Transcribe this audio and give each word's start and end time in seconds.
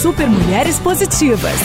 Super 0.00 0.28
Mulheres 0.28 0.78
Positivas. 0.78 1.58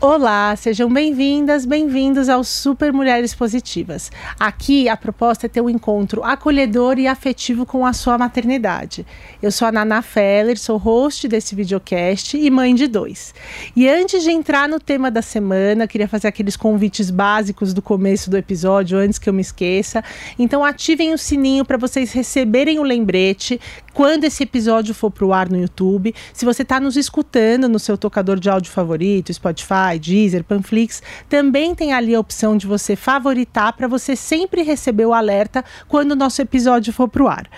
Olá, 0.00 0.54
sejam 0.54 0.88
bem-vindas, 0.88 1.66
bem-vindos 1.66 2.28
ao 2.28 2.44
Super 2.44 2.92
Mulheres 2.92 3.34
Positivas. 3.34 4.12
Aqui 4.38 4.88
a 4.88 4.96
proposta 4.96 5.46
é 5.46 5.48
ter 5.48 5.60
um 5.60 5.68
encontro 5.68 6.22
acolhedor 6.22 7.00
e 7.00 7.08
afetivo 7.08 7.66
com 7.66 7.84
a 7.84 7.92
sua 7.92 8.16
maternidade. 8.16 9.04
Eu 9.42 9.50
sou 9.50 9.66
a 9.66 9.72
Nana 9.72 10.00
Feller, 10.00 10.56
sou 10.56 10.76
host 10.76 11.26
desse 11.26 11.56
videocast 11.56 12.34
e 12.34 12.48
mãe 12.48 12.76
de 12.76 12.86
dois. 12.86 13.34
E 13.74 13.88
antes 13.88 14.22
de 14.22 14.30
entrar 14.30 14.68
no 14.68 14.78
tema 14.78 15.10
da 15.10 15.20
semana, 15.20 15.88
queria 15.88 16.06
fazer 16.06 16.28
aqueles 16.28 16.56
convites 16.56 17.10
básicos 17.10 17.74
do 17.74 17.82
começo 17.82 18.30
do 18.30 18.36
episódio, 18.36 18.96
antes 18.96 19.18
que 19.18 19.28
eu 19.28 19.34
me 19.34 19.42
esqueça. 19.42 20.04
Então 20.38 20.64
ativem 20.64 21.12
o 21.12 21.18
sininho 21.18 21.64
para 21.64 21.76
vocês 21.76 22.12
receberem 22.12 22.78
o 22.78 22.84
lembrete 22.84 23.60
quando 23.98 24.22
esse 24.22 24.44
episódio 24.44 24.94
for 24.94 25.10
pro 25.10 25.32
ar 25.32 25.48
no 25.48 25.58
YouTube. 25.58 26.14
Se 26.32 26.44
você 26.44 26.62
está 26.62 26.78
nos 26.78 26.96
escutando 26.96 27.68
no 27.68 27.80
seu 27.80 27.98
tocador 27.98 28.38
de 28.38 28.48
áudio 28.48 28.70
favorito, 28.70 29.34
Spotify, 29.34 29.98
Deezer, 30.00 30.44
Panflix, 30.44 31.02
também 31.28 31.74
tem 31.74 31.92
ali 31.92 32.14
a 32.14 32.20
opção 32.20 32.56
de 32.56 32.64
você 32.64 32.94
favoritar 32.94 33.72
para 33.72 33.88
você 33.88 34.14
sempre 34.14 34.62
receber 34.62 35.04
o 35.04 35.12
alerta 35.12 35.64
quando 35.88 36.12
o 36.12 36.14
nosso 36.14 36.40
episódio 36.40 36.92
for 36.92 37.08
pro 37.08 37.26
ar. 37.26 37.50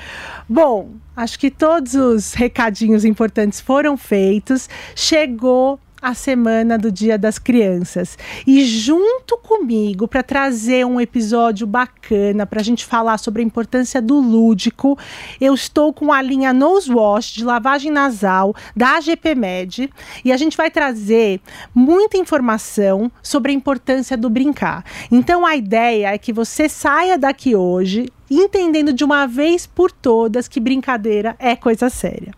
Bom, 0.48 0.92
acho 1.14 1.38
que 1.38 1.50
todos 1.50 1.92
os 1.92 2.32
recadinhos 2.32 3.04
importantes 3.04 3.60
foram 3.60 3.98
feitos. 3.98 4.66
Chegou 4.96 5.78
a 6.00 6.14
semana 6.14 6.78
do 6.78 6.90
Dia 6.90 7.18
das 7.18 7.38
Crianças. 7.38 8.16
E 8.46 8.64
junto 8.64 9.36
comigo, 9.38 10.08
para 10.08 10.22
trazer 10.22 10.86
um 10.86 11.00
episódio 11.00 11.66
bacana, 11.66 12.46
para 12.46 12.60
a 12.60 12.64
gente 12.64 12.84
falar 12.84 13.18
sobre 13.18 13.42
a 13.42 13.44
importância 13.44 14.00
do 14.00 14.18
lúdico, 14.18 14.98
eu 15.40 15.54
estou 15.54 15.92
com 15.92 16.12
a 16.12 16.22
linha 16.22 16.52
Nose 16.52 16.92
Wash 16.92 17.32
de 17.32 17.44
lavagem 17.44 17.90
nasal 17.90 18.54
da 18.74 18.96
AGP 18.96 19.34
Med 19.34 19.90
e 20.24 20.32
a 20.32 20.36
gente 20.36 20.56
vai 20.56 20.70
trazer 20.70 21.40
muita 21.74 22.16
informação 22.16 23.10
sobre 23.22 23.52
a 23.52 23.54
importância 23.54 24.16
do 24.16 24.30
brincar. 24.30 24.84
Então 25.10 25.44
a 25.44 25.56
ideia 25.56 26.14
é 26.14 26.18
que 26.18 26.32
você 26.32 26.68
saia 26.68 27.18
daqui 27.18 27.54
hoje 27.54 28.08
entendendo 28.30 28.92
de 28.92 29.02
uma 29.02 29.26
vez 29.26 29.66
por 29.66 29.90
todas 29.90 30.46
que 30.46 30.60
brincadeira 30.60 31.34
é 31.38 31.56
coisa 31.56 31.90
séria. 31.90 32.32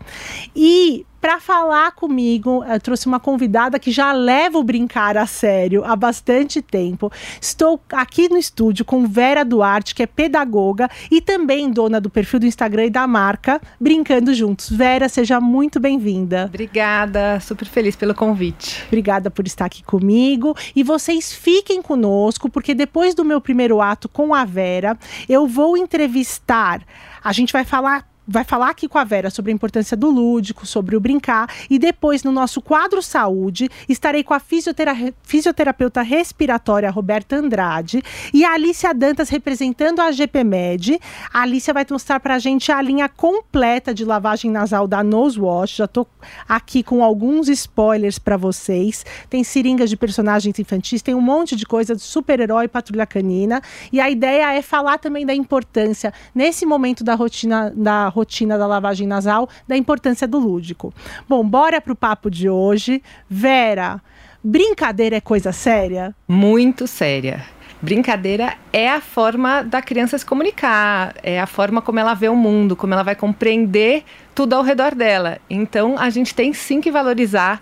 E 0.55 1.05
para 1.23 1.39
falar 1.39 1.93
comigo, 1.93 2.65
eu 2.65 2.79
trouxe 2.81 3.07
uma 3.07 3.17
convidada 3.17 3.79
que 3.79 3.93
já 3.93 4.11
leva 4.11 4.57
o 4.57 4.63
brincar 4.63 5.15
a 5.15 5.25
sério 5.25 5.81
há 5.85 5.95
bastante 5.95 6.61
tempo. 6.61 7.09
Estou 7.39 7.79
aqui 7.93 8.27
no 8.27 8.37
estúdio 8.37 8.83
com 8.83 9.07
Vera 9.07 9.45
Duarte, 9.45 9.95
que 9.95 10.03
é 10.03 10.05
pedagoga 10.05 10.89
e 11.09 11.21
também 11.21 11.71
dona 11.71 12.01
do 12.01 12.09
perfil 12.09 12.41
do 12.41 12.45
Instagram 12.45 12.87
e 12.87 12.89
da 12.89 13.07
marca 13.07 13.61
Brincando 13.79 14.33
Juntos. 14.33 14.69
Vera, 14.69 15.07
seja 15.07 15.39
muito 15.39 15.79
bem-vinda. 15.79 16.47
Obrigada, 16.49 17.39
super 17.39 17.69
feliz 17.69 17.95
pelo 17.95 18.13
convite. 18.13 18.83
Obrigada 18.87 19.31
por 19.31 19.47
estar 19.47 19.63
aqui 19.63 19.81
comigo. 19.81 20.53
E 20.75 20.83
vocês 20.83 21.31
fiquem 21.31 21.81
conosco, 21.81 22.49
porque 22.49 22.75
depois 22.75 23.15
do 23.15 23.23
meu 23.23 23.39
primeiro 23.39 23.79
ato 23.79 24.09
com 24.09 24.35
a 24.35 24.43
Vera, 24.43 24.99
eu 25.29 25.47
vou 25.47 25.77
entrevistar. 25.77 26.81
A 27.23 27.31
gente 27.31 27.53
vai 27.53 27.63
falar 27.63 28.12
vai 28.27 28.43
falar 28.43 28.69
aqui 28.69 28.87
com 28.87 28.97
a 28.97 29.03
Vera 29.03 29.29
sobre 29.29 29.51
a 29.51 29.53
importância 29.53 29.95
do 29.97 30.09
lúdico, 30.09 30.65
sobre 30.65 30.95
o 30.95 30.99
brincar 30.99 31.49
e 31.69 31.77
depois 31.77 32.23
no 32.23 32.31
nosso 32.31 32.61
quadro 32.61 33.01
saúde 33.01 33.69
estarei 33.87 34.23
com 34.23 34.33
a 34.33 34.39
fisiotera 34.39 34.93
fisioterapeuta 35.23 36.01
respiratória 36.01 36.89
Roberta 36.89 37.35
Andrade 37.35 38.01
e 38.33 38.45
a 38.45 38.53
Alicia 38.53 38.93
Dantas 38.93 39.29
representando 39.29 39.99
a 39.99 40.11
GPMed. 40.11 40.99
A 41.33 41.41
Alicia 41.41 41.73
vai 41.73 41.85
mostrar 41.89 42.19
para 42.19 42.35
a 42.35 42.39
gente 42.39 42.71
a 42.71 42.81
linha 42.81 43.09
completa 43.09 43.93
de 43.93 44.05
lavagem 44.05 44.49
nasal 44.49 44.87
da 44.87 45.03
Nose 45.03 45.39
Wash. 45.39 45.75
Já 45.75 45.85
estou 45.85 46.07
aqui 46.47 46.81
com 46.81 47.03
alguns 47.03 47.49
spoilers 47.49 48.17
para 48.17 48.37
vocês. 48.37 49.05
Tem 49.29 49.43
seringas 49.43 49.89
de 49.89 49.97
personagens 49.97 50.57
infantis, 50.57 51.01
tem 51.01 51.13
um 51.13 51.21
monte 51.21 51.55
de 51.55 51.65
coisa 51.65 51.95
de 51.95 52.01
super-herói, 52.01 52.67
patrulha 52.67 53.05
canina 53.05 53.61
e 53.91 53.99
a 53.99 54.09
ideia 54.09 54.53
é 54.53 54.61
falar 54.61 54.97
também 54.97 55.25
da 55.25 55.33
importância 55.33 56.13
nesse 56.33 56.65
momento 56.65 57.03
da 57.03 57.15
rotina 57.15 57.71
da 57.75 58.12
rotina 58.13 58.57
da 58.57 58.67
lavagem 58.67 59.07
nasal, 59.07 59.49
da 59.67 59.75
importância 59.75 60.27
do 60.27 60.37
lúdico. 60.37 60.93
Bom, 61.27 61.43
bora 61.43 61.81
pro 61.81 61.95
papo 61.95 62.29
de 62.29 62.47
hoje. 62.47 63.01
Vera, 63.27 63.99
brincadeira 64.43 65.17
é 65.17 65.21
coisa 65.21 65.51
séria? 65.51 66.15
Muito 66.27 66.87
séria. 66.87 67.43
Brincadeira 67.81 68.53
é 68.71 68.89
a 68.89 69.01
forma 69.01 69.61
da 69.61 69.81
criança 69.81 70.17
se 70.17 70.25
comunicar, 70.25 71.15
é 71.21 71.37
a 71.37 71.45
forma 71.45 71.81
como 71.81 71.99
ela 71.99 72.13
vê 72.13 72.29
o 72.29 72.35
mundo, 72.35 72.77
como 72.77 72.93
ela 72.93 73.03
vai 73.03 73.13
compreender 73.13 74.05
tudo 74.33 74.53
ao 74.53 74.63
redor 74.63 74.95
dela. 74.95 75.37
Então, 75.49 75.99
a 75.99 76.09
gente 76.09 76.33
tem 76.33 76.53
sim 76.53 76.79
que 76.79 76.89
valorizar 76.89 77.61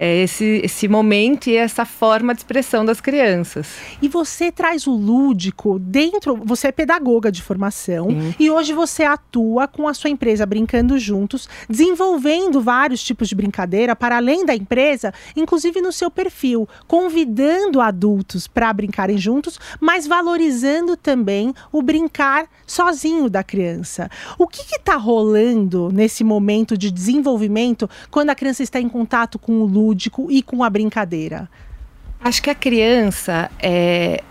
é, 0.00 0.22
esse, 0.22 0.62
esse 0.64 0.88
momento 0.88 1.50
e 1.50 1.56
essa 1.56 1.84
forma 1.84 2.32
de 2.32 2.40
expressão 2.40 2.86
das 2.86 3.02
crianças. 3.02 3.68
E 4.00 4.08
você 4.08 4.50
traz 4.50 4.86
o 4.86 4.92
lúdico 4.92 5.78
dentro. 5.78 6.36
Você 6.42 6.68
é 6.68 6.72
pedagoga 6.72 7.30
de 7.30 7.42
formação 7.42 8.08
Sim. 8.08 8.34
e 8.40 8.50
hoje 8.50 8.72
você 8.72 9.04
atua 9.04 9.68
com 9.68 9.86
a 9.86 9.92
sua 9.92 10.08
empresa 10.08 10.46
Brincando 10.46 10.98
Juntos, 10.98 11.46
desenvolvendo 11.68 12.62
vários 12.62 13.04
tipos 13.04 13.28
de 13.28 13.34
brincadeira 13.34 13.94
para 13.94 14.16
além 14.16 14.46
da 14.46 14.54
empresa, 14.54 15.12
inclusive 15.36 15.82
no 15.82 15.92
seu 15.92 16.10
perfil, 16.10 16.66
convidando 16.88 17.78
adultos 17.78 18.48
para 18.48 18.72
brincarem 18.72 19.18
juntos, 19.18 19.60
mas 19.78 20.06
valorizando 20.06 20.96
também 20.96 21.52
o 21.70 21.82
brincar 21.82 22.46
sozinho 22.66 23.28
da 23.28 23.44
criança. 23.44 24.08
O 24.38 24.46
que 24.46 24.62
está 24.74 24.96
rolando 24.96 25.90
nesse 25.92 26.24
momento 26.24 26.78
de 26.78 26.90
desenvolvimento 26.90 27.90
quando 28.10 28.30
a 28.30 28.34
criança 28.34 28.62
está 28.62 28.80
em 28.80 28.88
contato 28.88 29.38
com 29.38 29.60
o 29.60 29.66
lúdico? 29.66 29.89
Lúdico 29.90 30.28
e 30.30 30.42
com 30.42 30.62
a 30.62 30.70
brincadeira? 30.70 31.48
Acho 32.22 32.42
que 32.42 32.50
a 32.50 32.54
criança 32.54 33.50
é, 33.58 34.22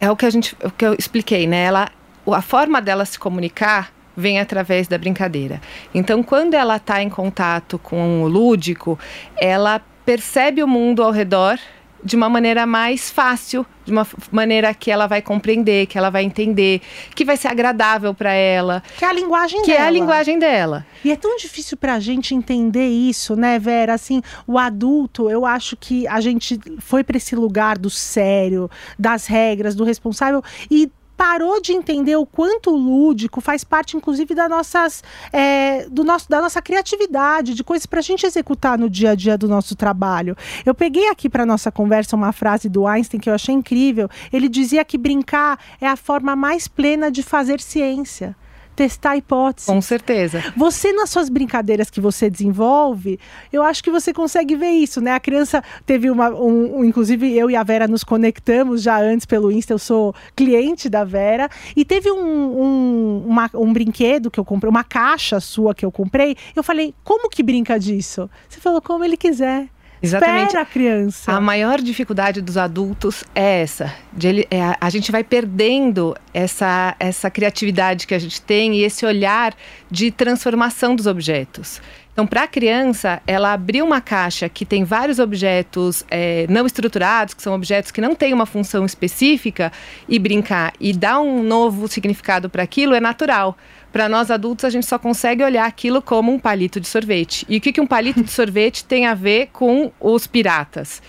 é 0.00 0.10
o 0.10 0.16
que 0.16 0.26
a 0.26 0.30
gente, 0.30 0.56
o 0.62 0.70
que 0.70 0.84
eu 0.84 0.94
expliquei, 0.94 1.46
né? 1.46 1.64
Ela, 1.64 1.90
a 2.26 2.42
forma 2.42 2.80
dela 2.80 3.04
se 3.04 3.18
comunicar 3.18 3.92
vem 4.16 4.38
através 4.38 4.86
da 4.86 4.98
brincadeira. 4.98 5.60
Então, 5.94 6.22
quando 6.22 6.54
ela 6.54 6.76
está 6.76 7.02
em 7.02 7.08
contato 7.08 7.78
com 7.78 8.22
o 8.22 8.28
lúdico, 8.28 8.98
ela 9.36 9.80
percebe 10.04 10.62
o 10.62 10.68
mundo 10.68 11.02
ao 11.02 11.10
redor 11.10 11.58
de 12.04 12.16
uma 12.16 12.28
maneira 12.28 12.66
mais 12.66 13.10
fácil, 13.10 13.64
de 13.84 13.92
uma 13.92 14.06
maneira 14.30 14.72
que 14.74 14.90
ela 14.90 15.06
vai 15.06 15.22
compreender, 15.22 15.86
que 15.86 15.96
ela 15.96 16.10
vai 16.10 16.24
entender, 16.24 16.80
que 17.14 17.24
vai 17.24 17.36
ser 17.36 17.48
agradável 17.48 18.12
para 18.14 18.32
ela. 18.32 18.82
Que 18.98 19.04
é 19.04 19.08
a 19.08 19.12
linguagem 19.12 19.62
que 19.62 19.68
dela. 19.68 19.78
Que 19.78 19.84
é 19.84 19.86
a 19.86 19.90
linguagem 19.90 20.38
dela. 20.38 20.86
E 21.04 21.10
é 21.10 21.16
tão 21.16 21.36
difícil 21.36 21.76
para 21.76 21.94
a 21.94 22.00
gente 22.00 22.34
entender 22.34 22.88
isso, 22.88 23.36
né, 23.36 23.58
Vera? 23.58 23.94
Assim, 23.94 24.22
o 24.46 24.58
adulto, 24.58 25.30
eu 25.30 25.46
acho 25.46 25.76
que 25.76 26.06
a 26.08 26.20
gente 26.20 26.58
foi 26.78 27.04
para 27.04 27.16
esse 27.16 27.34
lugar 27.34 27.78
do 27.78 27.90
sério, 27.90 28.70
das 28.98 29.26
regras, 29.26 29.74
do 29.74 29.84
responsável 29.84 30.42
e 30.70 30.90
parou 31.16 31.60
de 31.60 31.72
entender 31.72 32.16
o 32.16 32.26
quanto 32.26 32.70
o 32.70 32.76
lúdico 32.76 33.40
faz 33.40 33.64
parte, 33.64 33.96
inclusive, 33.96 34.34
da, 34.34 34.48
nossas, 34.48 35.02
é, 35.32 35.86
do 35.88 36.04
nosso, 36.04 36.28
da 36.28 36.40
nossa 36.40 36.60
criatividade, 36.60 37.54
de 37.54 37.64
coisas 37.64 37.86
para 37.86 38.00
a 38.00 38.02
gente 38.02 38.26
executar 38.26 38.78
no 38.78 38.90
dia 38.90 39.10
a 39.10 39.14
dia 39.14 39.38
do 39.38 39.48
nosso 39.48 39.74
trabalho. 39.76 40.36
Eu 40.64 40.74
peguei 40.74 41.08
aqui 41.08 41.28
para 41.28 41.46
nossa 41.46 41.70
conversa 41.70 42.16
uma 42.16 42.32
frase 42.32 42.68
do 42.68 42.86
Einstein 42.86 43.20
que 43.20 43.30
eu 43.30 43.34
achei 43.34 43.54
incrível. 43.54 44.08
Ele 44.32 44.48
dizia 44.48 44.84
que 44.84 44.98
brincar 44.98 45.58
é 45.80 45.86
a 45.86 45.96
forma 45.96 46.34
mais 46.34 46.68
plena 46.68 47.10
de 47.10 47.22
fazer 47.22 47.60
ciência 47.60 48.36
testar 48.74 49.10
a 49.10 49.16
hipótese. 49.16 49.66
Com 49.66 49.80
certeza. 49.80 50.42
Você, 50.56 50.92
nas 50.92 51.10
suas 51.10 51.28
brincadeiras 51.28 51.90
que 51.90 52.00
você 52.00 52.28
desenvolve, 52.28 53.18
eu 53.52 53.62
acho 53.62 53.82
que 53.82 53.90
você 53.90 54.12
consegue 54.12 54.56
ver 54.56 54.70
isso, 54.70 55.00
né? 55.00 55.12
A 55.12 55.20
criança 55.20 55.62
teve 55.86 56.10
uma. 56.10 56.30
Um, 56.30 56.78
um, 56.78 56.84
inclusive, 56.84 57.36
eu 57.36 57.50
e 57.50 57.56
a 57.56 57.62
Vera 57.62 57.86
nos 57.86 58.04
conectamos 58.04 58.82
já 58.82 58.98
antes 59.00 59.26
pelo 59.26 59.50
Insta, 59.50 59.72
eu 59.72 59.78
sou 59.78 60.14
cliente 60.34 60.88
da 60.88 61.04
Vera, 61.04 61.48
e 61.76 61.84
teve 61.84 62.10
um, 62.10 62.62
um, 62.62 63.24
uma, 63.26 63.50
um 63.54 63.72
brinquedo 63.72 64.30
que 64.30 64.40
eu 64.40 64.44
comprei, 64.44 64.70
uma 64.70 64.84
caixa 64.84 65.40
sua 65.40 65.74
que 65.74 65.84
eu 65.84 65.92
comprei. 65.92 66.36
Eu 66.54 66.62
falei, 66.62 66.94
como 67.04 67.28
que 67.28 67.42
brinca 67.42 67.78
disso? 67.78 68.28
Você 68.48 68.60
falou, 68.60 68.80
como 68.80 69.04
ele 69.04 69.16
quiser. 69.16 69.68
Exatamente. 70.02 70.46
Espera 70.46 70.62
a 70.62 70.66
criança. 70.66 71.32
A 71.32 71.40
maior 71.40 71.80
dificuldade 71.80 72.40
dos 72.40 72.56
adultos 72.56 73.22
é 73.34 73.62
essa. 73.62 73.94
De 74.12 74.26
ele, 74.26 74.46
é, 74.50 74.60
a, 74.60 74.76
a 74.80 74.90
gente 74.90 75.12
vai 75.12 75.22
perdendo 75.22 76.16
essa, 76.34 76.96
essa 76.98 77.30
criatividade 77.30 78.06
que 78.06 78.14
a 78.14 78.18
gente 78.18 78.40
tem 78.42 78.74
e 78.74 78.82
esse 78.82 79.06
olhar 79.06 79.54
de 79.90 80.10
transformação 80.10 80.96
dos 80.96 81.06
objetos. 81.06 81.80
Então, 82.12 82.26
para 82.26 82.42
a 82.42 82.46
criança, 82.46 83.22
ela 83.26 83.54
abrir 83.54 83.80
uma 83.80 83.98
caixa 84.00 84.46
que 84.46 84.66
tem 84.66 84.84
vários 84.84 85.18
objetos 85.18 86.04
é, 86.10 86.46
não 86.48 86.66
estruturados, 86.66 87.32
que 87.32 87.42
são 87.42 87.54
objetos 87.54 87.90
que 87.90 88.02
não 88.02 88.14
têm 88.14 88.34
uma 88.34 88.44
função 88.44 88.84
específica, 88.84 89.72
e 90.06 90.18
brincar 90.18 90.74
e 90.78 90.92
dar 90.92 91.20
um 91.20 91.42
novo 91.42 91.88
significado 91.88 92.50
para 92.50 92.62
aquilo 92.62 92.94
é 92.94 93.00
natural. 93.00 93.56
Para 93.92 94.08
nós 94.08 94.30
adultos, 94.30 94.64
a 94.64 94.70
gente 94.70 94.86
só 94.86 94.98
consegue 94.98 95.44
olhar 95.44 95.66
aquilo 95.66 96.00
como 96.00 96.32
um 96.32 96.38
palito 96.38 96.80
de 96.80 96.88
sorvete. 96.88 97.44
E 97.48 97.58
o 97.58 97.60
que, 97.60 97.72
que 97.72 97.80
um 97.80 97.86
palito 97.86 98.22
de 98.22 98.30
sorvete 98.32 98.84
tem 98.84 99.06
a 99.06 99.14
ver 99.14 99.50
com 99.52 99.92
os 100.00 100.26
piratas? 100.26 101.02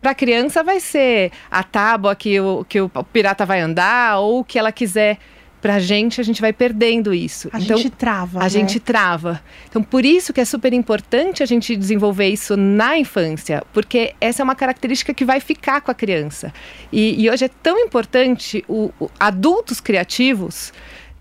Para 0.00 0.12
a 0.12 0.14
criança, 0.14 0.62
vai 0.62 0.80
ser 0.80 1.30
a 1.50 1.62
tábua 1.62 2.14
que 2.16 2.40
o, 2.40 2.64
que 2.64 2.80
o 2.80 2.88
pirata 3.12 3.44
vai 3.44 3.60
andar 3.60 4.18
ou 4.18 4.40
o 4.40 4.44
que 4.44 4.58
ela 4.58 4.72
quiser 4.72 5.18
para 5.64 5.76
a 5.76 5.78
gente, 5.78 6.20
a 6.20 6.24
gente 6.24 6.42
vai 6.42 6.52
perdendo 6.52 7.14
isso. 7.14 7.48
A 7.50 7.58
então, 7.58 7.78
gente 7.78 7.88
trava. 7.88 8.38
A 8.38 8.42
né? 8.42 8.48
gente 8.50 8.78
trava. 8.78 9.40
Então, 9.66 9.82
por 9.82 10.04
isso 10.04 10.30
que 10.30 10.38
é 10.38 10.44
super 10.44 10.74
importante 10.74 11.42
a 11.42 11.46
gente 11.46 11.74
desenvolver 11.74 12.28
isso 12.28 12.54
na 12.54 12.98
infância, 12.98 13.62
porque 13.72 14.14
essa 14.20 14.42
é 14.42 14.44
uma 14.44 14.54
característica 14.54 15.14
que 15.14 15.24
vai 15.24 15.40
ficar 15.40 15.80
com 15.80 15.90
a 15.90 15.94
criança. 15.94 16.52
E, 16.92 17.18
e 17.18 17.30
hoje 17.30 17.46
é 17.46 17.48
tão 17.48 17.78
importante 17.78 18.62
o, 18.68 18.92
o 19.00 19.10
adultos 19.18 19.80
criativos, 19.80 20.70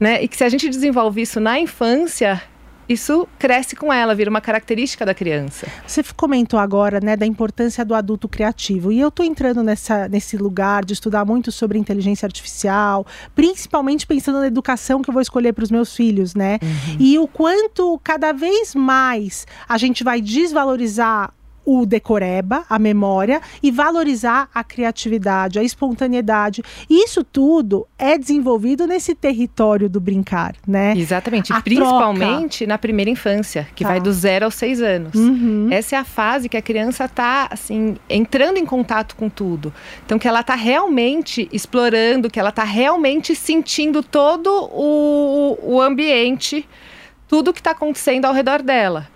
né? 0.04 0.22
E 0.22 0.28
que 0.28 0.36
se 0.36 0.44
a 0.44 0.50
gente 0.50 0.68
desenvolve 0.68 1.22
isso 1.22 1.40
na 1.40 1.58
infância, 1.58 2.42
isso 2.90 3.26
cresce 3.40 3.74
com 3.74 3.92
ela, 3.92 4.14
vira 4.14 4.30
uma 4.30 4.42
característica 4.42 5.06
da 5.06 5.14
criança. 5.14 5.66
Você 5.88 6.04
comentou 6.14 6.60
agora, 6.60 7.00
né, 7.02 7.16
da 7.16 7.26
importância 7.26 7.86
do 7.86 7.96
adulto 7.96 8.28
criativo. 8.28 8.92
E 8.92 9.00
eu 9.00 9.08
estou 9.08 9.26
entrando 9.26 9.64
nessa, 9.64 10.10
nesse 10.10 10.36
lugar 10.36 10.84
de 10.84 10.92
estudar 10.92 11.24
muito 11.24 11.54
sobre 11.54 11.80
inteligência 11.80 12.26
artificial, 12.26 13.08
principalmente 13.34 14.06
pensando 14.06 14.40
na 14.42 14.48
educação 14.48 15.02
que 15.02 15.10
eu 15.10 15.14
vou 15.14 15.22
escolher 15.22 15.54
para 15.54 15.64
os 15.64 15.72
meus 15.72 15.96
filhos, 15.96 16.36
né? 16.36 16.60
Uhum. 16.62 16.98
E 17.00 17.18
o 17.18 17.26
quanto 17.26 17.98
cada 18.04 18.34
vez 18.34 18.76
mais 18.76 19.48
a 19.70 19.78
gente 19.78 20.04
vai 20.04 20.20
desvalorizar 20.20 21.34
o 21.66 21.86
decoreba, 21.86 22.66
a 22.70 22.78
memória, 22.78 23.42
e 23.62 23.72
valorizar 23.72 24.50
a 24.54 24.64
criatividade, 24.64 25.60
a 25.60 25.64
espontaneidade. 25.64 26.62
Isso 26.90 27.24
tudo 27.24 27.88
é 27.98 28.18
desenvolvido 28.18 28.86
nesse 28.86 29.16
território 29.16 29.90
do 29.90 30.00
brincar, 30.00 30.56
né? 30.68 30.94
Exatamente, 30.96 31.54
a 31.54 31.62
principalmente 31.62 32.60
troca. 32.60 32.74
na 32.74 32.78
primeira 32.78 33.10
infância, 33.10 33.68
que 33.76 33.84
tá. 33.84 33.92
vai 33.92 34.02
do 34.02 34.12
zero 34.12 34.46
aos 34.46 34.56
seis 34.56 34.82
anos. 34.82 35.16
Uhum. 35.16 35.68
Essa 35.72 35.96
é 35.96 36.00
a 36.00 36.04
fase 36.04 36.50
que 36.50 36.58
a 36.58 36.62
criança 36.62 37.06
está, 37.06 37.48
assim, 37.50 37.96
entrando 38.10 38.58
em 38.58 38.66
contato 38.66 39.16
com 39.16 39.30
tudo. 39.30 39.74
Então, 40.06 40.20
que 40.20 40.28
ela 40.28 40.42
está 40.42 40.56
realmente 40.56 41.48
explorando, 41.52 42.30
que 42.30 42.40
ela 42.40 42.50
está 42.50 42.64
realmente 42.64 43.36
sentindo 43.36 44.04
todo 44.04 44.50
o, 44.72 45.58
o 45.62 45.82
ambiente, 45.82 46.68
tudo 47.28 47.54
que 47.54 47.60
está 47.60 47.72
acontecendo 47.72 48.26
ao 48.26 48.34
redor 48.34 48.62
dela 48.62 49.13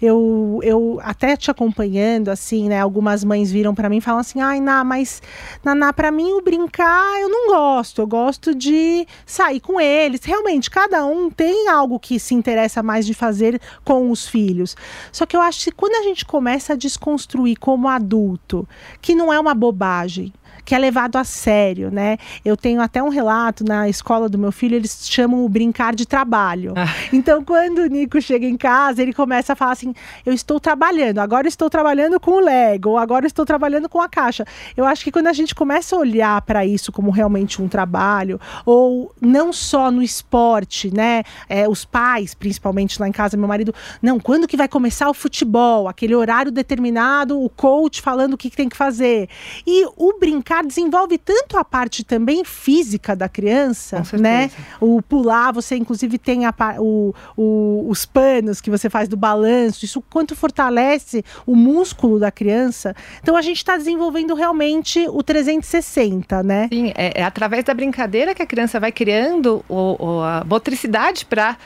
eu, 0.00 0.60
eu 0.62 0.98
até 1.02 1.36
te 1.36 1.50
acompanhando, 1.50 2.28
assim, 2.28 2.68
né? 2.68 2.80
Algumas 2.80 3.24
mães 3.24 3.50
viram 3.50 3.74
para 3.74 3.88
mim 3.88 3.98
e 3.98 4.00
falam 4.00 4.20
assim: 4.20 4.40
ai, 4.40 4.60
Ná, 4.60 4.84
mas 4.84 5.22
Naná, 5.64 5.92
para 5.92 6.10
mim 6.10 6.32
o 6.32 6.42
brincar 6.42 7.20
eu 7.20 7.28
não 7.28 7.48
gosto. 7.48 8.02
Eu 8.02 8.06
gosto 8.06 8.54
de 8.54 9.06
sair 9.24 9.60
com 9.60 9.80
eles. 9.80 10.22
Realmente, 10.24 10.70
cada 10.70 11.04
um 11.06 11.30
tem 11.30 11.68
algo 11.68 11.98
que 11.98 12.18
se 12.18 12.34
interessa 12.34 12.82
mais 12.82 13.06
de 13.06 13.14
fazer 13.14 13.60
com 13.84 14.10
os 14.10 14.28
filhos. 14.28 14.76
Só 15.10 15.24
que 15.24 15.36
eu 15.36 15.40
acho 15.40 15.64
que 15.64 15.72
quando 15.72 15.94
a 15.94 16.02
gente 16.02 16.24
começa 16.24 16.74
a 16.74 16.76
desconstruir 16.76 17.56
como 17.58 17.88
adulto, 17.88 18.68
que 19.00 19.14
não 19.14 19.32
é 19.32 19.40
uma 19.40 19.54
bobagem 19.54 20.32
que 20.66 20.74
é 20.74 20.78
levado 20.78 21.16
a 21.16 21.22
sério, 21.22 21.92
né? 21.92 22.18
Eu 22.44 22.56
tenho 22.56 22.82
até 22.82 23.00
um 23.00 23.08
relato 23.08 23.64
na 23.64 23.88
escola 23.88 24.28
do 24.28 24.36
meu 24.36 24.50
filho, 24.50 24.74
eles 24.74 25.08
chamam 25.08 25.44
o 25.44 25.48
brincar 25.48 25.94
de 25.94 26.04
trabalho. 26.04 26.74
Ah. 26.76 26.86
Então, 27.12 27.44
quando 27.44 27.78
o 27.78 27.86
Nico 27.86 28.20
chega 28.20 28.44
em 28.44 28.56
casa, 28.56 29.00
ele 29.00 29.12
começa 29.12 29.52
a 29.52 29.56
falar 29.56 29.72
assim: 29.72 29.94
eu 30.26 30.32
estou 30.32 30.58
trabalhando, 30.58 31.20
agora 31.20 31.46
estou 31.46 31.70
trabalhando 31.70 32.18
com 32.18 32.32
o 32.32 32.40
Lego, 32.40 32.96
agora 32.96 33.28
estou 33.28 33.46
trabalhando 33.46 33.88
com 33.88 34.00
a 34.00 34.08
caixa. 34.08 34.44
Eu 34.76 34.84
acho 34.84 35.04
que 35.04 35.12
quando 35.12 35.28
a 35.28 35.32
gente 35.32 35.54
começa 35.54 35.94
a 35.94 36.00
olhar 36.00 36.42
para 36.42 36.66
isso 36.66 36.90
como 36.90 37.12
realmente 37.12 37.62
um 37.62 37.68
trabalho, 37.68 38.40
ou 38.64 39.14
não 39.20 39.52
só 39.52 39.88
no 39.88 40.02
esporte, 40.02 40.92
né? 40.92 41.22
É, 41.48 41.68
os 41.68 41.84
pais, 41.84 42.34
principalmente 42.34 43.00
lá 43.00 43.06
em 43.06 43.12
casa, 43.12 43.36
meu 43.36 43.46
marido, 43.46 43.72
não, 44.02 44.18
quando 44.18 44.48
que 44.48 44.56
vai 44.56 44.66
começar 44.66 45.08
o 45.08 45.14
futebol? 45.14 45.86
Aquele 45.86 46.16
horário 46.16 46.50
determinado, 46.50 47.40
o 47.40 47.48
coach 47.48 48.02
falando 48.02 48.34
o 48.34 48.36
que, 48.36 48.50
que 48.50 48.56
tem 48.56 48.68
que 48.68 48.76
fazer. 48.76 49.28
E 49.64 49.86
o 49.96 50.18
brincar 50.18 50.55
brincar 50.56 50.64
desenvolve 50.64 51.18
tanto 51.18 51.58
a 51.58 51.64
parte 51.64 52.04
também 52.04 52.44
física 52.44 53.14
da 53.14 53.28
criança, 53.28 54.02
né? 54.18 54.50
O 54.80 55.02
pular, 55.02 55.52
você 55.52 55.76
inclusive 55.76 56.18
tem 56.18 56.46
a, 56.46 56.54
o, 56.78 57.14
o, 57.36 57.86
os 57.88 58.06
panos 58.06 58.60
que 58.60 58.70
você 58.70 58.88
faz 58.88 59.08
do 59.08 59.16
balanço, 59.16 59.84
isso 59.84 60.02
quanto 60.10 60.34
fortalece 60.34 61.24
o 61.46 61.54
músculo 61.54 62.18
da 62.18 62.30
criança. 62.30 62.94
Então 63.22 63.36
a 63.36 63.42
gente 63.42 63.58
está 63.58 63.76
desenvolvendo 63.76 64.34
realmente 64.34 65.06
o 65.08 65.22
360, 65.22 66.42
né? 66.42 66.68
Sim, 66.72 66.92
é, 66.94 67.20
é, 67.20 67.24
através 67.24 67.64
da 67.64 67.74
brincadeira 67.74 68.34
que 68.34 68.42
a 68.42 68.46
criança 68.46 68.78
vai 68.78 68.92
criando 68.92 69.64
o, 69.68 69.96
o 69.98 70.22
a 70.22 70.44
motricidade 70.44 71.24
para 71.24 71.56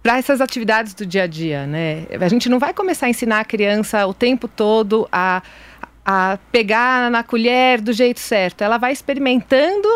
para 0.00 0.16
essas 0.16 0.40
atividades 0.40 0.94
do 0.94 1.04
dia 1.04 1.24
a 1.24 1.26
dia, 1.26 1.66
né? 1.66 2.06
A 2.20 2.28
gente 2.28 2.48
não 2.48 2.58
vai 2.58 2.72
começar 2.72 3.06
a 3.06 3.10
ensinar 3.10 3.40
a 3.40 3.44
criança 3.44 4.06
o 4.06 4.14
tempo 4.14 4.46
todo 4.46 5.08
a 5.10 5.42
a 6.10 6.38
pegar 6.50 7.10
na 7.10 7.22
colher 7.22 7.82
do 7.82 7.92
jeito 7.92 8.18
certo. 8.18 8.62
Ela 8.62 8.78
vai 8.78 8.92
experimentando 8.92 9.86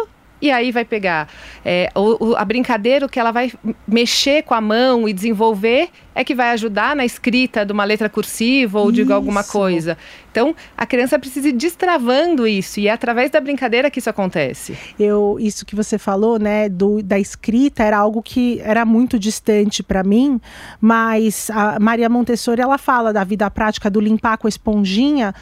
e 0.42 0.50
aí 0.50 0.70
vai 0.70 0.84
pegar. 0.84 1.26
É, 1.64 1.88
o, 1.94 2.32
o, 2.32 2.36
a 2.36 2.44
brincadeira, 2.44 3.06
o 3.06 3.08
que 3.08 3.18
ela 3.18 3.30
vai 3.30 3.50
mexer 3.88 4.42
com 4.42 4.52
a 4.52 4.60
mão 4.60 5.08
e 5.08 5.12
desenvolver 5.12 5.88
é 6.14 6.22
que 6.24 6.34
vai 6.34 6.50
ajudar 6.50 6.94
na 6.94 7.04
escrita 7.04 7.64
de 7.64 7.72
uma 7.72 7.84
letra 7.84 8.10
cursiva 8.10 8.80
ou 8.80 8.92
de 8.92 9.10
alguma 9.10 9.42
coisa. 9.44 9.96
Então, 10.30 10.54
a 10.76 10.84
criança 10.84 11.18
precisa 11.18 11.48
ir 11.48 11.52
destravando 11.52 12.46
isso 12.46 12.80
e 12.80 12.88
é 12.88 12.90
através 12.90 13.30
da 13.30 13.40
brincadeira 13.40 13.90
que 13.90 14.00
isso 14.00 14.10
acontece. 14.10 14.76
Eu, 14.98 15.38
isso 15.40 15.64
que 15.64 15.76
você 15.76 15.96
falou, 15.96 16.38
né, 16.38 16.68
do, 16.68 17.02
da 17.02 17.18
escrita 17.18 17.84
era 17.84 17.96
algo 17.96 18.20
que 18.20 18.60
era 18.64 18.84
muito 18.84 19.18
distante 19.18 19.82
para 19.82 20.02
mim, 20.02 20.40
mas 20.80 21.48
a 21.50 21.78
Maria 21.78 22.08
Montessori 22.08 22.60
ela 22.60 22.76
fala 22.76 23.12
da 23.12 23.24
vida 23.24 23.48
prática 23.50 23.88
do 23.88 24.00
limpar 24.00 24.36
com 24.36 24.46
a 24.46 24.50
esponjinha 24.50 25.34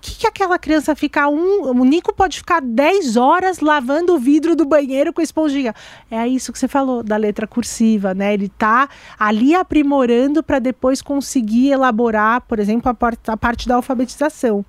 que, 0.00 0.16
que 0.18 0.26
aquela 0.26 0.58
criança 0.58 0.94
fica 0.94 1.28
um. 1.28 1.70
O 1.70 1.84
Nico 1.84 2.12
pode 2.14 2.38
ficar 2.38 2.60
10 2.60 3.16
horas 3.16 3.60
lavando 3.60 4.14
o 4.14 4.18
vidro 4.18 4.54
do 4.54 4.64
banheiro 4.64 5.12
com 5.12 5.20
esponjinha. 5.20 5.74
É 6.10 6.26
isso 6.26 6.52
que 6.52 6.58
você 6.58 6.68
falou 6.68 7.02
da 7.02 7.16
letra 7.16 7.46
cursiva, 7.46 8.14
né? 8.14 8.34
Ele 8.34 8.48
tá 8.48 8.88
ali 9.18 9.54
aprimorando 9.54 10.42
para 10.42 10.58
depois 10.58 11.02
conseguir 11.02 11.70
elaborar, 11.70 12.40
por 12.42 12.58
exemplo, 12.58 12.90
a, 12.90 13.32
a 13.32 13.36
parte 13.36 13.68
da 13.68 13.76
alfabetização. 13.76 14.64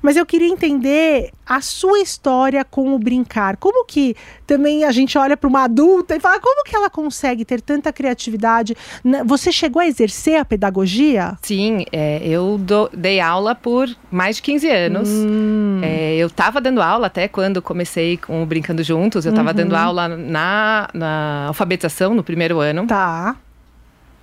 Mas 0.00 0.16
eu 0.16 0.24
queria 0.24 0.48
entender 0.48 1.32
a 1.46 1.60
sua 1.60 2.00
história 2.00 2.64
com 2.64 2.94
o 2.94 2.98
brincar. 2.98 3.56
Como 3.56 3.84
que 3.86 4.14
também 4.46 4.84
a 4.84 4.92
gente 4.92 5.16
olha 5.16 5.36
para 5.36 5.48
uma 5.48 5.64
adulta 5.64 6.14
e 6.14 6.20
fala 6.20 6.38
como 6.40 6.62
que 6.62 6.76
ela 6.76 6.90
consegue 6.90 7.44
ter 7.44 7.60
tanta 7.60 7.92
criatividade? 7.92 8.76
Você 9.24 9.50
chegou 9.50 9.80
a 9.80 9.86
exercer 9.86 10.38
a 10.38 10.44
pedagogia? 10.44 11.38
Sim, 11.42 11.84
é, 11.90 12.20
eu 12.22 12.58
do, 12.58 12.90
dei 12.92 13.20
aula 13.20 13.54
por 13.54 13.88
mais 14.10 14.36
de 14.36 14.42
15 14.42 14.67
anos. 14.70 15.08
Hum. 15.08 15.80
É, 15.82 16.16
eu 16.16 16.26
estava 16.26 16.60
dando 16.60 16.80
aula 16.80 17.06
até 17.06 17.28
quando 17.28 17.60
comecei 17.62 18.16
com 18.16 18.42
o 18.42 18.46
Brincando 18.46 18.82
Juntos. 18.82 19.24
Eu 19.24 19.30
estava 19.30 19.50
uhum. 19.50 19.56
dando 19.56 19.76
aula 19.76 20.08
na, 20.08 20.88
na 20.92 21.44
alfabetização 21.48 22.14
no 22.14 22.22
primeiro 22.22 22.60
ano. 22.60 22.86
Tá. 22.86 23.36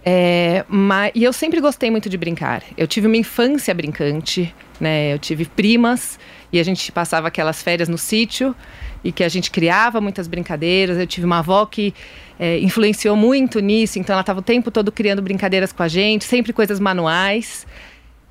É, 0.07 0.63
mas, 0.67 1.11
e 1.15 1.23
eu 1.23 1.33
sempre 1.33 1.59
gostei 1.59 1.89
muito 1.89 2.07
de 2.07 2.15
brincar. 2.15 2.61
Eu 2.77 2.85
tive 2.85 3.07
uma 3.07 3.17
infância 3.17 3.73
brincante, 3.73 4.53
né? 4.79 5.11
Eu 5.11 5.17
tive 5.17 5.45
primas 5.45 6.19
e 6.53 6.59
a 6.59 6.63
gente 6.63 6.91
passava 6.91 7.27
aquelas 7.27 7.63
férias 7.63 7.89
no 7.89 7.97
sítio 7.97 8.55
e 9.03 9.11
que 9.11 9.23
a 9.23 9.29
gente 9.29 9.49
criava 9.49 9.99
muitas 9.99 10.27
brincadeiras. 10.27 10.99
Eu 10.99 11.07
tive 11.07 11.25
uma 11.25 11.39
avó 11.39 11.65
que 11.65 11.91
é, 12.39 12.59
influenciou 12.59 13.15
muito 13.15 13.59
nisso, 13.59 13.97
então 13.97 14.13
ela 14.13 14.21
estava 14.21 14.41
o 14.41 14.43
tempo 14.43 14.69
todo 14.69 14.91
criando 14.91 15.23
brincadeiras 15.23 15.73
com 15.73 15.81
a 15.81 15.87
gente, 15.87 16.23
sempre 16.23 16.53
coisas 16.53 16.79
manuais. 16.79 17.65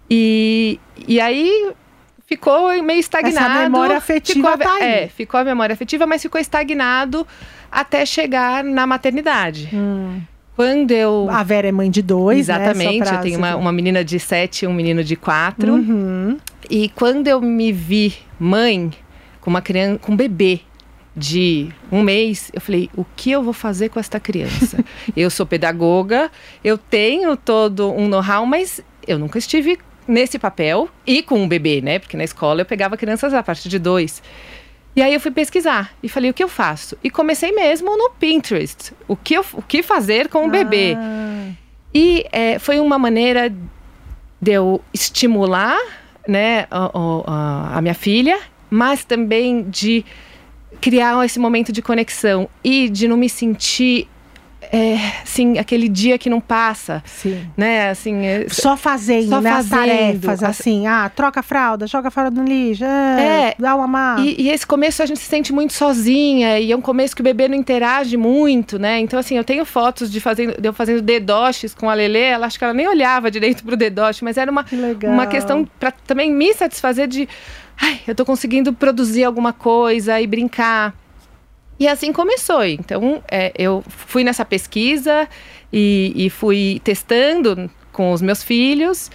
E, 0.08 0.78
e 1.08 1.20
aí 1.20 1.72
ficou 2.26 2.82
meio 2.82 3.00
estagnado. 3.00 3.36
Essa 3.36 3.62
memória 3.62 3.96
afetiva 3.96 4.52
ficou, 4.52 4.66
tá 4.66 4.74
aí. 4.74 4.82
É, 4.82 5.08
ficou 5.08 5.40
a 5.40 5.44
memória 5.44 5.72
afetiva, 5.72 6.06
mas 6.06 6.22
ficou 6.22 6.40
estagnado 6.40 7.26
até 7.70 8.04
chegar 8.06 8.62
na 8.62 8.86
maternidade. 8.86 9.68
Hum. 9.72 10.20
Quando 10.56 10.92
eu. 10.92 11.28
A 11.30 11.42
Vera 11.42 11.68
é 11.68 11.72
mãe 11.72 11.90
de 11.90 12.00
dois, 12.00 12.48
né? 12.48 12.54
Exatamente. 12.54 13.10
Né? 13.10 13.16
Eu 13.16 13.20
tenho 13.20 13.38
uma, 13.38 13.56
uma 13.56 13.72
menina 13.72 14.04
de 14.04 14.18
sete 14.20 14.64
e 14.64 14.68
um 14.68 14.72
menino 14.72 15.02
de 15.02 15.16
quatro. 15.16 15.74
Uhum. 15.74 16.38
E 16.70 16.88
quando 16.90 17.26
eu 17.26 17.40
me 17.40 17.72
vi 17.72 18.14
mãe 18.38 18.92
com 19.40 19.50
uma 19.50 19.60
criança, 19.60 19.98
com 19.98 20.12
um 20.12 20.16
bebê 20.16 20.60
de 21.16 21.68
um 21.92 22.02
mês, 22.02 22.50
eu 22.52 22.60
falei, 22.60 22.90
o 22.96 23.04
que 23.16 23.30
eu 23.30 23.42
vou 23.42 23.52
fazer 23.52 23.88
com 23.88 24.00
esta 24.00 24.18
criança? 24.18 24.84
eu 25.16 25.30
sou 25.30 25.44
pedagoga, 25.44 26.30
eu 26.62 26.78
tenho 26.78 27.36
todo 27.36 27.92
um 27.92 28.08
know-how, 28.08 28.46
mas 28.46 28.80
eu 29.06 29.18
nunca 29.18 29.38
estive 29.38 29.78
nesse 30.06 30.38
papel 30.38 30.88
e 31.06 31.22
com 31.22 31.42
um 31.42 31.48
bebê, 31.48 31.80
né? 31.80 31.98
Porque 31.98 32.16
na 32.16 32.24
escola 32.24 32.60
eu 32.60 32.66
pegava 32.66 32.96
crianças 32.96 33.32
a 33.34 33.42
partir 33.42 33.68
de 33.68 33.78
dois. 33.78 34.22
E 34.96 35.02
aí 35.02 35.12
eu 35.12 35.20
fui 35.20 35.30
pesquisar 35.32 35.92
e 36.02 36.08
falei, 36.08 36.30
o 36.30 36.34
que 36.34 36.42
eu 36.44 36.48
faço? 36.48 36.96
E 37.02 37.10
comecei 37.10 37.50
mesmo 37.52 37.96
no 37.96 38.10
Pinterest. 38.10 38.92
O 39.08 39.16
que, 39.16 39.34
eu, 39.34 39.44
o 39.54 39.62
que 39.62 39.82
fazer 39.82 40.28
com 40.28 40.46
o 40.46 40.50
bebê? 40.50 40.94
Ah, 40.96 41.50
E 41.92 42.24
é, 42.30 42.58
foi 42.58 42.78
uma 42.78 42.98
maneira 42.98 43.50
de 44.40 44.52
eu 44.52 44.80
estimular 44.92 45.78
né, 46.28 46.66
a, 46.70 46.90
a- 47.26 47.78
a 47.78 47.82
minha 47.82 47.94
filha, 47.94 48.38
mas 48.70 49.04
também 49.04 49.62
de 49.68 50.04
criar 50.80 51.24
esse 51.24 51.38
momento 51.38 51.72
de 51.72 51.80
conexão 51.82 52.48
e 52.62 52.88
de 52.88 53.08
não 53.08 53.16
me 53.16 53.28
sentir 53.28 54.08
é, 54.72 54.96
assim, 55.22 55.58
aquele 55.58 55.88
dia 55.88 56.16
que 56.18 56.28
não 56.30 56.40
passa, 56.40 57.02
sim. 57.06 57.46
né? 57.56 57.90
Assim, 57.90 58.24
é, 58.24 58.46
Só 58.48 58.76
fazendo, 58.76 59.28
Só 59.30 59.40
né? 59.40 59.50
As 59.50 59.68
fazendo. 59.68 59.78
tarefas, 59.88 60.42
As- 60.42 60.60
assim. 60.60 60.86
Ah, 60.86 61.08
troca 61.14 61.40
a 61.40 61.42
fralda, 61.42 61.86
joga 61.86 62.08
a 62.08 62.10
fralda 62.10 62.40
no 62.40 62.46
lixo. 62.46 62.84
ah, 62.84 63.20
É. 63.20 63.54
Dá 63.58 63.74
uma 63.76 63.86
má. 63.86 64.16
E, 64.20 64.42
e 64.42 64.50
esse 64.50 64.66
começo 64.66 65.02
a 65.02 65.06
gente 65.06 65.20
se 65.20 65.26
sente 65.26 65.52
muito 65.52 65.72
sozinha, 65.72 66.58
e 66.58 66.70
é 66.72 66.76
um 66.76 66.80
começo 66.80 67.14
que 67.14 67.20
o 67.20 67.24
bebê 67.24 67.48
não 67.48 67.56
interage 67.56 68.16
muito, 68.16 68.78
né? 68.78 68.98
Então, 69.00 69.18
assim, 69.18 69.36
eu 69.36 69.44
tenho 69.44 69.64
fotos 69.64 70.10
de, 70.10 70.20
fazendo, 70.20 70.60
de 70.60 70.68
eu 70.68 70.72
fazendo 70.72 71.02
dedoches 71.02 71.74
com 71.74 71.88
a 71.90 71.94
Lelê, 71.94 72.22
ela 72.24 72.46
acho 72.46 72.58
que 72.58 72.64
ela 72.64 72.74
nem 72.74 72.86
olhava 72.88 73.30
direito 73.30 73.64
pro 73.64 73.76
dedoche, 73.76 74.24
mas 74.24 74.36
era 74.36 74.50
uma, 74.50 74.64
Que 74.64 74.76
uma 75.06 75.26
questão 75.26 75.64
para 75.78 75.90
também 75.90 76.32
me 76.32 76.52
satisfazer 76.54 77.06
de. 77.08 77.28
Ai, 77.80 78.00
eu 78.06 78.14
tô 78.14 78.24
conseguindo 78.24 78.72
produzir 78.72 79.24
alguma 79.24 79.52
coisa 79.52 80.20
e 80.20 80.26
brincar. 80.26 80.94
E 81.78 81.88
assim 81.88 82.12
começou. 82.12 82.64
Então, 82.64 83.22
é, 83.30 83.52
eu 83.56 83.82
fui 83.88 84.22
nessa 84.22 84.44
pesquisa 84.44 85.28
e, 85.72 86.12
e 86.14 86.30
fui 86.30 86.80
testando 86.84 87.70
com 87.92 88.12
os 88.12 88.22
meus 88.22 88.42
filhos, 88.42 89.10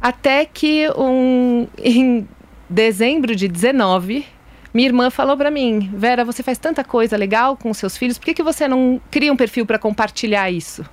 até 0.00 0.44
que 0.44 0.88
um, 0.96 1.66
em 1.78 2.26
dezembro 2.68 3.34
de 3.34 3.48
19, 3.48 4.24
minha 4.72 4.88
irmã 4.88 5.10
falou 5.10 5.36
para 5.36 5.50
mim: 5.50 5.90
Vera, 5.94 6.24
você 6.24 6.42
faz 6.42 6.58
tanta 6.58 6.84
coisa 6.84 7.16
legal 7.16 7.56
com 7.56 7.70
os 7.70 7.78
seus 7.78 7.96
filhos, 7.96 8.18
por 8.18 8.26
que, 8.26 8.34
que 8.34 8.42
você 8.42 8.68
não 8.68 9.00
cria 9.10 9.32
um 9.32 9.36
perfil 9.36 9.66
para 9.66 9.78
compartilhar 9.78 10.50
isso? 10.50 10.84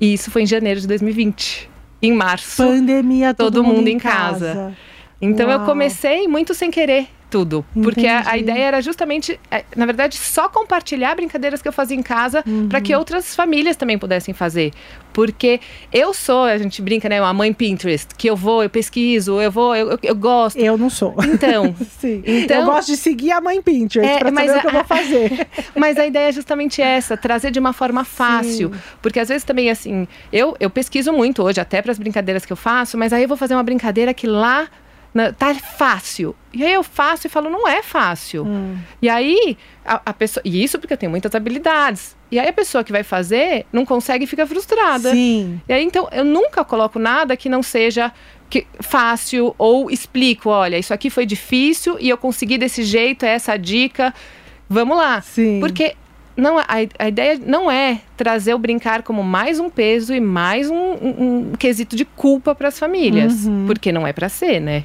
E 0.00 0.14
isso 0.14 0.30
foi 0.30 0.42
em 0.42 0.46
janeiro 0.46 0.80
de 0.80 0.88
2020. 0.88 1.70
Em 2.02 2.12
março. 2.12 2.56
Pandemia, 2.64 3.32
todo, 3.32 3.52
Todo 3.52 3.64
mundo, 3.64 3.76
mundo 3.76 3.88
em 3.88 3.98
casa. 3.98 4.46
casa. 4.46 4.76
Então 5.20 5.48
eu 5.48 5.58
Uau. 5.58 5.66
comecei 5.66 6.26
muito 6.26 6.52
sem 6.52 6.68
querer 6.68 7.06
tudo. 7.32 7.64
Porque 7.82 8.06
a, 8.06 8.30
a 8.32 8.36
ideia 8.38 8.64
era 8.64 8.82
justamente, 8.82 9.40
é, 9.50 9.64
na 9.74 9.86
verdade, 9.86 10.16
só 10.18 10.48
compartilhar 10.50 11.14
brincadeiras 11.16 11.62
que 11.62 11.66
eu 11.66 11.72
fazia 11.72 11.96
em 11.96 12.02
casa 12.02 12.42
para 12.68 12.78
Uhum. 12.78 12.84
que 12.84 12.94
outras 12.94 13.34
famílias 13.34 13.74
também 13.74 13.98
pudessem 13.98 14.34
fazer. 14.34 14.70
Porque 15.14 15.60
eu 15.92 16.12
sou, 16.14 16.44
a 16.44 16.56
gente 16.58 16.80
brinca, 16.80 17.08
né? 17.08 17.20
Uma 17.20 17.32
mãe 17.34 17.52
Pinterest, 17.52 18.14
que 18.16 18.28
eu 18.28 18.36
vou, 18.36 18.62
eu 18.62 18.70
pesquiso, 18.70 19.40
eu 19.40 19.50
vou, 19.50 19.74
eu, 19.74 19.90
eu, 19.92 19.98
eu 20.02 20.14
gosto. 20.14 20.56
Eu 20.58 20.76
não 20.78 20.88
sou. 20.90 21.14
Então, 21.24 21.74
Sim. 21.98 22.22
Então- 22.26 22.60
eu 22.60 22.66
gosto 22.66 22.88
de 22.88 22.96
seguir 22.96 23.32
a 23.32 23.40
mãe 23.40 23.60
Pinterest 23.62 24.10
É, 24.14 24.18
pra 24.18 24.30
mas 24.30 24.46
saber 24.50 24.58
o 24.58 24.60
que 24.60 24.66
eu 24.66 24.70
a- 24.70 24.74
vou 24.74 24.84
fazer. 24.84 25.46
Mas 25.76 25.98
a 25.98 26.06
ideia 26.06 26.28
é 26.28 26.32
justamente 26.32 26.80
essa, 26.82 27.16
trazer 27.16 27.50
de 27.50 27.58
uma 27.58 27.72
forma 27.72 28.04
fácil. 28.04 28.70
Porque 29.00 29.18
às 29.20 29.28
vezes 29.28 29.42
também, 29.44 29.70
assim, 29.70 30.06
eu, 30.32 30.54
eu 30.60 30.68
pesquiso 30.70 31.12
muito 31.12 31.42
hoje, 31.42 31.60
até 31.60 31.80
para 31.82 31.90
as 31.92 31.98
brincadeiras 31.98 32.44
que 32.44 32.52
eu 32.52 32.56
faço, 32.56 32.96
mas 32.98 33.12
aí 33.12 33.22
eu 33.22 33.28
vou 33.28 33.36
fazer 33.36 33.54
uma 33.54 33.62
brincadeira 33.62 34.12
que 34.14 34.26
lá 34.26 34.68
na- 35.14 35.32
tá 35.32 35.54
fácil. 35.54 36.34
E 36.52 36.64
aí 36.64 36.72
eu 36.72 36.82
faço 36.82 37.26
e 37.26 37.30
falo, 37.30 37.48
não 37.50 37.66
é 37.66 37.82
fácil. 37.82 38.46
E 39.00 39.08
aí, 39.08 39.56
a, 39.84 40.00
a 40.06 40.12
pessoa. 40.12 40.42
E 40.44 40.62
isso 40.62 40.78
porque 40.78 40.92
eu 40.92 40.98
tenho 40.98 41.10
muitas 41.10 41.34
habilidades. 41.34 42.14
E 42.30 42.38
aí 42.38 42.48
a 42.48 42.52
pessoa 42.52 42.82
que 42.84 42.92
vai 42.92 43.02
fazer 43.02 43.66
não 43.72 43.84
consegue 43.86 44.24
e 44.24 44.26
fica 44.26 44.46
frustrada. 44.46 45.12
Sim. 45.12 45.60
E 45.68 45.72
aí, 45.72 45.82
então, 45.84 46.08
eu 46.12 46.24
nunca 46.24 46.64
coloco 46.64 46.98
nada 46.98 47.36
que 47.36 47.48
não 47.48 47.62
seja 47.62 48.12
que- 48.50 48.66
fácil 48.80 49.54
ou 49.58 49.90
explico, 49.90 50.50
olha, 50.50 50.78
isso 50.78 50.92
aqui 50.92 51.08
foi 51.10 51.24
difícil 51.26 51.96
e 52.00 52.08
eu 52.08 52.18
consegui 52.18 52.58
desse 52.58 52.82
jeito, 52.82 53.24
é 53.24 53.30
essa 53.30 53.52
a 53.52 53.56
dica. 53.56 54.14
Vamos 54.68 54.96
lá. 54.96 55.20
Sim. 55.22 55.58
Porque 55.60 55.94
não, 56.36 56.58
a, 56.58 56.66
a 56.98 57.08
ideia 57.08 57.38
não 57.44 57.70
é 57.70 58.00
trazer 58.16 58.54
o 58.54 58.58
brincar 58.58 59.02
como 59.02 59.22
mais 59.22 59.58
um 59.60 59.68
peso 59.68 60.14
e 60.14 60.20
mais 60.20 60.68
um, 60.70 60.74
um- 60.76 61.48
um 61.50 61.52
quesito 61.58 61.94
de 61.96 62.04
culpa 62.04 62.54
para 62.54 62.68
as 62.68 62.78
famílias. 62.78 63.46
Uhum. 63.46 63.64
Porque 63.66 63.90
não 63.92 64.06
é 64.06 64.12
para 64.12 64.28
ser, 64.30 64.60
né? 64.60 64.84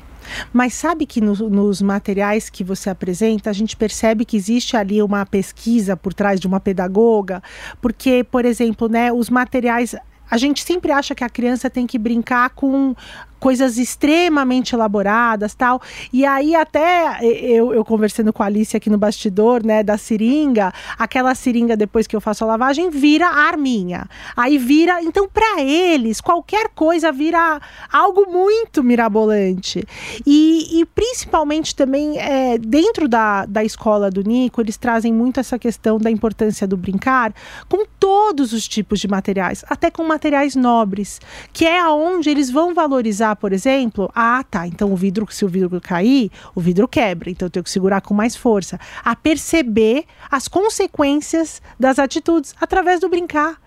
Mas 0.51 0.73
sabe 0.73 1.05
que 1.05 1.21
no- 1.21 1.49
nos 1.49 1.81
materiais 1.81 2.49
que 2.49 2.63
você 2.63 2.89
apresenta, 2.89 3.49
a 3.49 3.53
gente 3.53 3.75
percebe 3.75 4.25
que 4.25 4.37
existe 4.37 4.75
ali 4.75 5.01
uma 5.01 5.25
pesquisa 5.25 5.95
por 5.95 6.13
trás 6.13 6.39
de 6.39 6.47
uma 6.47 6.59
pedagoga, 6.59 7.41
porque, 7.81 8.23
por 8.23 8.45
exemplo, 8.45 8.87
né, 8.87 9.11
os 9.11 9.29
materiais. 9.29 9.95
A 10.29 10.37
gente 10.37 10.61
sempre 10.61 10.91
acha 10.91 11.15
que 11.15 11.23
a 11.23 11.29
criança 11.29 11.69
tem 11.69 11.87
que 11.87 11.97
brincar 11.97 12.49
com 12.49 12.93
coisas 13.39 13.77
extremamente 13.77 14.73
elaboradas 14.73 15.53
tal. 15.53 15.81
E 16.11 16.25
aí, 16.25 16.55
até 16.55 17.19
eu, 17.23 17.73
eu 17.73 17.83
conversando 17.85 18.31
com 18.33 18.43
a 18.43 18.45
Alice 18.47 18.75
aqui 18.75 18.89
no 18.89 18.97
bastidor, 18.97 19.65
né, 19.65 19.83
da 19.83 19.97
seringa, 19.97 20.73
aquela 20.97 21.33
seringa, 21.35 21.75
depois 21.75 22.07
que 22.07 22.15
eu 22.15 22.21
faço 22.21 22.43
a 22.43 22.47
lavagem, 22.47 22.89
vira 22.89 23.27
arminha. 23.27 24.07
Aí 24.35 24.57
vira. 24.57 25.01
Então, 25.01 25.27
para 25.27 25.61
eles, 25.61 26.21
qualquer 26.21 26.69
coisa 26.69 27.11
vira 27.11 27.59
algo 27.91 28.31
muito 28.31 28.83
mirabolante. 28.83 29.83
E, 30.25 30.79
e 30.79 30.85
principalmente 30.85 31.75
também 31.75 32.17
é, 32.19 32.57
dentro 32.57 33.07
da, 33.07 33.45
da 33.45 33.63
escola 33.63 34.09
do 34.09 34.23
Nico, 34.23 34.61
eles 34.61 34.77
trazem 34.77 35.13
muito 35.13 35.39
essa 35.39 35.57
questão 35.59 35.97
da 35.97 36.11
importância 36.11 36.67
do 36.67 36.77
brincar 36.77 37.33
com 37.67 37.85
todos 37.99 38.53
os 38.53 38.67
tipos 38.67 38.99
de 38.99 39.07
materiais, 39.07 39.63
até 39.69 39.89
com 39.89 40.03
materiais 40.03 40.55
nobres, 40.55 41.19
que 41.51 41.65
é 41.65 41.79
aonde 41.79 42.29
eles 42.29 42.49
vão 42.49 42.73
valorizar, 42.73 43.26
por 43.35 43.53
exemplo, 43.53 44.11
ah, 44.15 44.43
tá, 44.49 44.67
então 44.67 44.91
o 44.91 44.95
vidro, 44.95 45.27
se 45.29 45.45
o 45.45 45.47
vidro 45.47 45.79
cair, 45.81 46.31
o 46.55 46.61
vidro 46.61 46.87
quebra, 46.87 47.29
então 47.29 47.45
eu 47.45 47.49
tenho 47.49 47.63
que 47.63 47.69
segurar 47.69 48.01
com 48.01 48.13
mais 48.13 48.35
força, 48.35 48.79
a 49.03 49.15
perceber 49.15 50.05
as 50.29 50.47
consequências 50.47 51.61
das 51.79 51.99
atitudes 51.99 52.55
através 52.59 52.99
do 52.99 53.09
brincar. 53.09 53.59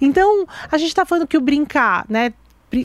Então, 0.00 0.46
a 0.70 0.78
gente 0.78 0.88
está 0.88 1.04
falando 1.04 1.26
que 1.26 1.36
o 1.36 1.40
brincar, 1.40 2.04
né? 2.08 2.32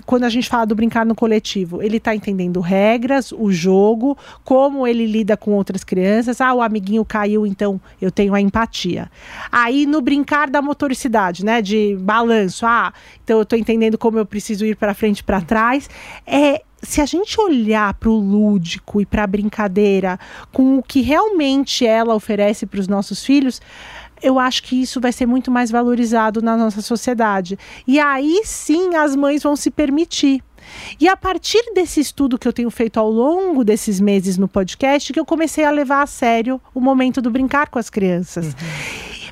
Quando 0.05 0.23
a 0.23 0.29
gente 0.29 0.47
fala 0.49 0.65
do 0.65 0.75
brincar 0.75 1.05
no 1.05 1.15
coletivo, 1.15 1.81
ele 1.81 1.97
está 1.97 2.15
entendendo 2.15 2.59
regras, 2.59 3.31
o 3.31 3.51
jogo, 3.51 4.17
como 4.43 4.85
ele 4.85 5.05
lida 5.05 5.35
com 5.35 5.51
outras 5.51 5.83
crianças. 5.83 6.41
Ah, 6.41 6.53
o 6.53 6.61
amiguinho 6.61 7.03
caiu, 7.05 7.45
então 7.45 7.79
eu 8.01 8.11
tenho 8.11 8.33
a 8.33 8.41
empatia. 8.41 9.09
Aí 9.51 9.85
no 9.85 10.01
brincar 10.01 10.49
da 10.49 10.61
motoricidade, 10.61 11.43
né, 11.43 11.61
de 11.61 11.97
balanço, 11.99 12.65
ah, 12.65 12.93
então 13.23 13.37
eu 13.37 13.43
estou 13.43 13.57
entendendo 13.57 13.97
como 13.97 14.19
eu 14.19 14.25
preciso 14.25 14.65
ir 14.65 14.75
para 14.75 14.93
frente 14.93 15.23
para 15.23 15.41
trás. 15.41 15.89
É, 16.25 16.61
se 16.81 17.01
a 17.01 17.05
gente 17.05 17.39
olhar 17.39 17.93
para 17.95 18.09
o 18.09 18.17
lúdico 18.17 19.01
e 19.01 19.05
para 19.05 19.23
a 19.23 19.27
brincadeira 19.27 20.19
com 20.51 20.77
o 20.77 20.83
que 20.83 21.01
realmente 21.01 21.85
ela 21.85 22.15
oferece 22.15 22.65
para 22.65 22.79
os 22.79 22.87
nossos 22.87 23.25
filhos, 23.25 23.61
eu 24.21 24.39
acho 24.39 24.63
que 24.63 24.81
isso 24.81 24.99
vai 24.99 25.11
ser 25.11 25.25
muito 25.25 25.49
mais 25.51 25.71
valorizado 25.71 26.41
na 26.41 26.55
nossa 26.55 26.81
sociedade. 26.81 27.57
E 27.87 27.99
aí 27.99 28.41
sim 28.43 28.95
as 28.95 29.15
mães 29.15 29.43
vão 29.43 29.55
se 29.55 29.71
permitir. 29.71 30.43
E 30.99 31.07
a 31.07 31.17
partir 31.17 31.61
desse 31.73 31.99
estudo 31.99 32.37
que 32.37 32.47
eu 32.47 32.53
tenho 32.53 32.69
feito 32.69 32.99
ao 32.99 33.09
longo 33.09 33.63
desses 33.63 33.99
meses 33.99 34.37
no 34.37 34.47
podcast, 34.47 35.11
que 35.11 35.19
eu 35.19 35.25
comecei 35.25 35.63
a 35.63 35.71
levar 35.71 36.03
a 36.03 36.07
sério 36.07 36.61
o 36.73 36.79
momento 36.79 37.21
do 37.21 37.31
brincar 37.31 37.69
com 37.69 37.79
as 37.79 37.89
crianças. 37.89 38.55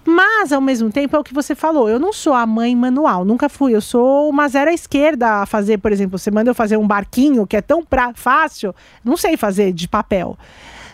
Mas, 0.09 0.53
ao 0.53 0.61
mesmo 0.61 0.89
tempo, 0.89 1.17
é 1.17 1.19
o 1.19 1.23
que 1.23 1.33
você 1.33 1.53
falou. 1.53 1.89
Eu 1.89 1.99
não 1.99 2.13
sou 2.13 2.33
a 2.33 2.45
mãe 2.45 2.73
manual, 2.73 3.25
nunca 3.25 3.49
fui. 3.49 3.75
Eu 3.75 3.81
sou 3.81 4.29
uma 4.29 4.47
zero 4.47 4.71
à 4.71 4.73
esquerda 4.73 5.41
a 5.41 5.45
fazer, 5.45 5.79
por 5.79 5.91
exemplo, 5.91 6.17
você 6.17 6.31
manda 6.31 6.49
eu 6.49 6.55
fazer 6.55 6.77
um 6.77 6.87
barquinho 6.87 7.45
que 7.45 7.57
é 7.57 7.61
tão 7.61 7.83
pra, 7.83 8.13
fácil, 8.15 8.73
não 9.03 9.17
sei 9.17 9.35
fazer 9.35 9.73
de 9.73 9.85
papel. 9.85 10.37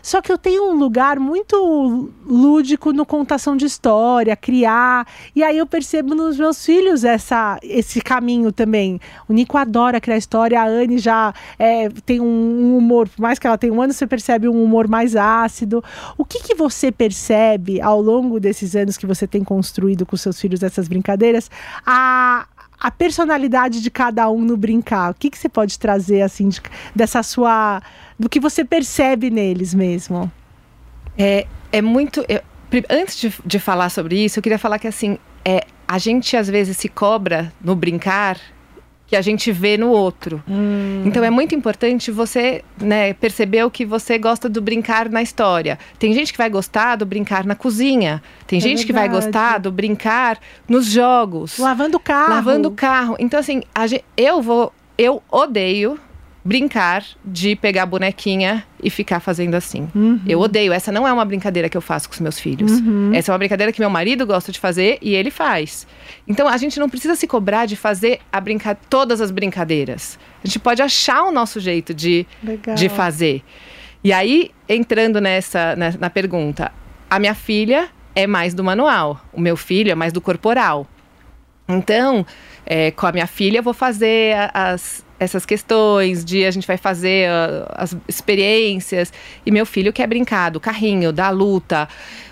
Só 0.03 0.21
que 0.21 0.29
eu 0.29 0.37
tenho 0.37 0.69
um 0.69 0.75
lugar 0.75 1.17
muito 1.17 2.11
lúdico 2.25 2.91
no 2.91 3.05
contação 3.05 3.55
de 3.55 3.65
história, 3.65 4.35
criar. 4.35 5.07
E 5.33 5.41
aí 5.41 5.57
eu 5.57 5.65
percebo 5.65 6.13
nos 6.13 6.37
meus 6.37 6.63
filhos 6.63 7.05
essa, 7.05 7.57
esse 7.63 8.01
caminho 8.01 8.51
também. 8.51 8.99
O 9.29 9.33
Nico 9.33 9.57
adora 9.57 10.01
criar 10.01 10.17
história, 10.17 10.61
a 10.61 10.67
Anne 10.67 10.97
já 10.97 11.33
é, 11.57 11.87
tem 12.05 12.19
um, 12.19 12.25
um 12.25 12.77
humor, 12.77 13.07
por 13.07 13.21
mais 13.21 13.39
que 13.39 13.47
ela 13.47 13.57
tenha 13.57 13.71
um 13.71 13.81
ano, 13.81 13.93
você 13.93 14.05
percebe 14.05 14.49
um 14.49 14.61
humor 14.61 14.89
mais 14.89 15.15
ácido. 15.15 15.81
O 16.17 16.25
que, 16.25 16.43
que 16.43 16.53
você 16.53 16.91
percebe 16.91 17.79
ao 17.79 18.01
longo 18.01 18.41
desses 18.41 18.75
anos 18.75 18.97
que 18.97 19.05
você 19.05 19.25
tem 19.25 19.41
construído 19.41 20.05
com 20.05 20.17
seus 20.17 20.37
filhos 20.37 20.61
essas 20.63 20.89
brincadeiras? 20.89 21.49
A, 21.85 22.45
a 22.79 22.91
personalidade 22.91 23.81
de 23.81 23.89
cada 23.91 24.29
um 24.29 24.41
no 24.41 24.57
brincar. 24.57 25.11
O 25.11 25.13
que, 25.13 25.29
que 25.29 25.37
você 25.37 25.47
pode 25.49 25.79
trazer 25.79 26.21
assim 26.21 26.49
de- 26.49 26.61
dessa 26.95 27.23
sua 27.23 27.81
do 28.19 28.27
que 28.29 28.39
você 28.39 28.63
percebe 28.65 29.29
neles 29.29 29.73
mesmo? 29.73 30.31
É, 31.17 31.47
é 31.71 31.81
muito. 31.81 32.25
eu- 32.27 32.41
antes 32.89 33.17
de, 33.17 33.33
de 33.45 33.59
falar 33.59 33.89
sobre 33.89 34.23
isso, 34.23 34.39
eu 34.39 34.43
queria 34.43 34.59
falar 34.59 34.79
que 34.79 34.87
assim, 34.87 35.17
é, 35.45 35.65
a 35.87 35.97
gente 35.97 36.35
às 36.35 36.47
vezes 36.49 36.75
se 36.77 36.89
cobra 36.89 37.53
no 37.61 37.75
brincar 37.75 38.37
que 39.13 39.17
a 39.17 39.21
gente 39.21 39.51
vê 39.51 39.77
no 39.77 39.89
outro. 39.89 40.41
Então 41.05 41.23
é 41.23 41.29
muito 41.29 41.53
importante 41.53 42.09
você 42.09 42.63
né, 42.81 43.13
perceber 43.13 43.63
o 43.63 43.69
que 43.69 43.85
você 43.85 44.17
gosta 44.17 44.49
do 44.49 44.59
brincar 44.59 45.07
na 45.07 45.21
história. 45.21 45.77
Tem 45.99 46.11
gente 46.13 46.31
que 46.31 46.37
vai 46.39 46.49
gostar 46.49 46.95
do 46.95 47.05
brincar 47.05 47.45
na 47.45 47.53
cozinha. 47.53 48.23
Tem 48.47 48.57
É 48.57 48.59
gente 48.59 48.87
que 48.87 48.91
vai 48.91 49.03
verdade. 49.03 49.25
gostar 49.27 49.57
do 49.59 49.71
brincar 49.71 50.39
nos 50.67 50.87
jogos. 50.87 51.59
Lavando 51.59 51.97
o 51.97 51.99
carro. 51.99 52.29
Lavando 52.33 52.67
o 52.69 52.71
carro. 52.71 53.15
Então, 53.19 53.39
assim, 53.39 53.61
a 53.75 53.85
gen- 53.85 54.01
eu 54.17 54.41
vou. 54.41 54.73
Eu 54.97 55.21
odeio 55.31 55.99
brincar 56.45 57.05
de 57.23 57.55
pegar 57.55 57.83
a 57.83 57.85
bonequinha 57.85 58.65
e 58.81 58.89
ficar 58.89 59.19
fazendo 59.19 59.55
assim. 59.55 59.87
Uhum. 59.95 60.19
Eu 60.27 60.39
odeio. 60.39 60.73
Essa 60.73 60.91
não 60.91 61.07
é 61.07 61.13
uma 61.13 61.23
brincadeira 61.23 61.69
que 61.69 61.77
eu 61.77 61.81
faço 61.81 62.09
com 62.09 62.13
os 62.13 62.19
meus 62.19 62.37
filhos. 62.37 62.71
Uhum. 62.71 63.11
Essa 63.13 63.31
é 63.31 63.33
uma 63.33 63.37
brincadeira 63.37 63.71
que 63.71 63.79
meu 63.79 63.89
marido 63.89 64.25
gosta 64.25 64.51
de 64.51 64.59
fazer 64.59 64.97
e 65.01 65.15
ele 65.15 65.31
faz. 65.31 65.87
Então 66.27 66.47
a 66.47 66.57
gente 66.57 66.79
não 66.79 66.89
precisa 66.89 67.15
se 67.15 67.25
cobrar 67.27 67.65
de 67.65 67.75
fazer 67.75 68.19
a 68.31 68.41
brinca 68.41 68.75
todas 68.89 69.21
as 69.21 69.31
brincadeiras. 69.31 70.19
A 70.43 70.47
gente 70.47 70.59
pode 70.59 70.81
achar 70.81 71.23
o 71.23 71.31
nosso 71.31 71.59
jeito 71.59 71.93
de, 71.93 72.27
Legal. 72.43 72.75
de 72.75 72.89
fazer. 72.89 73.41
E 74.03 74.11
aí, 74.11 74.51
entrando 74.67 75.21
nessa 75.21 75.77
na, 75.77 75.91
na 75.91 76.09
pergunta, 76.09 76.73
a 77.09 77.19
minha 77.19 77.33
filha 77.33 77.87
é 78.13 78.27
mais 78.27 78.53
do 78.53 78.63
manual, 78.63 79.21
o 79.31 79.39
meu 79.39 79.55
filho 79.55 79.91
é 79.91 79.95
mais 79.95 80.11
do 80.11 80.19
corporal. 80.19 80.85
Então, 81.69 82.25
é, 82.65 82.91
com 82.91 83.07
a 83.07 83.11
minha 83.13 83.27
filha, 83.27 83.59
eu 83.59 83.63
vou 83.63 83.73
fazer 83.73 84.35
as, 84.53 85.05
essas 85.23 85.45
questões 85.45 86.23
de 86.23 86.45
a 86.45 86.51
gente 86.51 86.67
vai 86.67 86.77
fazer 86.77 87.29
ah, 87.29 87.73
as 87.75 87.95
experiências. 88.07 89.11
E 89.45 89.51
meu 89.51 89.65
filho 89.65 89.91
quer 89.93 90.07
brincar 90.07 90.49
do 90.51 90.59
carrinho, 90.59 91.11
da 91.11 91.29
luta. 91.29 91.87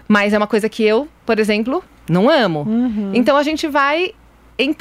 Mas 0.08 0.34
é 0.34 0.38
uma 0.38 0.48
coisa 0.48 0.68
que 0.70 0.84
eu, 0.84 1.08
por 1.26 1.40
exemplo, 1.40 1.84
não 2.10 2.30
amo. 2.30 2.62
Uhum. 2.68 3.12
Então 3.14 3.38
a 3.38 3.44
gente 3.44 3.68
vai 3.68 4.14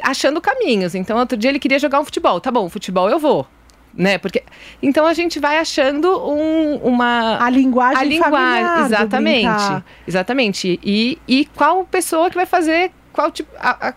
achando 0.02 0.40
caminhos. 0.40 0.94
Então, 0.94 1.18
outro 1.18 1.38
dia 1.38 1.50
ele 1.50 1.58
queria 1.58 1.78
jogar 1.78 2.00
um 2.00 2.04
futebol. 2.04 2.40
Tá 2.40 2.50
bom, 2.50 2.68
futebol 2.68 3.08
eu 3.08 3.18
vou. 3.18 3.46
Né? 3.92 4.18
Porque 4.18 4.44
então 4.80 5.04
a 5.04 5.12
gente 5.14 5.40
vai 5.40 5.58
achando 5.58 6.06
um- 6.30 6.76
uma 6.76 7.44
A 7.44 7.50
linguagem 7.50 7.98
a 8.00 8.04
linguagem, 8.04 8.84
exatamente, 8.86 9.46
brincar. 9.48 9.84
exatamente. 10.06 10.78
E, 10.84 11.18
e 11.26 11.44
qual 11.56 11.84
pessoa 11.84 12.30
que 12.30 12.36
vai 12.36 12.46
fazer 12.46 12.92
qual 13.12 13.32
tipo, 13.32 13.50
a- 13.58 13.88
a- 13.88 13.94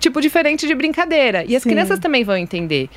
tipo 0.00 0.20
diferente 0.20 0.66
de 0.66 0.74
brincadeira. 0.74 1.44
E 1.46 1.54
as 1.54 1.62
Sim. 1.62 1.68
crianças 1.70 2.00
também 2.00 2.24
vão 2.24 2.36
entender, 2.36 2.88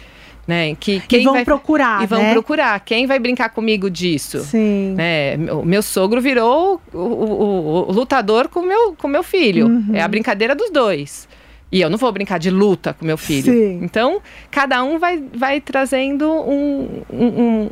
né? 0.50 0.76
Que 0.80 0.94
E 0.96 1.00
quem 1.02 1.24
vão 1.24 1.34
vai 1.34 1.46
procurar, 1.46 2.04
e 2.04 2.08
vão 2.08 2.22
né? 2.24 2.34
procurar 2.34 2.80
quem 2.80 3.06
vai 3.06 3.20
brincar 3.20 3.50
comigo 3.50 3.90
disso. 3.90 4.40
Sim. 4.40 4.96
Né? 4.98 5.38
Meu, 5.38 5.64
meu 5.64 5.82
sogro 5.84 6.20
virou 6.20 6.82
o, 6.92 6.98
o- 6.98 7.02
o- 7.04 7.90
o 7.90 7.92
lutador 7.92 8.48
com 8.50 8.62
meu, 8.64 8.94
com 8.96 9.08
meu 9.08 9.22
filho. 9.22 9.68
Uhum. 9.68 9.92
É 9.94 10.02
a 10.02 10.08
brincadeira 10.08 10.56
dos 10.56 10.72
dois. 10.72 11.28
E 11.72 11.80
eu 11.80 11.90
não 11.90 12.00
vou 12.00 12.12
brincar 12.12 12.40
de 12.40 12.50
luta 12.50 12.96
com 12.98 13.06
meu 13.06 13.16
filho. 13.18 13.54
Sim. 13.54 13.80
Então, 13.84 14.20
cada 14.50 14.84
um 14.84 14.98
vai, 14.98 15.24
vai 15.34 15.62
trazendo 15.62 16.28
um, 16.28 17.04
um, 17.14 17.28
um 17.28 17.70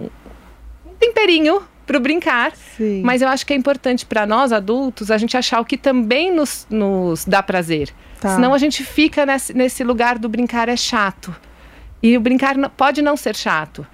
temperinho 1.00 1.62
pro 1.86 2.00
brincar. 2.00 2.52
Sim. 2.78 3.02
Mas 3.04 3.24
eu 3.24 3.28
acho 3.28 3.44
que 3.44 3.54
é 3.54 3.56
importante 3.56 4.06
para 4.06 4.28
nós 4.28 4.52
adultos 4.52 5.10
a 5.10 5.18
gente 5.18 5.36
achar 5.36 5.60
o 5.60 5.66
que 5.66 5.78
também 5.78 6.32
nos, 6.32 6.68
nos 6.70 7.26
dá 7.26 7.42
prazer. 7.42 7.90
Tá. 8.22 8.36
Senão 8.36 8.54
a 8.54 8.58
gente 8.60 8.84
fica 8.84 9.26
nesse, 9.26 9.54
nesse 9.56 9.84
lugar 9.84 10.20
do 10.20 10.30
brincar 10.30 10.70
é 10.70 10.76
chato. 10.78 11.36
E 12.01 12.16
o 12.16 12.22
brincar 12.22 12.56
pode 12.70 13.01
não 13.01 13.18
ser 13.18 13.36
chato. 13.36 13.86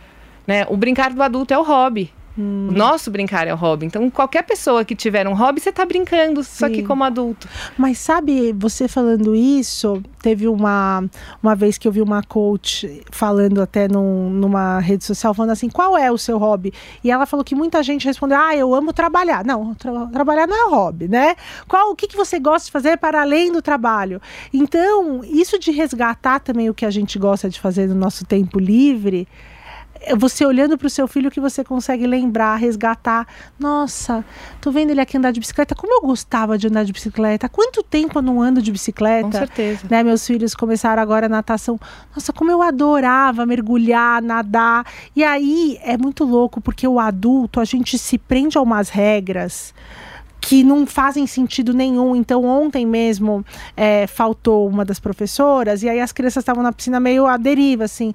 Né? 0.45 0.65
O 0.69 0.75
brincar 0.75 1.13
do 1.13 1.23
adulto 1.23 1.53
é 1.53 1.57
o 1.57 1.63
hobby. 1.63 2.11
Hum. 2.37 2.67
O 2.69 2.71
nosso 2.71 3.11
brincar 3.11 3.47
é 3.47 3.53
o 3.53 3.57
hobby. 3.57 3.85
Então, 3.85 4.09
qualquer 4.09 4.41
pessoa 4.43 4.83
que 4.83 4.95
tiver 4.95 5.27
um 5.27 5.33
hobby, 5.35 5.59
você 5.61 5.69
está 5.69 5.85
brincando, 5.85 6.43
só 6.43 6.67
que 6.67 6.77
Sim. 6.77 6.83
como 6.85 7.03
adulto. 7.03 7.47
Mas 7.77 7.99
sabe, 7.99 8.51
você 8.53 8.87
falando 8.87 9.35
isso, 9.35 10.01
teve 10.21 10.47
uma, 10.47 11.03
uma 11.43 11.55
vez 11.55 11.77
que 11.77 11.87
eu 11.87 11.91
vi 11.91 12.01
uma 12.01 12.23
coach 12.23 13.03
falando 13.11 13.61
até 13.61 13.87
num- 13.87 14.31
numa 14.31 14.79
rede 14.79 15.03
social, 15.03 15.33
falando 15.33 15.51
assim, 15.51 15.69
qual 15.69 15.95
é 15.95 16.11
o 16.11 16.17
seu 16.17 16.37
hobby? 16.39 16.73
E 17.03 17.11
ela 17.11 17.25
falou 17.27 17.43
que 17.43 17.53
muita 17.53 17.83
gente 17.83 18.05
respondeu, 18.05 18.39
ah, 18.39 18.55
eu 18.55 18.73
amo 18.73 18.91
trabalhar. 18.93 19.45
Não, 19.45 19.75
tra- 19.75 20.07
trabalhar 20.07 20.47
não 20.47 20.67
é 20.67 20.69
hobby, 20.73 21.07
né? 21.07 21.35
Qual, 21.67 21.91
o 21.91 21.95
que, 21.95 22.07
que 22.07 22.15
você 22.17 22.39
gosta 22.39 22.65
de 22.65 22.71
fazer 22.71 22.97
para 22.97 23.21
além 23.21 23.51
do 23.51 23.61
trabalho? 23.61 24.19
Então, 24.51 25.21
isso 25.23 25.59
de 25.59 25.69
resgatar 25.71 26.39
também 26.39 26.69
o 26.69 26.73
que 26.73 26.85
a 26.85 26.89
gente 26.89 27.19
gosta 27.19 27.47
de 27.49 27.59
fazer 27.59 27.87
no 27.87 27.95
nosso 27.95 28.25
tempo 28.25 28.59
livre, 28.59 29.27
você 30.17 30.45
olhando 30.45 30.77
para 30.77 30.87
o 30.87 30.89
seu 30.89 31.07
filho 31.07 31.31
que 31.31 31.39
você 31.39 31.63
consegue 31.63 32.05
lembrar, 32.05 32.55
resgatar. 32.55 33.27
Nossa, 33.57 34.23
tô 34.59 34.71
vendo 34.71 34.91
ele 34.91 35.01
aqui 35.01 35.17
andar 35.17 35.31
de 35.31 35.39
bicicleta. 35.39 35.75
Como 35.75 35.93
eu 35.93 36.01
gostava 36.01 36.57
de 36.57 36.67
andar 36.67 36.83
de 36.83 36.91
bicicleta. 36.91 37.45
Há 37.45 37.49
quanto 37.49 37.81
tempo 37.83 38.17
eu 38.17 38.21
não 38.21 38.41
ando 38.41 38.61
de 38.61 38.71
Com 38.71 38.73
bicicleta? 38.73 39.39
certeza. 39.39 39.87
Né, 39.89 40.03
meus 40.03 40.25
filhos 40.25 40.53
começaram 40.53 41.01
agora 41.01 41.27
a 41.27 41.29
natação. 41.29 41.79
Nossa, 42.15 42.33
como 42.33 42.51
eu 42.51 42.61
adorava 42.61 43.45
mergulhar, 43.45 44.21
nadar. 44.21 44.85
E 45.15 45.23
aí 45.23 45.79
é 45.81 45.97
muito 45.97 46.23
louco, 46.23 46.59
porque 46.59 46.87
o 46.87 46.99
adulto, 46.99 47.59
a 47.59 47.65
gente 47.65 47.97
se 47.97 48.17
prende 48.17 48.57
a 48.57 48.61
umas 48.61 48.89
regras 48.89 49.73
que 50.41 50.61
não 50.61 50.85
fazem 50.85 51.25
sentido 51.25 51.73
nenhum. 51.73 52.15
Então, 52.15 52.43
ontem 52.43 52.85
mesmo 52.85 53.45
é, 53.77 54.05
faltou 54.07 54.67
uma 54.67 54.83
das 54.83 54.99
professoras, 54.99 55.83
e 55.83 55.89
aí 55.89 56.01
as 56.01 56.11
crianças 56.11 56.41
estavam 56.41 56.61
na 56.61 56.73
piscina 56.73 56.99
meio 56.99 57.25
à 57.25 57.37
deriva, 57.37 57.85
assim. 57.85 58.13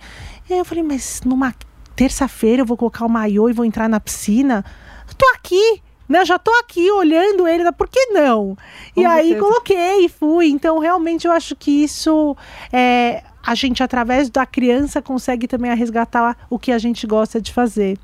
E 0.49 0.53
aí 0.53 0.59
eu 0.59 0.65
falei, 0.65 0.85
mas 0.85 1.23
numa 1.25 1.55
terça-feira 1.99 2.63
eu 2.63 2.67
vou 2.67 2.77
colocar 2.77 3.05
o 3.05 3.09
maiô 3.09 3.49
e 3.51 3.53
vou 3.53 3.65
entrar 3.65 3.89
na 3.89 3.99
piscina? 3.99 4.65
Tô 5.17 5.27
aqui! 5.35 5.83
Né, 6.09 6.25
já 6.25 6.39
tô 6.39 6.51
aqui 6.53 6.91
olhando 6.91 7.47
ele, 7.47 7.71
por 7.73 7.87
que 7.87 8.07
não? 8.07 8.57
e 8.97 9.03
Com 9.03 9.09
aí 9.11 9.29
certeza. 9.29 9.41
coloquei 9.47 10.07
e 10.07 10.09
fui. 10.09 10.49
Então, 10.49 10.79
realmente, 10.79 11.27
eu 11.27 11.33
acho 11.33 11.55
que 11.55 11.71
isso 11.71 12.35
é, 12.73 13.23
a 13.45 13.55
gente, 13.55 13.83
através 13.83 14.31
da 14.31 14.47
criança, 14.47 15.03
consegue 15.03 15.47
também 15.47 15.75
resgatar 15.75 16.35
o 16.49 16.59
que 16.59 16.73
a 16.73 16.79
gente 16.79 17.07
gosta 17.07 17.43
de 17.43 17.53
fazer. 17.53 17.99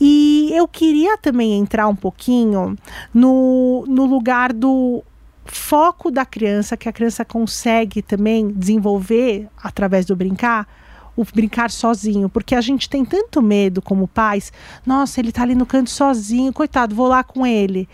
E 0.00 0.50
eu 0.52 0.66
queria 0.66 1.16
também 1.18 1.56
entrar 1.56 1.86
um 1.86 1.94
pouquinho 1.94 2.76
no, 3.14 3.84
no 3.86 4.06
lugar 4.06 4.52
do 4.52 5.04
foco 5.44 6.10
da 6.10 6.24
criança, 6.24 6.76
que 6.76 6.88
a 6.88 6.92
criança 6.92 7.24
consegue 7.24 8.02
também 8.02 8.48
desenvolver 8.48 9.46
através 9.62 10.04
do 10.04 10.16
brincar. 10.16 10.66
O 11.20 11.26
brincar 11.34 11.70
sozinho, 11.70 12.28
porque 12.28 12.54
a 12.54 12.60
gente 12.60 12.88
tem 12.88 13.04
tanto 13.04 13.42
medo 13.42 13.82
como 13.82 14.08
pais. 14.08 14.52
Nossa, 14.86 15.20
ele 15.20 15.30
tá 15.32 15.42
ali 15.42 15.54
no 15.54 15.66
canto 15.66 15.90
sozinho, 15.90 16.52
coitado, 16.52 16.94
vou 16.94 17.08
lá 17.08 17.22
com 17.22 17.46
ele. 17.46 17.88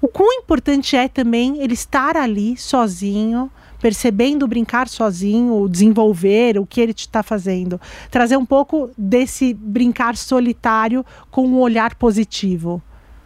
O 0.00 0.08
quão 0.08 0.30
importante 0.32 0.94
é 0.94 1.08
também 1.08 1.58
ele 1.62 1.72
estar 1.72 2.16
ali 2.16 2.56
sozinho, 2.56 3.50
percebendo 3.80 4.46
brincar 4.46 4.88
sozinho, 4.88 5.66
desenvolver 5.68 6.58
o 6.58 6.66
que 6.66 6.80
ele 6.80 6.92
está 6.92 7.22
fazendo. 7.22 7.80
Trazer 8.10 8.36
um 8.36 8.44
pouco 8.44 8.90
desse 8.96 9.54
brincar 9.54 10.16
solitário 10.16 11.04
com 11.30 11.46
um 11.46 11.58
olhar 11.58 11.94
positivo. 11.94 12.82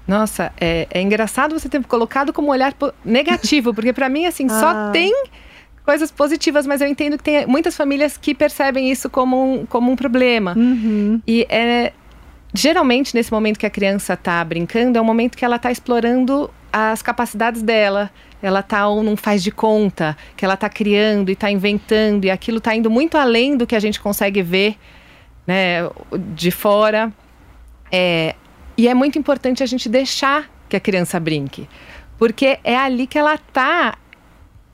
Nossa, 0.07 0.53
é, 0.61 0.87
é 0.91 1.03
engraçado 1.03 1.59
você 1.59 1.69
ter 1.69 1.85
colocado 1.85 2.33
como 2.33 2.51
olhar 2.51 2.75
negativo, 3.05 3.75
porque 3.75 3.93
para 3.93 4.09
mim, 4.09 4.27
assim, 4.27 4.47
Ah. 4.49 4.61
só 4.61 4.91
tem 4.93 5.13
coisas 5.91 6.13
positivas, 6.13 6.69
mas 6.69 6.81
eu 6.81 6.87
entendo 6.87 7.19
que 7.19 7.25
tem 7.25 7.45
muitas 7.49 7.77
famílias 7.77 8.17
que 8.17 8.33
percebem 8.33 8.93
isso 8.93 9.11
como 9.11 9.55
um, 9.55 9.67
como 9.67 9.91
um 9.91 9.97
problema. 9.97 10.55
Uhum. 10.57 11.21
E 11.27 11.45
é, 11.49 11.93
geralmente, 12.55 13.13
nesse 13.13 13.33
momento 13.33 13.59
que 13.59 13.67
a 13.67 13.71
criança 13.71 14.15
está 14.15 14.45
brincando, 14.45 14.97
é 14.97 15.01
um 15.01 15.05
momento 15.05 15.37
que 15.37 15.45
ela 15.45 15.57
está 15.57 15.69
explorando 15.73 16.49
as 16.73 17.03
capacidades 17.03 17.61
dela. 17.61 18.09
Ela 18.41 18.63
tá 18.63 18.87
ou 18.87 19.03
não 19.03 19.17
faz 19.17 19.43
de 19.43 19.51
conta, 19.51 20.17
que 20.37 20.45
ela 20.45 20.55
está 20.55 20.69
criando 20.69 21.29
e 21.29 21.33
está 21.33 21.51
inventando, 21.51 22.25
e 22.25 22.31
aquilo 22.31 22.59
está 22.59 22.73
indo 22.73 22.89
muito 22.89 23.19
além 23.19 23.57
do 23.57 23.67
que 23.67 23.75
a 23.75 23.81
gente 23.81 23.99
consegue 24.01 24.43
ver 24.43 24.77
né, 25.45 25.91
de 26.37 26.53
fora. 26.53 27.13
É, 27.91 28.37
e 28.79 28.87
é 28.87 28.95
muito 28.95 29.19
importante 29.19 29.61
a 29.61 29.67
gente 29.67 29.89
deixar 29.89 30.49
que 30.69 30.77
a 30.77 30.81
criança 30.81 31.19
brinque, 31.19 31.69
porque 32.17 32.61
é 32.63 32.77
ali 32.77 33.09
que 33.09 33.19
ela 33.19 33.35
está 33.35 33.99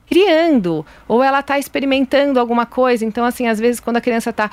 criando 0.09 0.85
ou 1.07 1.23
ela 1.23 1.39
está 1.41 1.59
experimentando 1.59 2.39
alguma 2.39 2.65
coisa. 2.65 3.05
Então, 3.05 3.25
assim, 3.25 3.47
às 3.47 3.59
vezes 3.59 3.79
quando 3.79 3.97
a 3.97 4.01
criança 4.01 4.29
está 4.31 4.49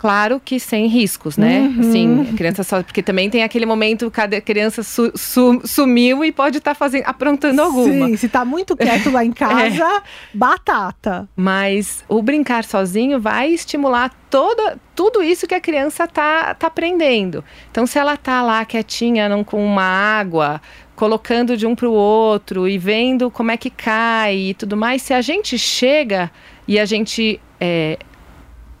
Claro 0.00 0.40
que 0.44 0.60
sem 0.60 0.86
riscos, 0.86 1.36
né? 1.36 1.58
Uhum. 1.58 1.80
Assim, 1.80 2.28
a 2.32 2.36
criança 2.36 2.62
só. 2.62 2.84
Porque 2.84 3.02
também 3.02 3.28
tem 3.28 3.42
aquele 3.42 3.66
momento 3.66 4.08
que 4.12 4.20
a 4.20 4.40
criança 4.40 4.84
su- 4.84 5.10
su- 5.16 5.60
sumiu 5.64 6.24
e 6.24 6.30
pode 6.30 6.58
estar 6.58 6.76
fazendo, 6.76 7.02
aprontando 7.04 7.60
alguma. 7.60 8.06
Sim, 8.06 8.16
se 8.16 8.28
tá 8.28 8.44
muito 8.44 8.76
quieto 8.76 9.10
lá 9.10 9.24
em 9.24 9.32
casa, 9.34 10.00
batata. 10.32 11.28
Mas 11.34 12.04
o 12.08 12.22
brincar 12.22 12.62
sozinho 12.62 13.18
vai 13.20 13.50
estimular 13.50 14.14
toda, 14.30 14.78
tudo 14.94 15.20
isso 15.20 15.48
que 15.48 15.54
a 15.56 15.60
criança 15.60 16.06
tá, 16.06 16.54
tá 16.54 16.68
aprendendo. 16.68 17.42
Então, 17.72 17.84
se 17.84 17.98
ela 17.98 18.16
tá 18.16 18.40
lá 18.40 18.64
quietinha 18.64 19.28
não, 19.28 19.42
com 19.42 19.64
uma 19.66 19.82
água, 19.82 20.60
colocando 20.98 21.56
de 21.56 21.64
um 21.64 21.76
para 21.76 21.88
o 21.88 21.92
outro 21.92 22.66
e 22.66 22.76
vendo 22.76 23.30
como 23.30 23.52
é 23.52 23.56
que 23.56 23.70
cai 23.70 24.36
e 24.36 24.54
tudo 24.54 24.76
mais, 24.76 25.00
se 25.00 25.14
a 25.14 25.20
gente 25.20 25.56
chega 25.56 26.28
e 26.66 26.76
a 26.76 26.84
gente 26.84 27.40
é, 27.60 27.96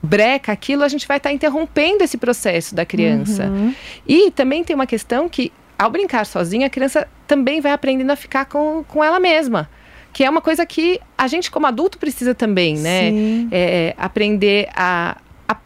breca 0.02 0.50
aquilo, 0.50 0.82
a 0.82 0.88
gente 0.88 1.06
vai 1.06 1.18
estar 1.18 1.32
interrompendo 1.32 2.02
esse 2.02 2.18
processo 2.18 2.74
da 2.74 2.84
criança. 2.84 3.44
Uhum. 3.44 3.72
E 4.04 4.32
também 4.32 4.64
tem 4.64 4.74
uma 4.74 4.84
questão 4.84 5.28
que, 5.28 5.52
ao 5.78 5.90
brincar 5.90 6.26
sozinha, 6.26 6.66
a 6.66 6.70
criança 6.70 7.06
também 7.24 7.60
vai 7.60 7.70
aprendendo 7.70 8.10
a 8.10 8.16
ficar 8.16 8.46
com, 8.46 8.82
com 8.88 9.04
ela 9.04 9.20
mesma. 9.20 9.70
Que 10.12 10.24
é 10.24 10.28
uma 10.28 10.40
coisa 10.40 10.66
que 10.66 11.00
a 11.16 11.28
gente, 11.28 11.52
como 11.52 11.68
adulto, 11.68 11.98
precisa 11.98 12.34
também, 12.34 12.76
né? 12.76 13.10
Sim. 13.12 13.48
É, 13.52 13.94
aprender 13.96 14.68
a, 14.74 15.18
a 15.46 15.56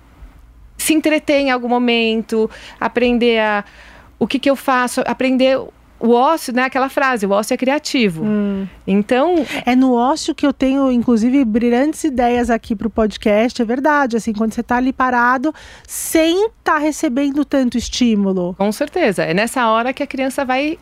se 0.76 0.92
entreter 0.92 1.40
em 1.40 1.50
algum 1.50 1.68
momento, 1.68 2.50
aprender 2.78 3.40
a 3.40 3.64
o 4.18 4.26
que, 4.26 4.38
que 4.38 4.50
eu 4.50 4.54
faço, 4.54 5.02
aprender 5.06 5.58
o 6.02 6.10
ócio, 6.10 6.52
né? 6.52 6.64
Aquela 6.64 6.88
frase, 6.88 7.24
o 7.24 7.30
ócio 7.30 7.54
é 7.54 7.56
criativo. 7.56 8.24
Hum. 8.24 8.66
Então. 8.86 9.46
É 9.64 9.76
no 9.76 9.94
ócio 9.94 10.34
que 10.34 10.44
eu 10.44 10.52
tenho, 10.52 10.90
inclusive, 10.90 11.44
brilhantes 11.44 12.02
ideias 12.02 12.50
aqui 12.50 12.74
para 12.74 12.88
o 12.88 12.90
podcast. 12.90 13.62
É 13.62 13.64
verdade. 13.64 14.16
Assim, 14.16 14.32
quando 14.32 14.52
você 14.52 14.60
está 14.60 14.76
ali 14.76 14.92
parado, 14.92 15.54
sem 15.86 16.46
estar 16.46 16.74
tá 16.74 16.78
recebendo 16.78 17.44
tanto 17.44 17.78
estímulo. 17.78 18.54
Com 18.58 18.72
certeza. 18.72 19.22
É 19.22 19.32
nessa 19.32 19.68
hora 19.68 19.92
que 19.92 20.02
a 20.02 20.06
criança 20.06 20.44
vai 20.44 20.76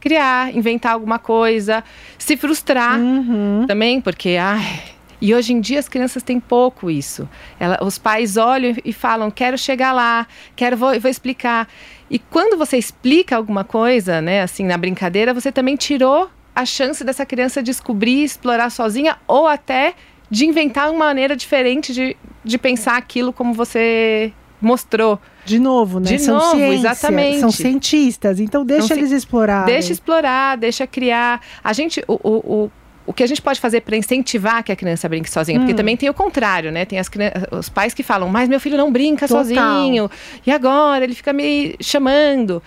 criar, 0.00 0.54
inventar 0.54 0.92
alguma 0.92 1.18
coisa, 1.18 1.84
se 2.18 2.36
frustrar 2.36 2.98
uhum. 2.98 3.66
também, 3.68 4.00
porque 4.00 4.36
ai, 4.40 4.82
e 5.22 5.32
hoje 5.32 5.52
em 5.52 5.60
dia 5.60 5.78
as 5.78 5.88
crianças 5.88 6.24
têm 6.24 6.40
pouco 6.40 6.90
isso. 6.90 7.28
Ela, 7.60 7.78
os 7.80 7.96
pais 7.96 8.36
olham 8.36 8.74
e 8.84 8.92
falam: 8.92 9.30
quero 9.30 9.56
chegar 9.56 9.92
lá, 9.92 10.26
quero 10.56 10.76
vou, 10.76 10.98
vou 10.98 11.08
explicar. 11.08 11.68
E 12.12 12.18
quando 12.18 12.58
você 12.58 12.76
explica 12.76 13.34
alguma 13.34 13.64
coisa, 13.64 14.20
né, 14.20 14.42
assim, 14.42 14.66
na 14.66 14.76
brincadeira, 14.76 15.32
você 15.32 15.50
também 15.50 15.76
tirou 15.76 16.28
a 16.54 16.66
chance 16.66 17.02
dessa 17.02 17.24
criança 17.24 17.62
descobrir, 17.62 18.22
explorar 18.22 18.68
sozinha 18.68 19.16
ou 19.26 19.46
até 19.46 19.94
de 20.30 20.44
inventar 20.44 20.90
uma 20.90 21.06
maneira 21.06 21.34
diferente 21.34 21.94
de, 21.94 22.14
de 22.44 22.58
pensar 22.58 22.98
aquilo 22.98 23.32
como 23.32 23.54
você 23.54 24.30
mostrou. 24.60 25.18
De 25.46 25.58
novo, 25.58 26.00
né? 26.00 26.10
De 26.10 26.18
são 26.18 26.36
novo, 26.36 26.56
ciência, 26.56 26.74
exatamente. 26.90 27.40
São 27.40 27.50
cientistas, 27.50 28.38
então 28.40 28.62
deixa 28.62 28.88
São 28.88 28.96
eles 28.98 29.10
explorar. 29.10 29.64
Deixa 29.64 29.90
explorar, 29.90 30.58
deixa 30.58 30.86
criar. 30.86 31.40
A 31.64 31.72
gente, 31.72 32.04
o, 32.06 32.12
o, 32.22 32.64
o, 32.64 32.70
o 33.12 33.14
que 33.14 33.22
a 33.22 33.26
gente 33.26 33.42
pode 33.42 33.60
fazer 33.60 33.82
para 33.82 33.94
incentivar 33.94 34.64
que 34.64 34.72
a 34.72 34.76
criança 34.76 35.06
brinque 35.06 35.30
sozinha? 35.30 35.60
Porque 35.60 35.74
também 35.74 35.96
tem 35.98 36.08
o 36.08 36.14
contrário, 36.14 36.72
né? 36.72 36.86
Tem 36.86 36.98
as, 36.98 37.10
os 37.50 37.68
pais 37.68 37.92
que 37.92 38.02
falam, 38.02 38.26
mas 38.30 38.48
meu 38.48 38.58
filho 38.58 38.76
não 38.78 38.90
brinca 38.90 39.28
Total. 39.28 39.44
sozinho. 39.44 40.10
E 40.46 40.50
agora? 40.50 41.04
Ele 41.04 41.14
fica 41.14 41.30
me 41.32 41.76
chamando. 41.80 42.62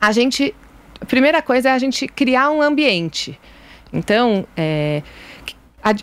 A 0.00 0.10
gente. 0.12 0.52
A 1.00 1.04
primeira 1.04 1.40
coisa 1.40 1.68
é 1.68 1.72
a 1.72 1.78
gente 1.78 2.08
criar 2.08 2.50
um 2.50 2.60
ambiente. 2.60 3.38
Então, 3.92 4.44
é, 4.56 5.02
a- 5.82 5.94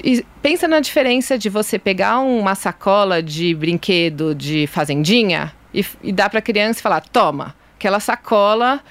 pensa 0.42 0.66
na 0.68 0.80
diferença 0.80 1.38
de 1.38 1.50
você 1.50 1.78
pegar 1.78 2.20
uma 2.20 2.56
sacola 2.56 3.22
de 3.22 3.54
brinquedo 3.54 4.34
de 4.34 4.66
fazendinha 4.68 5.54
e, 5.74 5.86
e 6.02 6.12
dar 6.14 6.30
para 6.30 6.40
a 6.40 6.42
criança 6.42 6.80
e 6.80 6.82
falar: 6.82 7.02
toma, 7.02 7.54
aquela 7.78 8.00
sacola 8.00 8.82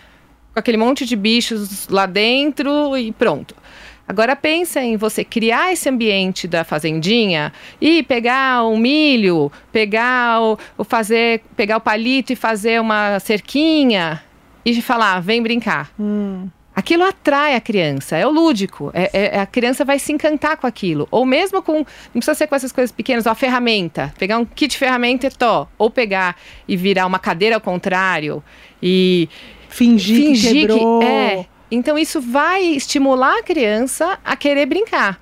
com 0.53 0.61
aquele 0.61 0.77
monte 0.77 1.05
de 1.07 1.17
bichos 1.17 1.89
lá 1.89 2.05
dentro 2.07 2.95
e 2.97 3.11
pronto. 3.11 3.57
Agora 4.07 4.37
pensa 4.37 4.83
em 4.83 4.97
você 4.97 5.25
criar 5.25 5.73
esse 5.73 5.89
ambiente 5.89 6.47
da 6.47 6.63
fazendinha 6.63 7.53
e 7.81 8.03
pegar 8.03 8.63
o 8.65 8.77
milho, 8.77 9.51
pegar 9.73 10.43
o, 10.43 10.59
o 10.77 10.85
fazer, 10.85 11.43
pegar 11.57 11.79
o 11.79 11.81
palito 11.81 12.33
e 12.33 12.37
fazer 12.37 12.81
uma 12.81 13.19
cerquinha 13.19 14.23
e 14.65 14.81
falar, 14.83 15.21
vem 15.21 15.43
brincar. 15.43 15.91
Hum. 15.99 16.49
Aquilo 16.77 17.05
atrai 17.05 17.55
a 17.55 17.61
criança, 17.61 18.17
é 18.17 18.27
o 18.27 18.31
lúdico. 18.31 18.91
É, 18.93 19.37
é- 19.37 19.41
a 19.41 19.47
criança 19.47 19.85
vai 19.85 19.99
se 19.99 20.13
encantar 20.13 20.57
com 20.57 20.67
aquilo. 20.67 21.07
Ou 21.09 21.25
mesmo 21.25 21.63
com. 21.63 21.75
Não 21.79 21.85
precisa 22.15 22.35
ser 22.35 22.49
com 22.49 22.57
essas 22.57 22.73
coisas 22.73 22.91
pequenas, 22.91 23.27
ó, 23.27 23.31
a 23.31 23.35
ferramenta. 23.35 24.13
Pegar 24.19 24.39
um 24.39 24.45
kit 24.45 24.73
de 24.73 24.79
ferramenta 24.79 25.29
e 25.29 25.31
tó. 25.31 25.69
Ou 25.79 25.89
pegar 25.89 26.37
e 26.67 26.77
virar 26.77 27.07
uma 27.07 27.21
cadeira 27.21 27.55
ao 27.55 27.61
contrário. 27.61 28.43
E 28.83 29.29
Fingir, 29.69 30.17
fingir 30.27 30.53
que 30.53 30.59
quebrou. 30.59 31.03
É. 31.03 31.47
Então 31.75 31.99
isso 31.99 32.21
vai 32.21 32.63
estimular 32.63 33.39
a 33.39 33.43
criança 33.43 34.19
a 34.25 34.37
querer 34.37 34.67
brincar. 34.67 35.21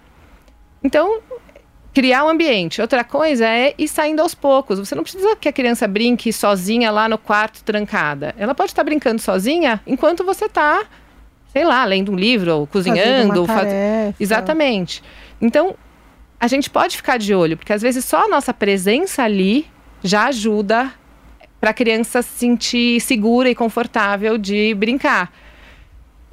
Então, 0.84 1.20
criar 1.92 2.24
um 2.24 2.28
ambiente. 2.28 2.80
Outra 2.80 3.04
coisa 3.04 3.46
é 3.46 3.74
ir 3.78 3.88
saindo 3.88 4.20
aos 4.20 4.34
poucos. 4.34 4.78
Você 4.78 4.94
não 4.94 5.02
precisa 5.02 5.36
que 5.36 5.48
a 5.48 5.52
criança 5.52 5.86
brinque 5.86 6.32
sozinha 6.32 6.90
lá 6.90 7.08
no 7.08 7.18
quarto 7.18 7.62
trancada. 7.62 8.34
Ela 8.38 8.54
pode 8.54 8.70
estar 8.72 8.82
brincando 8.82 9.20
sozinha 9.20 9.80
enquanto 9.86 10.24
você 10.24 10.46
está, 10.46 10.84
sei 11.52 11.64
lá, 11.64 11.84
lendo 11.84 12.12
um 12.12 12.16
livro, 12.16 12.54
ou 12.54 12.66
cozinhando, 12.66 13.46
faz-. 13.46 14.14
Exatamente. 14.18 15.02
Então, 15.40 15.76
a 16.40 16.48
gente 16.48 16.68
pode 16.68 16.96
ficar 16.96 17.18
de 17.18 17.34
olho, 17.34 17.56
porque 17.56 17.72
às 17.72 17.82
vezes 17.82 18.04
só 18.04 18.24
a 18.24 18.28
nossa 18.28 18.52
presença 18.52 19.22
ali 19.22 19.66
já 20.02 20.26
ajuda 20.26 20.92
para 21.60 21.70
a 21.70 21.74
criança 21.74 22.22
se 22.22 22.30
sentir 22.30 23.00
segura 23.00 23.48
e 23.48 23.54
confortável 23.54 24.36
de 24.36 24.74
brincar. 24.74 25.32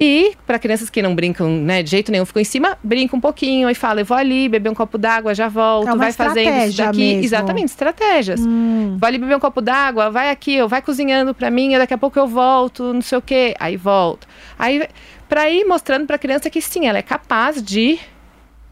E 0.00 0.32
para 0.46 0.58
crianças 0.58 0.88
que 0.88 1.02
não 1.02 1.14
brincam 1.14 1.50
né, 1.50 1.82
de 1.82 1.90
jeito 1.90 2.10
nenhum, 2.10 2.24
ficam 2.24 2.40
em 2.40 2.44
cima, 2.44 2.78
brinca 2.82 3.14
um 3.14 3.20
pouquinho 3.20 3.68
e 3.68 3.74
fala: 3.74 4.00
eu 4.00 4.04
vou 4.06 4.16
ali 4.16 4.48
beber 4.48 4.70
um 4.70 4.74
copo 4.74 4.96
d'água, 4.96 5.34
já 5.34 5.46
volto, 5.46 5.90
É 5.90 5.94
vai 5.94 6.10
fazendo 6.10 6.68
isso 6.68 6.78
daqui. 6.78 6.98
mesmo. 6.98 7.24
Exatamente, 7.24 7.66
estratégias. 7.68 8.40
Hum. 8.40 8.96
Vai 8.98 9.10
ali 9.10 9.18
beber 9.18 9.36
um 9.36 9.40
copo 9.40 9.60
d'água, 9.60 10.10
vai 10.10 10.30
aqui, 10.30 10.60
ó, 10.62 10.66
vai 10.66 10.80
cozinhando 10.80 11.34
para 11.34 11.50
mim, 11.50 11.76
daqui 11.76 11.92
a 11.92 11.98
pouco 11.98 12.18
eu 12.18 12.26
volto, 12.26 12.94
não 12.94 13.02
sei 13.02 13.18
o 13.18 13.22
quê. 13.22 13.54
Aí 13.60 13.76
volto. 13.76 14.26
Aí, 14.58 14.88
para 15.28 15.50
ir 15.50 15.64
mostrando 15.66 16.06
para 16.06 16.16
a 16.16 16.18
criança 16.18 16.48
que 16.48 16.62
sim, 16.62 16.86
ela 16.86 16.96
é 16.98 17.02
capaz 17.02 17.62
de 17.62 17.98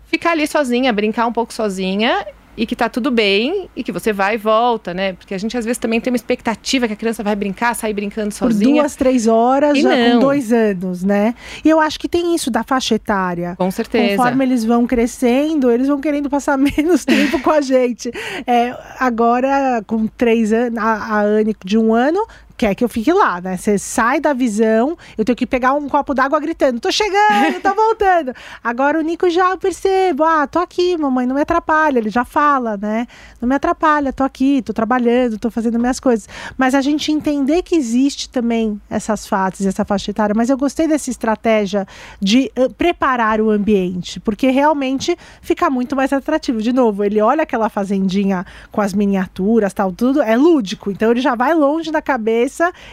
ficar 0.06 0.30
ali 0.30 0.46
sozinha, 0.46 0.90
brincar 0.94 1.26
um 1.26 1.32
pouco 1.32 1.52
sozinha 1.52 2.24
e 2.58 2.66
que 2.66 2.74
tá 2.74 2.88
tudo 2.88 3.08
bem 3.12 3.68
e 3.76 3.84
que 3.84 3.92
você 3.92 4.12
vai 4.12 4.34
e 4.34 4.36
volta, 4.36 4.92
né? 4.92 5.12
Porque 5.12 5.32
a 5.32 5.38
gente 5.38 5.56
às 5.56 5.64
vezes 5.64 5.78
também 5.78 6.00
tem 6.00 6.12
uma 6.12 6.16
expectativa 6.16 6.88
que 6.88 6.92
a 6.92 6.96
criança 6.96 7.22
vai 7.22 7.36
brincar, 7.36 7.72
sair 7.74 7.94
brincando 7.94 8.30
Por 8.30 8.52
sozinha. 8.52 8.82
duas, 8.82 8.96
três 8.96 9.28
horas, 9.28 9.78
E 9.78 9.82
já 9.82 9.90
com 9.90 10.08
não. 10.14 10.18
dois 10.18 10.52
anos, 10.52 11.04
né? 11.04 11.36
E 11.64 11.70
eu 11.70 11.78
acho 11.78 12.00
que 12.00 12.08
tem 12.08 12.34
isso 12.34 12.50
da 12.50 12.64
faixa 12.64 12.96
etária. 12.96 13.54
Com 13.56 13.70
certeza. 13.70 14.16
Conforme 14.16 14.44
eles 14.44 14.64
vão 14.64 14.88
crescendo, 14.88 15.70
eles 15.70 15.86
vão 15.86 16.00
querendo 16.00 16.28
passar 16.28 16.58
menos 16.58 17.04
tempo 17.04 17.40
com 17.40 17.50
a 17.50 17.60
gente. 17.60 18.10
É, 18.44 18.76
agora, 18.98 19.80
com 19.86 20.08
três 20.08 20.52
anos, 20.52 20.78
a, 20.78 21.16
a 21.18 21.22
Anne 21.22 21.54
de 21.64 21.78
um 21.78 21.94
ano 21.94 22.26
quer 22.58 22.74
que 22.74 22.82
eu 22.82 22.88
fique 22.88 23.12
lá, 23.12 23.40
né? 23.40 23.56
Você 23.56 23.78
sai 23.78 24.18
da 24.20 24.32
visão, 24.32 24.98
eu 25.16 25.24
tenho 25.24 25.36
que 25.36 25.46
pegar 25.46 25.74
um 25.74 25.88
copo 25.88 26.12
d'água 26.12 26.40
gritando: 26.40 26.80
tô 26.80 26.90
chegando, 26.90 27.62
tô 27.62 27.72
voltando. 27.72 28.34
Agora 28.62 28.98
o 28.98 29.02
Nico 29.02 29.30
já 29.30 29.56
percebo: 29.56 30.24
ah, 30.24 30.46
tô 30.46 30.58
aqui, 30.58 30.96
mamãe, 30.96 31.24
não 31.24 31.36
me 31.36 31.42
atrapalha. 31.42 31.98
Ele 31.98 32.10
já 32.10 32.24
fala, 32.24 32.76
né? 32.76 33.06
Não 33.40 33.48
me 33.48 33.54
atrapalha, 33.54 34.12
tô 34.12 34.24
aqui, 34.24 34.60
tô 34.60 34.72
trabalhando, 34.72 35.38
tô 35.38 35.50
fazendo 35.50 35.78
minhas 35.78 36.00
coisas. 36.00 36.28
Mas 36.56 36.74
a 36.74 36.80
gente 36.80 37.12
entender 37.12 37.62
que 37.62 37.76
existe 37.76 38.28
também 38.28 38.80
essas 38.90 39.26
fases, 39.26 39.64
essa 39.64 39.84
faixa 39.84 40.10
etária. 40.10 40.34
Mas 40.36 40.50
eu 40.50 40.58
gostei 40.58 40.88
dessa 40.88 41.08
estratégia 41.08 41.86
de 42.20 42.50
eh, 42.56 42.68
preparar 42.76 43.40
o 43.40 43.50
ambiente, 43.50 44.18
porque 44.18 44.50
realmente 44.50 45.16
fica 45.40 45.70
muito 45.70 45.94
mais 45.94 46.12
atrativo. 46.12 46.60
De 46.60 46.72
novo, 46.72 47.04
ele 47.04 47.20
olha 47.20 47.44
aquela 47.44 47.68
fazendinha 47.68 48.44
com 48.72 48.80
as 48.80 48.92
miniaturas, 48.92 49.72
tal, 49.72 49.92
tudo, 49.92 50.20
é 50.20 50.36
lúdico. 50.36 50.90
Então 50.90 51.12
ele 51.12 51.20
já 51.20 51.36
vai 51.36 51.54
longe 51.54 51.92
da 51.92 52.02
cabeça 52.02 52.47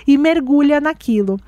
e 0.06 0.18
mergulha 0.18 0.80
naquilo. 0.82 1.39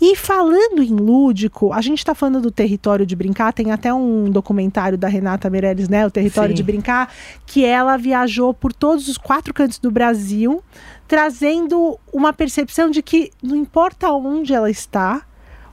E 0.00 0.14
falando 0.14 0.80
em 0.80 0.94
lúdico, 0.94 1.72
a 1.72 1.80
gente 1.80 1.98
está 1.98 2.14
falando 2.14 2.40
do 2.40 2.50
território 2.52 3.04
de 3.04 3.16
brincar, 3.16 3.52
tem 3.52 3.72
até 3.72 3.92
um 3.92 4.30
documentário 4.30 4.96
da 4.96 5.08
Renata 5.08 5.50
Meirelles, 5.50 5.88
né? 5.88 6.06
O 6.06 6.10
Território 6.10 6.50
Sim. 6.50 6.56
de 6.56 6.62
Brincar, 6.62 7.12
que 7.44 7.64
ela 7.64 7.96
viajou 7.96 8.54
por 8.54 8.72
todos 8.72 9.08
os 9.08 9.18
quatro 9.18 9.52
cantos 9.52 9.78
do 9.78 9.90
Brasil, 9.90 10.62
trazendo 11.08 11.98
uma 12.12 12.32
percepção 12.32 12.90
de 12.90 13.02
que 13.02 13.32
não 13.42 13.56
importa 13.56 14.12
onde 14.12 14.54
ela 14.54 14.70
está, 14.70 15.22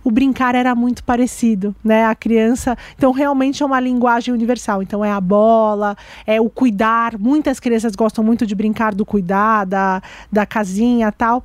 o 0.06 0.12
brincar 0.12 0.54
era 0.54 0.76
muito 0.76 1.04
parecido, 1.04 1.76
né? 1.84 2.06
A 2.06 2.14
criança, 2.14 2.78
então 2.96 3.12
realmente 3.12 3.64
é 3.64 3.66
uma 3.66 3.80
linguagem 3.80 4.32
universal. 4.32 4.84
Então 4.84 5.04
é 5.04 5.12
a 5.12 5.20
bola, 5.20 5.98
é 6.28 6.40
o 6.40 6.48
cuidar. 6.48 7.18
Muitas 7.18 7.60
crianças 7.60 7.96
gostam 7.96 8.24
muito 8.24 8.46
de 8.46 8.54
brincar 8.54 8.94
do 8.94 9.04
cuidar, 9.04 9.66
da, 9.66 10.04
da 10.32 10.46
casinha, 10.46 11.12
tal. 11.12 11.44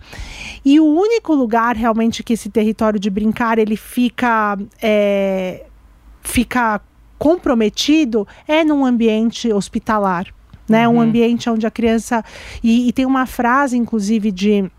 E 0.63 0.79
o 0.79 0.85
único 0.85 1.33
lugar 1.33 1.75
realmente 1.75 2.23
que 2.23 2.35
esse 2.35 2.51
território 2.51 3.01
de 3.01 3.09
brincar 3.09 3.59
ele 3.59 3.77
fica 3.77 4.59
é, 4.83 5.65
fica 6.23 6.83
comprometido 7.19 8.29
é 8.47 8.63
num 8.63 8.85
ambiente 8.85 9.51
hospitalar, 9.51 10.27
né? 10.69 10.87
Um 10.87 11.01
ambiente 11.01 11.49
onde 11.49 11.67
a 11.67 11.71
criança 11.71 12.23
e, 12.63 12.89
e 12.89 12.93
tem 12.93 13.07
uma 13.07 13.25
frase, 13.25 13.79
inclusive, 13.79 14.31
de 14.31 14.71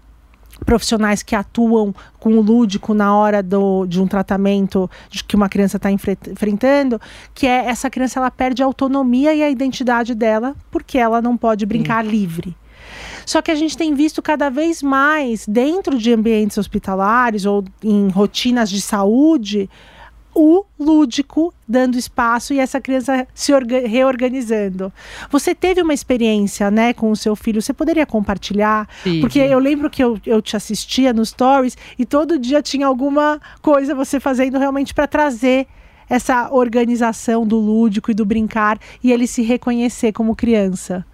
profissionais 0.66 1.24
que 1.24 1.36
atuam 1.36 1.94
com 2.20 2.38
o 2.38 2.42
lúdico 2.42 2.94
na 2.94 3.16
hora 3.16 3.42
do, 3.42 3.86
de 3.86 4.02
um 4.02 4.08
tratamento 4.08 4.90
de 5.10 5.24
que 5.24 5.36
uma 5.36 5.50
criança 5.50 5.78
está 5.78 5.92
enfrentando, 5.92 7.00
que 7.34 7.48
é 7.48 7.66
essa 7.66 7.90
criança 7.90 8.20
ela 8.20 8.32
perde 8.32 8.62
a 8.62 8.66
autonomia 8.66 9.34
e 9.34 9.44
a 9.44 9.50
identidade 9.50 10.14
dela 10.14 10.56
porque 10.70 10.98
ela 10.98 11.22
não 11.22 11.36
pode 11.36 11.66
brincar 11.66 12.06
livre. 12.06 12.56
Só 13.26 13.42
que 13.42 13.52
a 13.52 13.56
gente 13.56 13.78
tem 13.78 13.94
visto 13.94 14.22
cada 14.22 14.50
vez 14.50 14.82
mais 14.82 15.46
dentro 15.48 15.98
de 15.98 16.12
ambientes 16.12 16.58
hospitalares 16.58 17.46
ou 17.46 17.64
em 17.84 18.10
rotinas 18.10 18.70
de 18.70 18.82
saúde 18.82 19.70
o 20.34 20.64
lúdico 20.80 21.54
dando 21.68 21.98
espaço 21.98 22.54
e 22.54 22.60
essa 22.60 22.80
criança 22.80 23.28
se 23.34 23.54
orga- 23.54 23.88
reorganizando. 23.88 24.92
Você 25.30 25.54
teve 25.54 25.82
uma 25.82 25.94
experiência, 25.94 26.72
né, 26.72 26.94
com 26.94 27.12
o 27.12 27.16
seu 27.16 27.36
filho? 27.36 27.62
Você 27.62 27.74
poderia 27.74 28.06
compartilhar? 28.06 28.88
Tive. 29.04 29.22
Porque 29.22 29.40
eu 29.40 29.60
lembro 29.60 29.90
que 29.90 30.04
eu, 30.04 30.20
eu 30.26 30.42
te 30.42 30.56
assistia 30.56 31.14
nos 31.14 31.30
stories 31.30 31.78
e 31.98 32.06
todo 32.06 32.40
dia 32.40 32.62
tinha 32.62 32.88
alguma 32.88 33.40
coisa 33.62 33.94
você 33.94 34.20
fazendo 34.20 34.58
realmente 34.58 34.94
para 34.94 35.08
trazer 35.08 35.68
essa 36.10 36.52
organização 36.52 37.48
do 37.48 37.58
lúdico 37.58 38.12
e 38.12 38.14
do 38.14 38.26
brincar 38.26 38.78
e 39.02 39.12
ele 39.12 39.26
se 39.26 39.42
reconhecer 39.42 40.12
como 40.12 40.36
criança. 40.36 41.06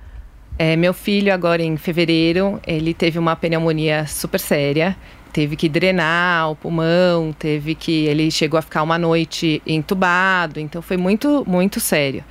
É, 0.59 0.75
meu 0.75 0.91
filho, 0.91 1.31
agora 1.31 1.61
em 1.61 1.77
fevereiro, 1.77 2.59
ele 2.65 2.91
teve 2.91 3.19
uma 3.19 3.35
pneumonia 3.35 4.07
super 4.07 4.39
séria. 4.39 4.97
Teve 5.37 5.55
que 5.55 5.69
drenar 5.69 6.49
o 6.49 6.55
pulmão, 6.55 7.31
teve 7.31 7.75
que. 7.75 8.05
Ele 8.05 8.31
chegou 8.31 8.57
a 8.57 8.61
ficar 8.63 8.81
uma 8.81 8.97
noite 8.97 9.61
entubado, 9.67 10.59
então 10.59 10.81
foi 10.81 10.97
muito, 10.97 11.43
muito 11.45 11.79
sério. 11.79 12.25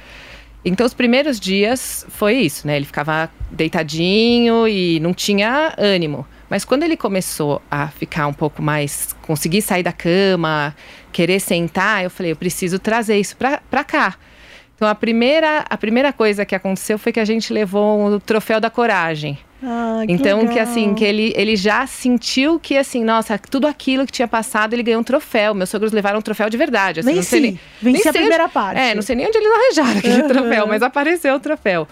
Então, 0.65 0.85
os 0.85 0.93
primeiros 0.93 1.39
dias 1.39 2.05
foi 2.09 2.35
isso, 2.35 2.67
né? 2.67 2.75
Ele 2.75 2.85
ficava 2.85 3.31
deitadinho 3.49 4.67
e 4.67 4.99
não 4.99 5.15
tinha 5.15 5.73
ânimo. 5.79 6.27
Mas 6.51 6.65
quando 6.65 6.83
ele 6.83 6.97
começou 6.97 7.63
a 7.71 7.87
ficar 7.87 8.27
um 8.27 8.33
pouco 8.33 8.61
mais, 8.61 9.15
conseguir 9.23 9.63
sair 9.63 9.85
da 9.85 9.93
cama, 9.93 10.75
querer 11.13 11.39
sentar, 11.39 12.03
eu 12.03 12.11
falei, 12.11 12.33
eu 12.33 12.37
preciso 12.37 12.77
trazer 12.81 13.21
isso 13.21 13.37
para 13.37 13.85
cá. 13.85 14.17
Então 14.77 14.87
a 14.87 14.95
primeira, 14.95 15.65
a 15.69 15.77
primeira 15.77 16.13
coisa 16.13 16.45
que 16.45 16.55
aconteceu 16.55 16.99
foi 16.99 17.11
que 17.11 17.19
a 17.19 17.25
gente 17.25 17.53
levou 17.53 18.07
o 18.07 18.21
troféu 18.21 18.61
da 18.61 18.69
coragem. 18.71 19.39
Ah, 19.63 20.03
que 20.07 20.13
então 20.13 20.41
legal. 20.41 20.53
que 20.53 20.61
assim, 20.61 20.95
que 20.95 21.03
ele, 21.03 21.33
ele 21.35 21.57
já 21.57 21.87
sentiu 21.87 22.61
que 22.61 22.77
assim, 22.77 23.03
nossa, 23.03 23.39
tudo 23.39 23.67
aquilo 23.67 24.05
que 24.05 24.13
tinha 24.13 24.29
passado, 24.29 24.75
ele 24.75 24.83
ganhou 24.83 25.01
um 25.01 25.05
troféu. 25.05 25.55
Meus 25.55 25.71
sogros 25.71 25.93
levaram 25.93 26.19
um 26.19 26.23
troféu 26.23 26.51
de 26.51 26.59
verdade. 26.59 27.01
Assim, 27.01 27.15
Venci, 27.15 27.41
nem- 27.41 27.61
venci 27.81 28.03
nem 28.05 28.09
a 28.11 28.13
primeira 28.13 28.45
onde- 28.45 28.53
parte. 28.53 28.79
É, 28.79 28.95
não 28.95 29.01
sei 29.01 29.17
nem 29.17 29.27
onde 29.27 29.39
eles 29.39 29.51
arranjaram 29.51 29.99
aquele 29.99 30.23
Uhum. 30.23 30.29
troféu, 30.29 30.67
mas 30.67 30.83
apareceu 30.83 31.35
o 31.35 31.41
troféu. 31.41 31.89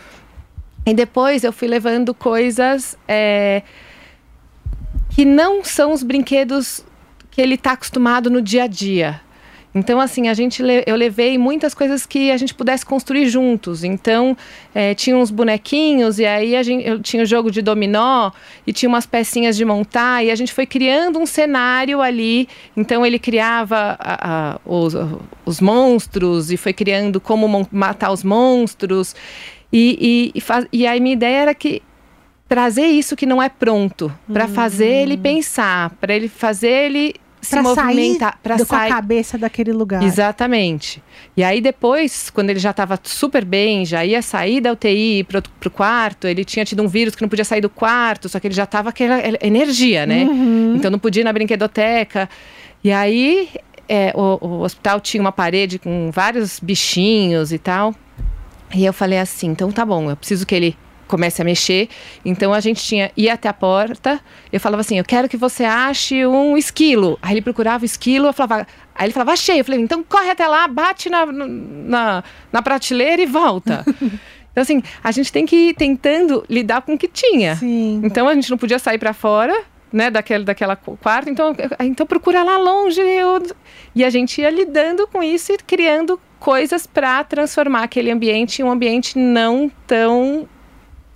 E 0.86 0.92
depois 0.92 1.42
eu 1.42 1.54
fui 1.54 1.66
levando 1.66 2.12
coisas 2.12 2.98
é, 3.08 3.62
que 5.14 5.24
não 5.24 5.64
são 5.64 5.90
os 5.92 6.02
brinquedos 6.02 6.84
que 7.30 7.40
ele 7.40 7.54
está 7.54 7.72
acostumado 7.72 8.28
no 8.28 8.42
dia 8.42 8.64
a 8.64 8.66
dia. 8.66 9.20
Então, 9.74 10.00
assim, 10.00 10.28
a 10.28 10.34
gente 10.34 10.62
eu 10.86 10.94
levei 10.94 11.36
muitas 11.36 11.74
coisas 11.74 12.06
que 12.06 12.30
a 12.30 12.36
gente 12.36 12.54
pudesse 12.54 12.86
construir 12.86 13.28
juntos. 13.28 13.82
Então, 13.82 14.36
é, 14.72 14.94
tinha 14.94 15.16
uns 15.16 15.32
bonequinhos, 15.32 16.20
e 16.20 16.24
aí 16.24 16.54
a 16.54 16.62
gente, 16.62 16.86
eu 16.86 17.00
tinha 17.00 17.24
o 17.24 17.26
jogo 17.26 17.50
de 17.50 17.60
dominó, 17.60 18.30
e 18.64 18.72
tinha 18.72 18.88
umas 18.88 19.04
pecinhas 19.04 19.56
de 19.56 19.64
montar, 19.64 20.24
e 20.24 20.30
a 20.30 20.34
gente 20.36 20.52
foi 20.52 20.64
criando 20.64 21.18
um 21.18 21.26
cenário 21.26 22.00
ali. 22.00 22.48
Então, 22.76 23.04
ele 23.04 23.18
criava 23.18 23.96
a- 23.98 24.54
a- 24.54 24.60
os, 24.64 24.94
os 25.44 25.60
monstros, 25.60 26.52
e 26.52 26.56
foi 26.56 26.72
criando 26.72 27.20
como 27.20 27.66
matar 27.72 28.12
os 28.12 28.22
monstros. 28.22 29.16
E, 29.72 30.30
e, 30.34 30.38
e, 30.38 30.40
faz- 30.40 30.66
e 30.72 30.86
aí, 30.86 31.00
minha 31.00 31.14
ideia 31.14 31.38
era 31.38 31.54
que 31.54 31.82
trazer 32.48 32.86
isso 32.86 33.16
que 33.16 33.26
não 33.26 33.42
é 33.42 33.48
pronto, 33.48 34.12
para 34.32 34.46
fazer 34.46 34.86
ele 34.86 35.16
pensar, 35.16 35.90
para 36.00 36.14
ele 36.14 36.28
fazer 36.28 36.68
ele 36.92 37.14
se 37.44 37.50
Pra 37.50 37.62
movimentar, 37.62 38.32
sair 38.32 38.38
para 38.42 38.56
do- 38.56 38.66
com 38.66 38.74
a 38.74 38.78
sair 38.78 38.88
cabeça 38.88 39.38
daquele 39.38 39.72
lugar. 39.72 40.02
Exatamente. 40.02 41.02
E 41.36 41.44
aí 41.44 41.60
depois, 41.60 42.30
quando 42.30 42.50
ele 42.50 42.58
já 42.58 42.70
estava 42.70 42.98
super 43.02 43.44
bem, 43.44 43.84
já 43.84 44.04
ia 44.04 44.22
sair 44.22 44.60
da 44.60 44.72
UTI 44.72 45.24
pro, 45.24 45.42
pro 45.60 45.70
quarto, 45.70 46.26
ele 46.26 46.44
tinha 46.44 46.64
tido 46.64 46.82
um 46.82 46.88
vírus 46.88 47.14
que 47.14 47.22
não 47.22 47.28
podia 47.28 47.44
sair 47.44 47.60
do 47.60 47.70
quarto, 47.70 48.28
só 48.28 48.40
que 48.40 48.46
ele 48.46 48.54
já 48.54 48.64
estava 48.64 48.88
aquela 48.88 49.20
energia, 49.40 50.06
né? 50.06 50.24
Uhum. 50.24 50.74
Então 50.76 50.90
não 50.90 50.98
podia 50.98 51.20
ir 51.20 51.24
na 51.24 51.32
brinquedoteca. 51.32 52.28
E 52.82 52.90
aí 52.90 53.48
é, 53.88 54.12
o, 54.14 54.38
o 54.46 54.60
hospital 54.62 55.00
tinha 55.00 55.20
uma 55.20 55.32
parede 55.32 55.78
com 55.78 56.10
vários 56.12 56.58
bichinhos 56.58 57.52
e 57.52 57.58
tal. 57.58 57.94
E 58.74 58.84
eu 58.84 58.92
falei 58.92 59.18
assim, 59.18 59.48
então 59.48 59.70
tá 59.70 59.84
bom, 59.86 60.10
eu 60.10 60.16
preciso 60.16 60.44
que 60.46 60.54
ele 60.54 60.76
comece 61.06 61.40
a 61.42 61.44
mexer. 61.44 61.88
Então 62.24 62.52
a 62.52 62.60
gente 62.60 62.82
tinha 62.82 63.10
ia 63.16 63.34
até 63.34 63.48
a 63.48 63.52
porta. 63.52 64.20
Eu 64.52 64.60
falava 64.60 64.80
assim, 64.80 64.98
eu 64.98 65.04
quero 65.04 65.28
que 65.28 65.36
você 65.36 65.64
ache 65.64 66.26
um 66.26 66.56
esquilo. 66.56 67.18
Aí 67.22 67.34
ele 67.34 67.42
procurava 67.42 67.82
o 67.82 67.86
esquilo, 67.86 68.26
eu 68.28 68.32
falava, 68.32 68.66
aí 68.94 69.06
ele 69.06 69.12
falava 69.12 69.32
achei. 69.32 69.60
Eu 69.60 69.64
falei, 69.64 69.80
então 69.80 70.02
corre 70.02 70.30
até 70.30 70.46
lá, 70.46 70.66
bate 70.68 71.08
na, 71.10 71.26
na, 71.26 72.24
na 72.52 72.62
prateleira 72.62 73.22
e 73.22 73.26
volta. 73.26 73.84
então 74.52 74.62
assim, 74.62 74.82
a 75.02 75.10
gente 75.10 75.32
tem 75.32 75.44
que 75.46 75.70
ir 75.70 75.74
tentando 75.74 76.44
lidar 76.48 76.82
com 76.82 76.94
o 76.94 76.98
que 76.98 77.08
tinha. 77.08 77.56
Sim. 77.56 78.00
Então 78.04 78.28
a 78.28 78.34
gente 78.34 78.50
não 78.50 78.58
podia 78.58 78.78
sair 78.78 78.98
para 78.98 79.12
fora, 79.12 79.54
né, 79.92 80.10
daquele, 80.10 80.44
daquela 80.44 80.74
qu- 80.76 80.96
quarto. 80.96 81.30
Então, 81.30 81.54
então 81.80 82.06
procura 82.06 82.42
lá 82.42 82.56
longe. 82.58 83.00
eu- 83.00 83.42
E 83.94 84.04
a 84.04 84.10
gente 84.10 84.40
ia 84.40 84.50
lidando 84.50 85.06
com 85.06 85.22
isso 85.22 85.52
e 85.52 85.56
criando 85.58 86.18
coisas 86.40 86.86
para 86.86 87.24
transformar 87.24 87.84
aquele 87.84 88.10
ambiente 88.10 88.60
em 88.60 88.64
um 88.64 88.70
ambiente 88.70 89.16
não 89.18 89.70
tão 89.86 90.46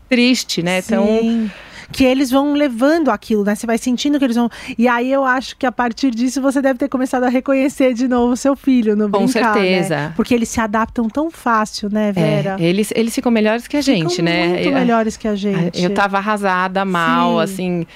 triste, 0.08 0.62
né? 0.62 0.82
Tão 0.82 1.06
Sim. 1.06 1.50
Que 1.90 2.04
eles 2.04 2.30
vão 2.30 2.52
levando 2.52 3.08
aquilo, 3.10 3.42
né? 3.44 3.54
Você 3.54 3.66
vai 3.66 3.78
sentindo 3.78 4.18
que 4.18 4.24
eles 4.26 4.36
vão. 4.36 4.50
E 4.76 4.86
aí 4.86 5.10
eu 5.10 5.24
acho 5.24 5.56
que 5.56 5.64
a 5.64 5.72
partir 5.72 6.10
disso 6.10 6.42
você 6.42 6.60
deve 6.60 6.78
ter 6.78 6.86
começado 6.86 7.24
a 7.24 7.30
reconhecer 7.30 7.94
de 7.94 8.06
novo 8.06 8.36
seu 8.36 8.54
filho 8.54 8.94
no 8.94 9.08
Com 9.08 9.24
brincar, 9.24 9.54
né? 9.56 9.62
certeza. 9.62 10.12
Porque 10.14 10.34
eles 10.34 10.50
se 10.50 10.60
adaptam 10.60 11.08
tão 11.08 11.30
fácil, 11.30 11.88
né, 11.90 12.12
Vera? 12.12 12.56
é, 12.60 12.62
eles, 12.62 12.92
eles 12.94 13.14
ficam 13.14 13.32
melhores 13.32 13.66
que 13.66 13.74
a 13.76 13.80
gente, 13.80 14.10
Ficam 14.16 14.24
né? 14.26 14.48
Muito 14.48 14.68
Eu- 14.68 14.72
melhores 14.74 15.16
que 15.16 15.26
a 15.26 15.34
gente. 15.34 15.82
Eu 15.82 15.94
tava 15.94 16.18
arrasada, 16.18 16.84
mal, 16.84 17.38
Sim. 17.38 17.42
assim, 17.44 17.86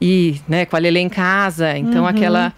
e, 0.00 0.40
né, 0.48 0.66
com 0.66 0.74
a 0.74 0.78
Lelê 0.80 0.98
em 0.98 1.08
casa, 1.08 1.78
então 1.78 2.02
Uhum. 2.02 2.08
aquela. 2.08 2.52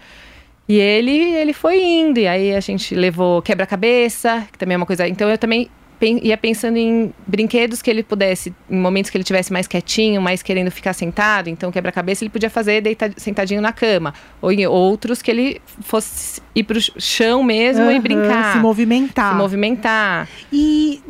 E 0.67 0.79
ele, 0.79 1.11
ele 1.35 1.53
foi 1.53 1.79
indo, 1.83 2.19
e 2.19 2.27
aí 2.27 2.55
a 2.55 2.59
gente 2.59 2.95
levou 2.95 3.39
quebra-cabeça, 3.43 4.47
que 4.51 4.57
também 4.57 4.73
é 4.73 4.77
uma 4.77 4.85
coisa. 4.87 5.07
Então 5.07 5.29
eu 5.29 5.37
também 5.37 5.69
ia 6.05 6.37
pensando 6.37 6.77
em 6.77 7.13
brinquedos 7.27 7.81
que 7.81 7.89
ele 7.89 8.03
pudesse, 8.03 8.53
em 8.69 8.77
momentos 8.79 9.09
que 9.11 9.17
ele 9.17 9.23
tivesse 9.23 9.51
mais 9.53 9.67
quietinho, 9.67 10.21
mais 10.21 10.41
querendo 10.41 10.71
ficar 10.71 10.93
sentado, 10.93 11.49
então 11.49 11.71
quebra-cabeça 11.71 12.23
ele 12.23 12.29
podia 12.29 12.49
fazer 12.49 12.81
deita- 12.81 13.13
sentadinho 13.17 13.61
na 13.61 13.71
cama. 13.71 14.13
Ou 14.41 14.51
em 14.51 14.65
outros 14.67 15.21
que 15.21 15.29
ele 15.31 15.61
fosse 15.81 16.41
ir 16.55 16.63
pro 16.63 16.79
chão 16.99 17.43
mesmo 17.43 17.85
e 17.85 17.93
Aham, 17.93 18.01
brincar. 18.01 18.53
Se 18.53 18.59
movimentar. 18.59 19.31
se 19.31 19.37
movimentar. 19.37 20.27
E 20.51 21.01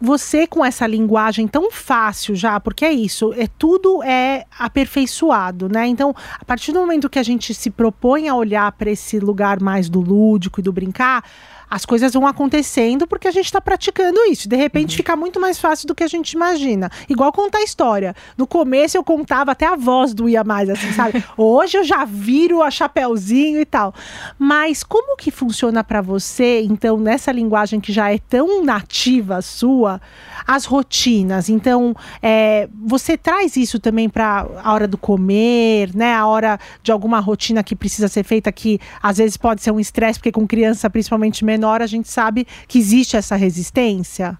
você 0.00 0.46
com 0.46 0.62
essa 0.62 0.86
linguagem 0.86 1.48
tão 1.48 1.70
fácil 1.70 2.34
já, 2.36 2.60
porque 2.60 2.84
é 2.84 2.92
isso, 2.92 3.32
é 3.38 3.46
tudo 3.58 4.02
é 4.02 4.44
aperfeiçoado, 4.58 5.68
né? 5.68 5.86
Então, 5.86 6.14
a 6.38 6.44
partir 6.44 6.72
do 6.72 6.80
momento 6.80 7.08
que 7.08 7.18
a 7.18 7.22
gente 7.22 7.54
se 7.54 7.70
propõe 7.70 8.28
a 8.28 8.34
olhar 8.34 8.70
para 8.72 8.90
esse 8.90 9.18
lugar 9.18 9.60
mais 9.60 9.88
do 9.88 10.00
lúdico 10.00 10.60
e 10.60 10.62
do 10.62 10.72
brincar, 10.72 11.24
as 11.68 11.84
coisas 11.84 12.12
vão 12.12 12.26
acontecendo 12.26 13.06
porque 13.06 13.28
a 13.28 13.30
gente 13.30 13.46
está 13.46 13.60
praticando 13.60 14.18
isso. 14.24 14.48
De 14.48 14.56
repente 14.56 14.96
fica 14.96 15.16
muito 15.16 15.40
mais 15.40 15.58
fácil 15.58 15.86
do 15.86 15.94
que 15.94 16.04
a 16.04 16.08
gente 16.08 16.32
imagina. 16.32 16.90
Igual 17.08 17.32
contar 17.32 17.62
história. 17.62 18.14
No 18.36 18.46
começo 18.46 18.96
eu 18.96 19.04
contava 19.04 19.52
até 19.52 19.66
a 19.66 19.76
voz 19.76 20.14
doía 20.14 20.44
mais, 20.44 20.68
assim, 20.68 20.92
sabe? 20.92 21.24
Hoje 21.36 21.78
eu 21.78 21.84
já 21.84 22.04
viro 22.04 22.62
a 22.62 22.70
chapéuzinho 22.70 23.60
e 23.60 23.64
tal. 23.64 23.94
Mas 24.38 24.82
como 24.82 25.16
que 25.16 25.30
funciona 25.30 25.82
para 25.82 26.00
você, 26.00 26.62
então, 26.62 26.96
nessa 26.96 27.32
linguagem 27.32 27.80
que 27.80 27.92
já 27.92 28.12
é 28.12 28.18
tão 28.18 28.64
nativa 28.64 29.42
sua, 29.42 30.00
as 30.46 30.64
rotinas? 30.64 31.48
Então, 31.48 31.94
é, 32.22 32.68
você 32.84 33.16
traz 33.16 33.56
isso 33.56 33.78
também 33.78 34.08
para 34.08 34.46
a 34.62 34.72
hora 34.72 34.86
do 34.86 34.98
comer, 34.98 35.94
né? 35.94 36.14
A 36.14 36.26
hora 36.26 36.58
de 36.82 36.92
alguma 36.92 37.20
rotina 37.20 37.62
que 37.62 37.74
precisa 37.74 38.08
ser 38.08 38.24
feita 38.24 38.50
que 38.52 38.78
às 39.02 39.18
vezes 39.18 39.36
pode 39.36 39.62
ser 39.62 39.70
um 39.70 39.80
estresse, 39.80 40.18
porque 40.18 40.32
com 40.32 40.46
criança, 40.46 40.88
principalmente 40.90 41.44
menor, 41.44 41.82
a 41.82 41.86
gente 41.86 42.08
sabe 42.08 42.46
que 42.68 42.78
existe 42.78 43.16
essa 43.16 43.36
resistência. 43.36 44.38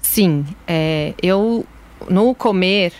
Sim, 0.00 0.44
é, 0.66 1.14
eu 1.22 1.64
no 2.08 2.34
comer 2.34 2.92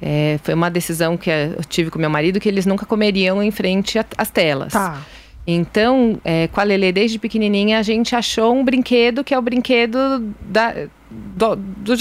é, 0.00 0.38
foi 0.42 0.54
uma 0.54 0.68
decisão 0.68 1.16
que 1.16 1.30
eu 1.30 1.64
tive 1.68 1.88
com 1.90 1.98
meu 1.98 2.10
marido 2.10 2.40
que 2.40 2.48
eles 2.48 2.66
nunca 2.66 2.84
comeriam 2.84 3.40
em 3.40 3.52
frente 3.52 4.00
às 4.18 4.30
telas. 4.30 4.72
Tá. 4.72 5.00
Então, 5.46 6.20
é, 6.24 6.46
com 6.48 6.60
a 6.60 6.64
Lelê 6.64 6.92
desde 6.92 7.18
pequenininha 7.18 7.78
a 7.78 7.82
gente 7.82 8.14
achou 8.14 8.54
um 8.54 8.64
brinquedo 8.64 9.24
que 9.24 9.34
é 9.34 9.38
o 9.38 9.42
brinquedo 9.42 10.32
da, 10.40 10.72
do, 11.10 11.56
do 11.56 11.96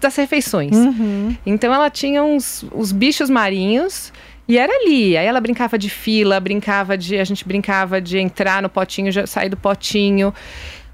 das 0.00 0.16
refeições. 0.16 0.76
Uhum. 0.76 1.36
Então 1.46 1.72
ela 1.72 1.88
tinha 1.88 2.24
uns 2.24 2.64
os 2.72 2.90
bichos 2.90 3.30
marinhos 3.30 4.12
e 4.48 4.58
era 4.58 4.72
ali. 4.72 5.16
Aí 5.16 5.26
ela 5.26 5.40
brincava 5.40 5.78
de 5.78 5.88
fila, 5.88 6.40
brincava 6.40 6.98
de. 6.98 7.18
A 7.18 7.24
gente 7.24 7.46
brincava 7.46 8.00
de 8.00 8.18
entrar 8.18 8.60
no 8.60 8.68
potinho, 8.68 9.12
já 9.12 9.26
sair 9.26 9.48
do 9.48 9.56
potinho. 9.56 10.34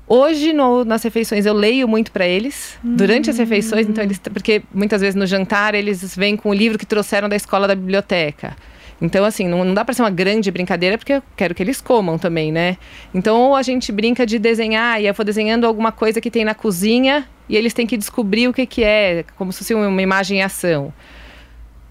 Hoje, 0.06 0.52
no- 0.52 0.84
nas 0.84 1.02
refeições, 1.02 1.46
eu 1.46 1.54
leio 1.54 1.88
muito 1.88 2.12
para 2.12 2.26
eles, 2.26 2.76
durante 2.82 3.30
as 3.30 3.38
refeições, 3.38 3.88
então 3.88 4.04
eles. 4.04 4.18
Porque 4.18 4.62
muitas 4.74 5.00
vezes 5.00 5.14
no 5.14 5.24
jantar 5.26 5.74
eles 5.74 6.14
vêm 6.14 6.36
com 6.36 6.50
o 6.50 6.54
livro 6.54 6.76
que 6.78 6.84
trouxeram 6.84 7.30
da 7.30 7.36
escola 7.36 7.66
da 7.66 7.74
biblioteca. 7.74 8.54
Então, 9.02 9.24
assim, 9.24 9.48
não, 9.48 9.64
não 9.64 9.74
dá 9.74 9.84
para 9.84 9.92
ser 9.92 10.02
uma 10.02 10.10
grande 10.10 10.48
brincadeira, 10.52 10.96
porque 10.96 11.14
eu 11.14 11.22
quero 11.36 11.56
que 11.56 11.62
eles 11.62 11.80
comam 11.80 12.16
também, 12.16 12.52
né? 12.52 12.76
Então, 13.12 13.36
ou 13.40 13.56
a 13.56 13.62
gente 13.62 13.90
brinca 13.90 14.24
de 14.24 14.38
desenhar, 14.38 15.02
e 15.02 15.08
eu 15.08 15.12
vou 15.12 15.26
desenhando 15.26 15.66
alguma 15.66 15.90
coisa 15.90 16.20
que 16.20 16.30
tem 16.30 16.44
na 16.44 16.54
cozinha, 16.54 17.28
e 17.48 17.56
eles 17.56 17.74
têm 17.74 17.84
que 17.84 17.96
descobrir 17.96 18.46
o 18.46 18.52
que, 18.52 18.64
que 18.64 18.84
é, 18.84 19.24
como 19.36 19.52
se 19.52 19.58
fosse 19.58 19.74
uma 19.74 20.00
imagem 20.00 20.38
em 20.38 20.42
ação. 20.42 20.92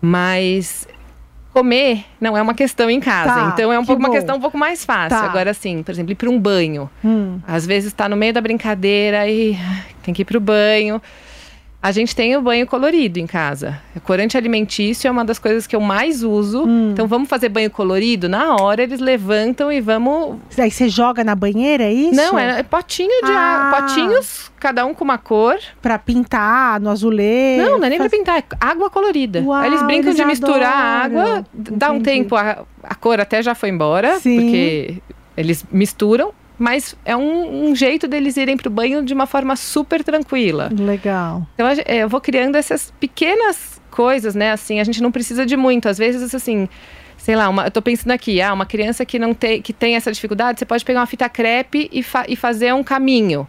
Mas 0.01 0.87
comer 1.53 2.05
não 2.19 2.37
é 2.37 2.41
uma 2.41 2.53
questão 2.53 2.89
em 2.89 3.01
casa. 3.01 3.33
Tá, 3.33 3.51
então 3.53 3.73
é 3.73 3.77
um 3.77 3.81
que 3.81 3.87
pouco 3.87 4.01
uma 4.01 4.09
questão 4.09 4.37
um 4.37 4.39
pouco 4.39 4.57
mais 4.57 4.85
fácil. 4.85 5.17
Tá. 5.17 5.25
Agora, 5.25 5.51
assim, 5.51 5.83
por 5.83 5.91
exemplo, 5.91 6.13
ir 6.13 6.15
para 6.15 6.29
um 6.29 6.39
banho. 6.39 6.89
Hum. 7.03 7.41
Às 7.45 7.65
vezes 7.65 7.87
está 7.87 8.07
no 8.07 8.15
meio 8.15 8.33
da 8.33 8.39
brincadeira 8.39 9.27
e 9.27 9.57
tem 10.01 10.13
que 10.13 10.21
ir 10.21 10.25
para 10.25 10.37
o 10.37 10.41
banho. 10.41 11.01
A 11.83 11.91
gente 11.91 12.15
tem 12.15 12.37
o 12.37 12.41
banho 12.43 12.67
colorido 12.67 13.17
em 13.19 13.25
casa. 13.25 13.81
O 13.95 13.99
corante 13.99 14.37
alimentício 14.37 15.07
é 15.07 15.11
uma 15.11 15.25
das 15.25 15.39
coisas 15.39 15.65
que 15.65 15.75
eu 15.75 15.81
mais 15.81 16.21
uso. 16.21 16.63
Hum. 16.63 16.91
Então 16.91 17.07
vamos 17.07 17.27
fazer 17.27 17.49
banho 17.49 17.71
colorido? 17.71 18.29
Na 18.29 18.55
hora 18.55 18.83
eles 18.83 18.99
levantam 18.99 19.71
e 19.71 19.81
vamos. 19.81 20.37
Aí 20.59 20.69
você 20.69 20.87
joga 20.87 21.23
na 21.23 21.33
banheira, 21.33 21.85
é 21.85 21.91
isso? 21.91 22.15
Não, 22.15 22.37
é, 22.37 22.59
é 22.59 22.63
potinho 22.63 23.25
de 23.25 23.31
Ah. 23.31 23.71
água. 23.73 23.81
Potinhos 23.87 24.51
cada 24.59 24.85
um 24.85 24.93
com 24.93 25.03
uma 25.03 25.17
cor. 25.17 25.57
Pra 25.81 25.97
pintar 25.97 26.79
no 26.79 26.91
azulejo. 26.91 27.63
Não, 27.65 27.79
não 27.79 27.85
é 27.87 27.89
nem 27.89 27.97
faz... 27.97 28.09
pra 28.11 28.19
pintar, 28.19 28.37
é 28.37 28.43
água 28.59 28.87
colorida. 28.91 29.41
Uau, 29.41 29.59
Aí 29.59 29.67
eles 29.69 29.81
brincam 29.81 30.09
eles 30.11 30.15
de 30.17 30.25
misturar 30.25 30.71
a 30.71 31.03
água, 31.03 31.45
dá 31.51 31.91
um 31.91 31.95
Entendi. 31.95 32.19
tempo, 32.21 32.35
a, 32.35 32.59
a 32.83 32.93
cor 32.93 33.19
até 33.19 33.41
já 33.41 33.55
foi 33.55 33.69
embora, 33.69 34.19
Sim. 34.19 34.39
porque 34.39 34.97
eles 35.35 35.65
misturam, 35.71 36.31
mas 36.61 36.95
é 37.03 37.17
um, 37.17 37.69
um 37.69 37.75
jeito 37.75 38.07
deles 38.07 38.37
irem 38.37 38.55
pro 38.55 38.69
banho 38.69 39.03
de 39.03 39.13
uma 39.13 39.25
forma 39.25 39.55
super 39.55 40.03
tranquila. 40.03 40.69
Legal. 40.71 41.45
Então 41.55 41.67
é, 41.67 42.03
eu 42.03 42.07
vou 42.07 42.21
criando 42.21 42.55
essas 42.55 42.93
pequenas 42.99 43.81
coisas, 43.89 44.35
né? 44.35 44.51
Assim, 44.51 44.79
a 44.79 44.83
gente 44.83 45.01
não 45.01 45.11
precisa 45.11 45.43
de 45.45 45.57
muito. 45.57 45.89
Às 45.89 45.97
vezes, 45.97 46.35
assim, 46.35 46.69
sei 47.17 47.35
lá, 47.35 47.49
uma, 47.49 47.65
eu 47.65 47.71
tô 47.71 47.81
pensando 47.81 48.11
aqui, 48.11 48.41
ah, 48.41 48.53
uma 48.53 48.65
criança 48.65 49.03
que 49.05 49.17
não 49.17 49.33
tem, 49.33 49.61
que 49.61 49.73
tem 49.73 49.95
essa 49.95 50.11
dificuldade, 50.11 50.59
você 50.59 50.65
pode 50.65 50.85
pegar 50.85 50.99
uma 50.99 51.07
fita 51.07 51.27
crepe 51.27 51.89
e, 51.91 52.03
fa- 52.03 52.25
e 52.27 52.35
fazer 52.35 52.73
um 52.73 52.83
caminho. 52.83 53.47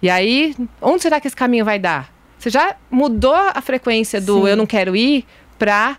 E 0.00 0.08
aí, 0.08 0.54
onde 0.80 1.02
será 1.02 1.20
que 1.20 1.26
esse 1.26 1.36
caminho 1.36 1.64
vai 1.64 1.78
dar? 1.78 2.12
Você 2.38 2.50
já 2.50 2.76
mudou 2.90 3.34
a 3.34 3.60
frequência 3.60 4.20
do 4.20 4.42
Sim. 4.42 4.48
eu 4.48 4.56
não 4.56 4.66
quero 4.66 4.96
ir 4.96 5.24
pra. 5.58 5.96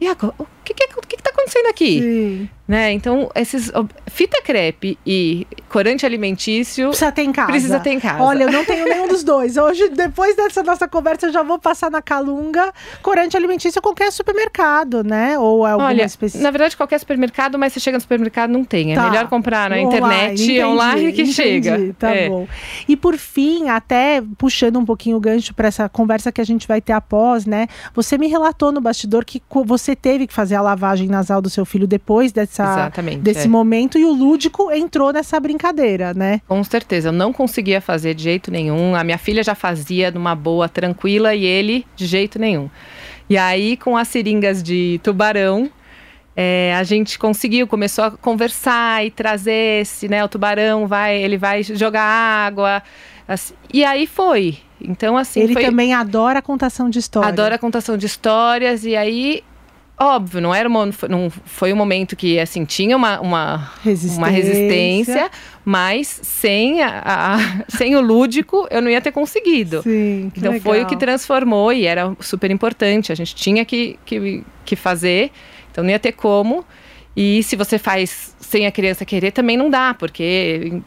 E 0.00 0.06
agora? 0.06 0.34
O 0.38 0.46
que, 0.64 0.74
que, 0.74 0.84
o 0.84 1.00
que, 1.06 1.16
que 1.16 1.22
tá 1.22 1.31
acontecendo 1.42 1.66
aqui? 1.68 2.00
Sim. 2.00 2.48
Né? 2.68 2.92
Então, 2.92 3.28
esses. 3.34 3.70
Fita 4.06 4.40
crepe 4.42 4.96
e 5.04 5.46
corante 5.68 6.06
alimentício 6.06 6.88
Precisa 6.88 7.12
ter 7.12 7.22
em 7.22 7.32
casa. 7.32 7.48
precisa 7.50 7.80
ter 7.80 7.90
em 7.90 8.00
casa. 8.00 8.22
Olha, 8.22 8.44
eu 8.44 8.52
não 8.52 8.64
tenho 8.64 8.84
nenhum 8.88 9.08
dos 9.08 9.22
dois. 9.22 9.56
Hoje, 9.58 9.88
depois 9.90 10.36
dessa 10.36 10.62
nossa 10.62 10.86
conversa, 10.88 11.26
eu 11.26 11.32
já 11.32 11.42
vou 11.42 11.58
passar 11.58 11.90
na 11.90 12.00
Calunga, 12.00 12.72
corante 13.02 13.36
alimentício 13.36 13.82
qualquer 13.82 14.10
supermercado, 14.12 15.02
né? 15.04 15.38
Ou 15.38 15.66
alguma 15.66 15.88
Olha, 15.88 16.06
na 16.36 16.50
verdade, 16.50 16.76
qualquer 16.76 16.98
supermercado, 17.00 17.58
mas 17.58 17.72
você 17.74 17.80
chega 17.80 17.96
no 17.98 18.00
supermercado 18.00 18.50
não 18.50 18.64
tem. 18.64 18.92
É 18.92 18.94
Tá. 18.94 19.10
melhor 19.10 19.28
comprar 19.28 19.68
na 19.68 19.76
Online, 19.76 19.96
internet 19.96 20.42
entendi, 20.42 20.64
online 20.64 21.12
que 21.12 21.22
entendi, 21.22 21.32
chega. 21.34 21.94
Tá 21.98 22.14
É. 22.14 22.28
bom. 22.28 22.46
E 22.88 22.96
por 22.96 23.16
fim, 23.18 23.68
até 23.68 24.22
puxando 24.38 24.78
um 24.78 24.84
pouquinho 24.84 25.16
o 25.16 25.20
gancho 25.20 25.52
para 25.52 25.68
essa 25.68 25.88
conversa 25.88 26.30
que 26.32 26.40
a 26.40 26.44
gente 26.44 26.66
vai 26.66 26.80
ter 26.80 26.92
após, 26.92 27.44
né? 27.44 27.66
Você 27.94 28.16
me 28.16 28.28
relatou 28.28 28.72
no 28.72 28.80
bastidor 28.80 29.24
que 29.26 29.42
você 29.66 29.94
teve 29.96 30.26
que 30.26 30.32
fazer 30.32 30.54
a 30.54 30.62
lavagem 30.62 31.08
nasal 31.32 31.40
do 31.40 31.48
seu 31.48 31.64
filho 31.64 31.86
depois 31.86 32.32
dessa, 32.32 32.62
Exatamente. 32.62 33.18
desse 33.18 33.46
é. 33.46 33.48
momento 33.48 33.98
e 33.98 34.04
o 34.04 34.12
lúdico 34.12 34.70
entrou 34.70 35.12
nessa 35.12 35.40
brincadeira, 35.40 36.12
né? 36.12 36.40
Com 36.46 36.62
certeza, 36.62 37.08
eu 37.08 37.12
não 37.12 37.32
conseguia 37.32 37.80
fazer 37.80 38.14
de 38.14 38.24
jeito 38.24 38.50
nenhum. 38.50 38.94
A 38.94 39.02
minha 39.02 39.18
filha 39.18 39.42
já 39.42 39.54
fazia 39.54 40.10
numa 40.10 40.34
boa, 40.34 40.68
tranquila, 40.68 41.34
e 41.34 41.44
ele 41.44 41.86
de 41.96 42.06
jeito 42.06 42.38
nenhum. 42.38 42.68
E 43.28 43.38
aí, 43.38 43.76
com 43.76 43.96
as 43.96 44.08
seringas 44.08 44.62
de 44.62 45.00
tubarão, 45.02 45.70
é, 46.36 46.74
a 46.76 46.82
gente 46.82 47.18
conseguiu, 47.18 47.66
começou 47.66 48.04
a 48.04 48.10
conversar 48.10 49.04
e 49.06 49.10
trazer 49.10 49.82
esse, 49.82 50.08
né? 50.08 50.22
O 50.24 50.28
tubarão 50.28 50.86
vai, 50.86 51.16
ele 51.16 51.38
vai 51.38 51.62
jogar 51.62 52.02
água. 52.02 52.82
assim, 53.26 53.54
e 53.72 53.84
aí 53.84 54.06
foi. 54.06 54.58
Então, 54.84 55.16
assim, 55.16 55.40
Ele 55.40 55.52
foi, 55.52 55.64
também 55.64 55.94
adora 55.94 56.40
a 56.40 56.42
contação 56.42 56.90
de 56.90 56.98
história. 56.98 57.28
Adora 57.28 57.54
a 57.54 57.58
contação 57.58 57.96
de 57.96 58.04
histórias 58.04 58.84
e 58.84 58.96
aí, 58.96 59.44
óbvio, 60.02 60.40
não 60.40 60.54
era 60.54 60.68
uma, 60.68 60.86
não 61.08 61.30
foi 61.30 61.72
um 61.72 61.76
momento 61.76 62.14
que 62.16 62.38
assim 62.38 62.64
tinha 62.64 62.96
uma, 62.96 63.20
uma, 63.20 63.70
resistência. 63.84 64.18
uma 64.18 64.28
resistência, 64.28 65.30
mas 65.64 66.20
sem, 66.22 66.82
a, 66.82 67.02
a- 67.04 67.64
sem 67.68 67.94
o 67.96 68.00
lúdico 68.00 68.66
eu 68.70 68.82
não 68.82 68.90
ia 68.90 69.00
ter 69.00 69.12
conseguido. 69.12 69.82
Sim, 69.82 70.30
Então 70.36 70.52
foi 70.60 70.70
o 70.70 70.74
legal. 70.74 70.88
que 70.90 70.96
transformou 70.96 71.72
e 71.72 71.86
era 71.86 72.14
super 72.20 72.50
importante. 72.50 73.12
A 73.12 73.14
gente 73.14 73.34
tinha 73.34 73.64
que, 73.64 73.98
que, 74.04 74.42
que 74.64 74.76
fazer, 74.76 75.30
então 75.70 75.82
não 75.84 75.90
ia 75.90 75.98
ter 75.98 76.12
como. 76.12 76.64
E 77.16 77.42
se 77.42 77.56
você 77.56 77.78
faz 77.78 78.34
sem 78.40 78.66
a 78.66 78.72
criança 78.72 79.04
querer, 79.04 79.32
também 79.32 79.56
não 79.56 79.68
dá, 79.68 79.94
porque 79.94 80.80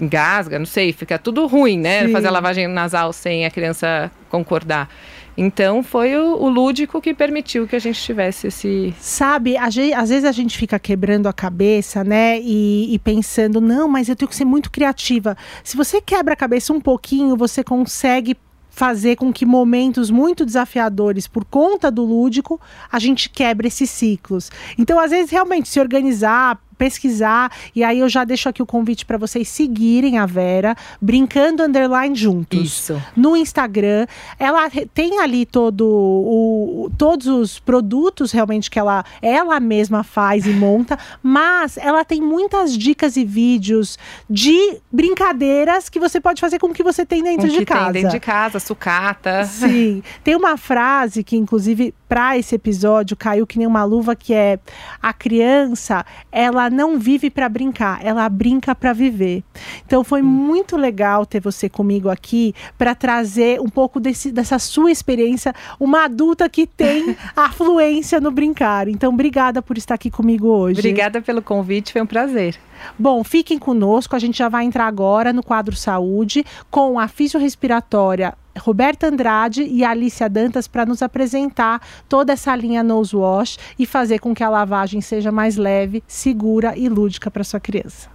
engasga, 0.00 0.58
não 0.58 0.66
sei, 0.66 0.92
fica 0.92 1.18
tudo 1.18 1.46
ruim, 1.46 1.78
né? 1.78 2.06
Sim. 2.06 2.12
Fazer 2.12 2.28
a 2.28 2.30
lavagem 2.30 2.68
nasal 2.68 3.12
sem 3.12 3.44
a 3.44 3.50
criança 3.50 4.10
concordar. 4.30 4.88
Então 5.36 5.82
foi 5.82 6.16
o, 6.16 6.36
o 6.36 6.48
lúdico 6.48 7.00
que 7.00 7.14
permitiu 7.14 7.66
que 7.66 7.76
a 7.76 7.78
gente 7.78 8.00
tivesse 8.00 8.48
esse. 8.48 8.94
Sabe, 9.00 9.56
a 9.56 9.70
gen- 9.70 9.94
às 9.94 10.10
vezes 10.10 10.24
a 10.24 10.32
gente 10.32 10.56
fica 10.58 10.78
quebrando 10.78 11.26
a 11.26 11.32
cabeça, 11.32 12.04
né? 12.04 12.38
E, 12.40 12.94
e 12.94 12.98
pensando, 12.98 13.60
não, 13.60 13.88
mas 13.88 14.08
eu 14.08 14.16
tenho 14.16 14.28
que 14.28 14.36
ser 14.36 14.44
muito 14.44 14.70
criativa. 14.70 15.36
Se 15.64 15.76
você 15.76 16.00
quebra 16.00 16.34
a 16.34 16.36
cabeça 16.36 16.72
um 16.72 16.80
pouquinho, 16.80 17.36
você 17.36 17.64
consegue 17.64 18.36
fazer 18.70 19.16
com 19.16 19.30
que 19.30 19.44
momentos 19.44 20.10
muito 20.10 20.46
desafiadores 20.46 21.26
por 21.26 21.44
conta 21.44 21.90
do 21.90 22.04
lúdico, 22.04 22.58
a 22.90 22.98
gente 22.98 23.28
quebre 23.28 23.68
esses 23.68 23.90
ciclos. 23.90 24.50
Então, 24.78 24.98
às 24.98 25.10
vezes, 25.10 25.30
realmente, 25.30 25.68
se 25.68 25.78
organizar, 25.78 26.58
pesquisar, 26.82 27.52
e 27.76 27.84
aí 27.84 28.00
eu 28.00 28.08
já 28.08 28.24
deixo 28.24 28.48
aqui 28.48 28.60
o 28.60 28.66
convite 28.66 29.06
para 29.06 29.16
vocês 29.16 29.46
seguirem 29.46 30.18
a 30.18 30.26
Vera, 30.26 30.74
brincando 31.00 31.62
underline 31.62 32.12
juntos 32.16 32.60
Isso. 32.60 33.00
no 33.16 33.36
Instagram. 33.36 34.08
Ela 34.36 34.68
tem 34.92 35.20
ali 35.20 35.46
todo 35.46 35.86
o, 35.86 36.90
todos 36.98 37.28
os 37.28 37.60
produtos 37.60 38.32
realmente 38.32 38.68
que 38.68 38.80
ela 38.80 39.04
ela 39.20 39.60
mesma 39.60 40.02
faz 40.02 40.44
e 40.44 40.50
monta, 40.50 40.98
mas 41.22 41.76
ela 41.76 42.04
tem 42.04 42.20
muitas 42.20 42.76
dicas 42.76 43.16
e 43.16 43.24
vídeos 43.24 43.96
de 44.28 44.80
brincadeiras 44.90 45.88
que 45.88 46.00
você 46.00 46.20
pode 46.20 46.40
fazer 46.40 46.58
com 46.58 46.66
o 46.66 46.74
que 46.74 46.82
você 46.82 47.06
tem 47.06 47.22
dentro 47.22 47.46
Com 47.46 47.52
de 47.52 47.58
que 47.58 47.64
casa. 47.66 47.84
tem 47.84 47.92
dentro 47.92 48.10
de 48.10 48.20
casa, 48.20 48.58
sucata. 48.58 49.44
Sim. 49.44 50.02
Tem 50.24 50.34
uma 50.34 50.56
frase 50.56 51.22
que, 51.22 51.36
inclusive, 51.36 51.94
para 52.08 52.36
esse 52.36 52.56
episódio 52.56 53.16
caiu 53.16 53.46
que 53.46 53.56
nem 53.56 53.66
uma 53.66 53.84
luva, 53.84 54.16
que 54.16 54.34
é 54.34 54.58
a 55.00 55.12
criança, 55.12 56.04
ela 56.30 56.71
não 56.72 56.98
vive 56.98 57.30
para 57.30 57.48
brincar, 57.48 58.04
ela 58.04 58.28
brinca 58.28 58.74
para 58.74 58.92
viver. 58.92 59.44
Então 59.86 60.02
foi 60.02 60.22
muito 60.22 60.76
legal 60.76 61.26
ter 61.26 61.40
você 61.40 61.68
comigo 61.68 62.08
aqui 62.08 62.54
para 62.76 62.94
trazer 62.94 63.60
um 63.60 63.68
pouco 63.68 64.00
desse, 64.00 64.32
dessa 64.32 64.58
sua 64.58 64.90
experiência, 64.90 65.54
uma 65.78 66.04
adulta 66.04 66.48
que 66.48 66.66
tem 66.66 67.16
afluência 67.36 68.20
no 68.20 68.30
brincar. 68.30 68.88
Então, 68.88 69.12
obrigada 69.12 69.62
por 69.62 69.76
estar 69.76 69.94
aqui 69.94 70.10
comigo 70.10 70.48
hoje. 70.48 70.80
Obrigada 70.80 71.20
pelo 71.20 71.42
convite, 71.42 71.92
foi 71.92 72.02
um 72.02 72.06
prazer. 72.06 72.56
Bom, 72.98 73.22
fiquem 73.22 73.58
conosco, 73.58 74.16
a 74.16 74.18
gente 74.18 74.38
já 74.38 74.48
vai 74.48 74.64
entrar 74.64 74.86
agora 74.86 75.32
no 75.32 75.42
quadro 75.42 75.76
Saúde 75.76 76.44
com 76.70 76.98
a 76.98 77.06
fisiorrespiratória 77.06 78.34
Roberta 78.58 79.08
Andrade 79.08 79.62
e 79.62 79.84
Alicia 79.84 80.28
Dantas 80.28 80.68
para 80.68 80.86
nos 80.86 81.02
apresentar 81.02 81.80
toda 82.08 82.32
essa 82.32 82.54
linha 82.54 82.82
Nose 82.82 83.16
Wash 83.16 83.58
e 83.78 83.86
fazer 83.86 84.18
com 84.18 84.34
que 84.34 84.44
a 84.44 84.48
lavagem 84.48 85.00
seja 85.00 85.32
mais 85.32 85.56
leve, 85.56 86.02
segura 86.06 86.76
e 86.76 86.88
lúdica 86.88 87.30
para 87.30 87.44
sua 87.44 87.60
criança. 87.60 88.10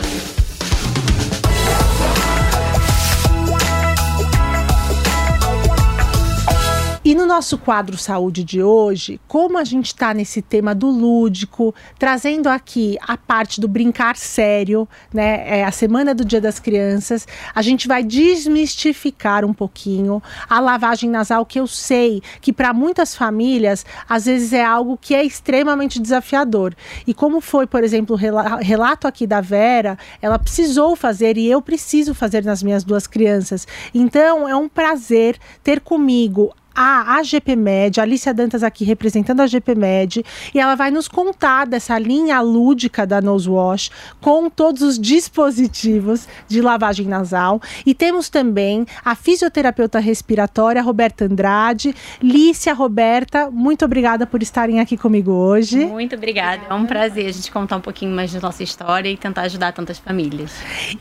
No 7.17 7.25
nosso 7.25 7.57
quadro 7.57 7.97
Saúde 7.97 8.43
de 8.43 8.61
hoje, 8.61 9.19
como 9.27 9.57
a 9.57 9.63
gente 9.63 9.87
está 9.87 10.13
nesse 10.13 10.39
tema 10.39 10.75
do 10.75 10.87
lúdico, 10.87 11.73
trazendo 11.97 12.47
aqui 12.47 12.95
a 13.01 13.17
parte 13.17 13.59
do 13.59 13.67
brincar 13.67 14.15
sério, 14.15 14.87
né? 15.11 15.61
É 15.61 15.65
a 15.65 15.71
semana 15.71 16.13
do 16.13 16.23
Dia 16.23 16.39
das 16.39 16.59
Crianças, 16.59 17.27
a 17.55 17.61
gente 17.63 17.87
vai 17.87 18.03
desmistificar 18.03 19.43
um 19.43 19.51
pouquinho 19.51 20.21
a 20.47 20.59
lavagem 20.59 21.09
nasal, 21.09 21.43
que 21.43 21.59
eu 21.59 21.65
sei 21.65 22.21
que 22.39 22.53
para 22.53 22.71
muitas 22.71 23.15
famílias, 23.15 23.83
às 24.07 24.25
vezes 24.25 24.53
é 24.53 24.63
algo 24.63 24.95
que 24.95 25.15
é 25.15 25.25
extremamente 25.25 25.99
desafiador. 25.99 26.75
E 27.07 27.15
como 27.15 27.41
foi, 27.41 27.65
por 27.65 27.83
exemplo, 27.83 28.15
o 28.15 28.19
rela- 28.19 28.57
relato 28.57 29.07
aqui 29.07 29.25
da 29.25 29.41
Vera, 29.41 29.97
ela 30.21 30.37
precisou 30.37 30.95
fazer 30.95 31.35
e 31.35 31.47
eu 31.47 31.63
preciso 31.63 32.13
fazer 32.13 32.45
nas 32.45 32.61
minhas 32.61 32.83
duas 32.83 33.07
crianças. 33.07 33.67
Então, 33.91 34.47
é 34.47 34.55
um 34.55 34.69
prazer 34.69 35.39
ter 35.63 35.79
comigo 35.81 36.53
a 36.77 37.17
AGPMed, 37.17 37.99
a 37.99 38.03
Alicia 38.03 38.31
Dantas 38.31 38.61
aqui 38.61 38.85
representando 38.85 39.39
a 39.39 39.45
AGPMed, 39.45 40.23
e 40.53 40.59
ela 40.59 40.75
vai 40.75 40.91
nos 40.91 41.07
contar 41.07 41.65
dessa 41.65 41.97
linha 41.97 42.39
lúdica 42.39 43.07
da 43.07 43.19
Nose 43.19 43.49
Wash 43.49 43.89
com 44.21 44.47
todos 44.47 44.83
os 44.83 44.99
dispositivos 44.99 46.27
de 46.47 46.61
lavagem 46.61 47.07
nasal. 47.07 47.59
E 47.83 47.95
temos 47.95 48.29
também 48.29 48.85
a 49.03 49.15
fisioterapeuta 49.15 49.97
respiratória 49.97 50.79
Roberta 50.83 51.25
Andrade. 51.25 51.95
Lícia, 52.21 52.75
Roberta, 52.75 53.49
muito 53.49 53.83
obrigada 53.83 54.27
por 54.27 54.43
estarem 54.43 54.79
aqui 54.79 54.95
comigo 54.95 55.31
hoje. 55.31 55.85
Muito 55.85 56.15
obrigada. 56.15 56.61
É 56.69 56.73
um 56.75 56.85
prazer 56.85 57.25
a 57.25 57.31
gente 57.31 57.51
contar 57.51 57.77
um 57.77 57.81
pouquinho 57.81 58.15
mais 58.15 58.31
da 58.31 58.39
nossa 58.39 58.61
história 58.61 59.09
e 59.09 59.17
tentar 59.17 59.41
ajudar 59.43 59.73
tantas 59.73 59.97
famílias. 59.97 60.51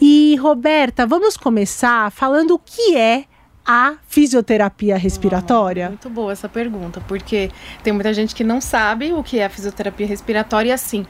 E 0.00 0.36
Roberta, 0.36 1.06
vamos 1.06 1.36
começar 1.36 2.10
falando 2.10 2.52
o 2.52 2.58
que 2.58 2.96
é 2.96 3.24
a 3.66 3.96
fisioterapia 4.06 4.96
respiratória? 4.96 5.88
Muito 5.88 6.08
boa 6.08 6.32
essa 6.32 6.48
pergunta, 6.48 7.00
porque 7.08 7.50
tem 7.82 7.92
muita 7.92 8.14
gente 8.14 8.34
que 8.34 8.44
não 8.44 8.60
sabe 8.60 9.12
o 9.12 9.22
que 9.22 9.38
é 9.38 9.46
a 9.46 9.50
fisioterapia 9.50 10.06
respiratória 10.06 10.70
e 10.70 10.72
assim. 10.72 11.04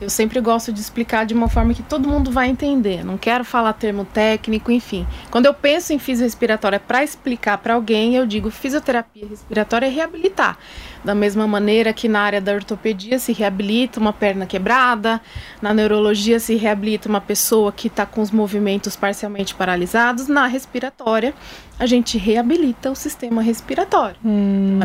Eu 0.00 0.08
sempre 0.08 0.40
gosto 0.40 0.72
de 0.72 0.80
explicar 0.80 1.26
de 1.26 1.34
uma 1.34 1.48
forma 1.48 1.74
que 1.74 1.82
todo 1.82 2.08
mundo 2.08 2.30
vai 2.30 2.48
entender. 2.48 3.04
Não 3.04 3.18
quero 3.18 3.44
falar 3.44 3.74
termo 3.74 4.04
técnico, 4.04 4.72
enfim. 4.72 5.06
Quando 5.30 5.46
eu 5.46 5.52
penso 5.52 5.92
em 5.92 5.98
fisioaspiratória 5.98 6.80
para 6.80 7.04
explicar 7.04 7.58
para 7.58 7.74
alguém, 7.74 8.14
eu 8.14 8.26
digo 8.26 8.50
fisioterapia 8.50 9.26
respiratória 9.26 9.86
é 9.86 9.90
reabilitar. 9.90 10.56
Da 11.04 11.14
mesma 11.14 11.46
maneira 11.46 11.92
que 11.92 12.08
na 12.08 12.20
área 12.20 12.40
da 12.40 12.52
ortopedia 12.52 13.18
se 13.18 13.32
reabilita 13.32 14.00
uma 14.00 14.12
perna 14.12 14.46
quebrada, 14.46 15.20
na 15.60 15.74
neurologia 15.74 16.40
se 16.40 16.54
reabilita 16.54 17.08
uma 17.08 17.20
pessoa 17.20 17.70
que 17.70 17.88
está 17.88 18.06
com 18.06 18.22
os 18.22 18.30
movimentos 18.30 18.96
parcialmente 18.96 19.54
paralisados, 19.54 20.28
na 20.28 20.46
respiratória 20.46 21.34
a 21.78 21.86
gente 21.86 22.18
reabilita 22.18 22.90
o 22.90 22.94
sistema 22.94 23.42
respiratório. 23.42 24.16
Hum. 24.24 24.78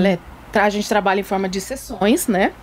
Então, 0.50 0.62
é, 0.62 0.66
a 0.66 0.70
gente 0.70 0.88
trabalha 0.88 1.20
em 1.20 1.24
forma 1.24 1.50
de 1.50 1.60
sessões, 1.60 2.28
né? 2.28 2.54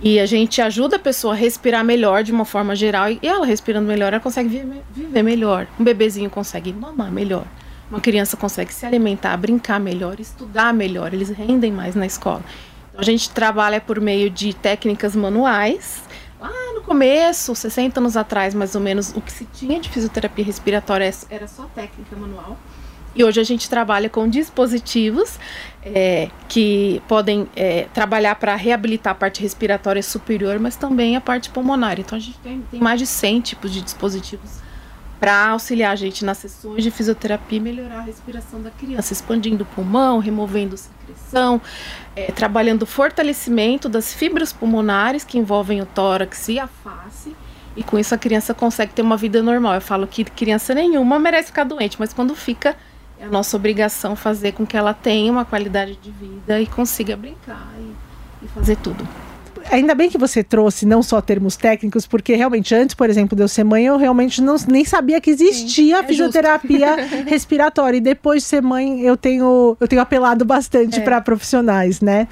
E 0.00 0.20
a 0.20 0.26
gente 0.26 0.60
ajuda 0.60 0.96
a 0.96 0.98
pessoa 0.98 1.32
a 1.32 1.36
respirar 1.36 1.84
melhor 1.84 2.22
de 2.22 2.30
uma 2.30 2.44
forma 2.44 2.76
geral. 2.76 3.10
E 3.10 3.18
ela 3.22 3.46
respirando 3.46 3.88
melhor, 3.88 4.12
ela 4.12 4.20
consegue 4.20 4.48
viver, 4.48 5.22
melhor. 5.22 5.66
Um 5.80 5.84
bebezinho 5.84 6.28
consegue 6.28 6.72
mamar 6.72 7.10
melhor. 7.10 7.46
Uma 7.90 8.00
criança 8.00 8.36
consegue 8.36 8.74
se 8.74 8.84
alimentar, 8.84 9.36
brincar 9.36 9.80
melhor, 9.80 10.20
estudar 10.20 10.74
melhor. 10.74 11.14
Eles 11.14 11.30
rendem 11.30 11.72
mais 11.72 11.94
na 11.94 12.04
escola. 12.04 12.42
Então, 12.90 13.00
a 13.00 13.04
gente 13.04 13.30
trabalha 13.30 13.80
por 13.80 14.00
meio 14.00 14.28
de 14.28 14.52
técnicas 14.52 15.16
manuais. 15.16 16.02
Lá 16.38 16.50
no 16.74 16.82
começo, 16.82 17.54
60 17.54 17.98
anos 17.98 18.16
atrás, 18.16 18.54
mais 18.54 18.74
ou 18.74 18.80
menos, 18.80 19.14
o 19.16 19.20
que 19.20 19.32
se 19.32 19.46
tinha 19.46 19.80
de 19.80 19.88
fisioterapia 19.88 20.44
respiratória 20.44 21.10
era 21.30 21.48
só 21.48 21.64
técnica 21.74 22.14
manual. 22.16 22.58
E 23.16 23.24
hoje 23.24 23.40
a 23.40 23.44
gente 23.44 23.70
trabalha 23.70 24.10
com 24.10 24.28
dispositivos 24.28 25.38
é, 25.82 26.28
que 26.48 27.02
podem 27.08 27.48
é, 27.56 27.86
trabalhar 27.94 28.34
para 28.34 28.54
reabilitar 28.54 29.12
a 29.12 29.14
parte 29.14 29.40
respiratória 29.40 30.02
superior, 30.02 30.58
mas 30.58 30.76
também 30.76 31.16
a 31.16 31.20
parte 31.20 31.48
pulmonar. 31.48 31.98
Então 31.98 32.18
a 32.18 32.20
gente 32.20 32.38
tem, 32.40 32.62
tem 32.70 32.78
mais 32.78 33.00
de 33.00 33.06
100 33.06 33.40
tipos 33.40 33.72
de 33.72 33.80
dispositivos 33.80 34.60
para 35.18 35.48
auxiliar 35.48 35.92
a 35.92 35.96
gente 35.96 36.26
nas 36.26 36.36
sessões 36.36 36.82
de 36.82 36.90
fisioterapia 36.90 37.56
e 37.56 37.60
melhorar 37.60 38.00
a 38.00 38.02
respiração 38.02 38.60
da 38.60 38.70
criança, 38.70 39.14
expandindo 39.14 39.64
o 39.64 39.66
pulmão, 39.66 40.18
removendo 40.18 40.76
secreção, 40.76 41.58
é, 42.14 42.30
trabalhando 42.32 42.82
o 42.82 42.86
fortalecimento 42.86 43.88
das 43.88 44.12
fibras 44.12 44.52
pulmonares 44.52 45.24
que 45.24 45.38
envolvem 45.38 45.80
o 45.80 45.86
tórax 45.86 46.48
e 46.50 46.58
a 46.58 46.66
face. 46.66 47.34
E 47.74 47.82
com 47.82 47.98
isso 47.98 48.14
a 48.14 48.18
criança 48.18 48.52
consegue 48.52 48.92
ter 48.92 49.02
uma 49.02 49.16
vida 49.16 49.42
normal. 49.42 49.74
Eu 49.74 49.80
falo 49.80 50.06
que 50.06 50.24
criança 50.24 50.74
nenhuma 50.74 51.18
merece 51.18 51.48
ficar 51.48 51.64
doente, 51.64 51.96
mas 51.98 52.12
quando 52.12 52.34
fica, 52.34 52.76
é 53.18 53.24
a 53.24 53.28
nossa 53.28 53.56
obrigação 53.56 54.14
fazer 54.14 54.52
com 54.52 54.66
que 54.66 54.76
ela 54.76 54.92
tenha 54.94 55.30
uma 55.32 55.44
qualidade 55.44 55.96
de 55.96 56.10
vida 56.10 56.60
e 56.60 56.66
consiga 56.66 57.16
brincar 57.16 57.72
e, 57.78 58.44
e 58.44 58.48
fazer 58.48 58.76
tudo 58.76 59.06
ainda 59.70 59.94
bem 59.94 60.08
que 60.10 60.18
você 60.18 60.42
trouxe 60.42 60.86
não 60.86 61.02
só 61.02 61.20
termos 61.20 61.56
técnicos, 61.56 62.06
porque 62.06 62.34
realmente 62.34 62.74
antes, 62.74 62.94
por 62.94 63.08
exemplo, 63.08 63.36
de 63.36 63.42
eu 63.42 63.48
ser 63.48 63.64
mãe, 63.64 63.86
eu 63.86 63.96
realmente 63.96 64.40
não, 64.40 64.56
nem 64.68 64.84
sabia 64.84 65.20
que 65.20 65.30
existia 65.30 65.96
Sim, 65.98 66.04
é 66.04 66.06
fisioterapia 66.06 66.96
respiratória. 67.26 67.98
E 67.98 68.00
depois 68.00 68.42
de 68.42 68.48
ser 68.48 68.62
mãe, 68.62 69.00
eu 69.00 69.16
tenho, 69.16 69.76
eu 69.80 69.88
tenho 69.88 70.02
apelado 70.02 70.44
bastante 70.44 71.00
é. 71.00 71.02
para 71.02 71.20
profissionais, 71.20 72.00
né? 72.00 72.28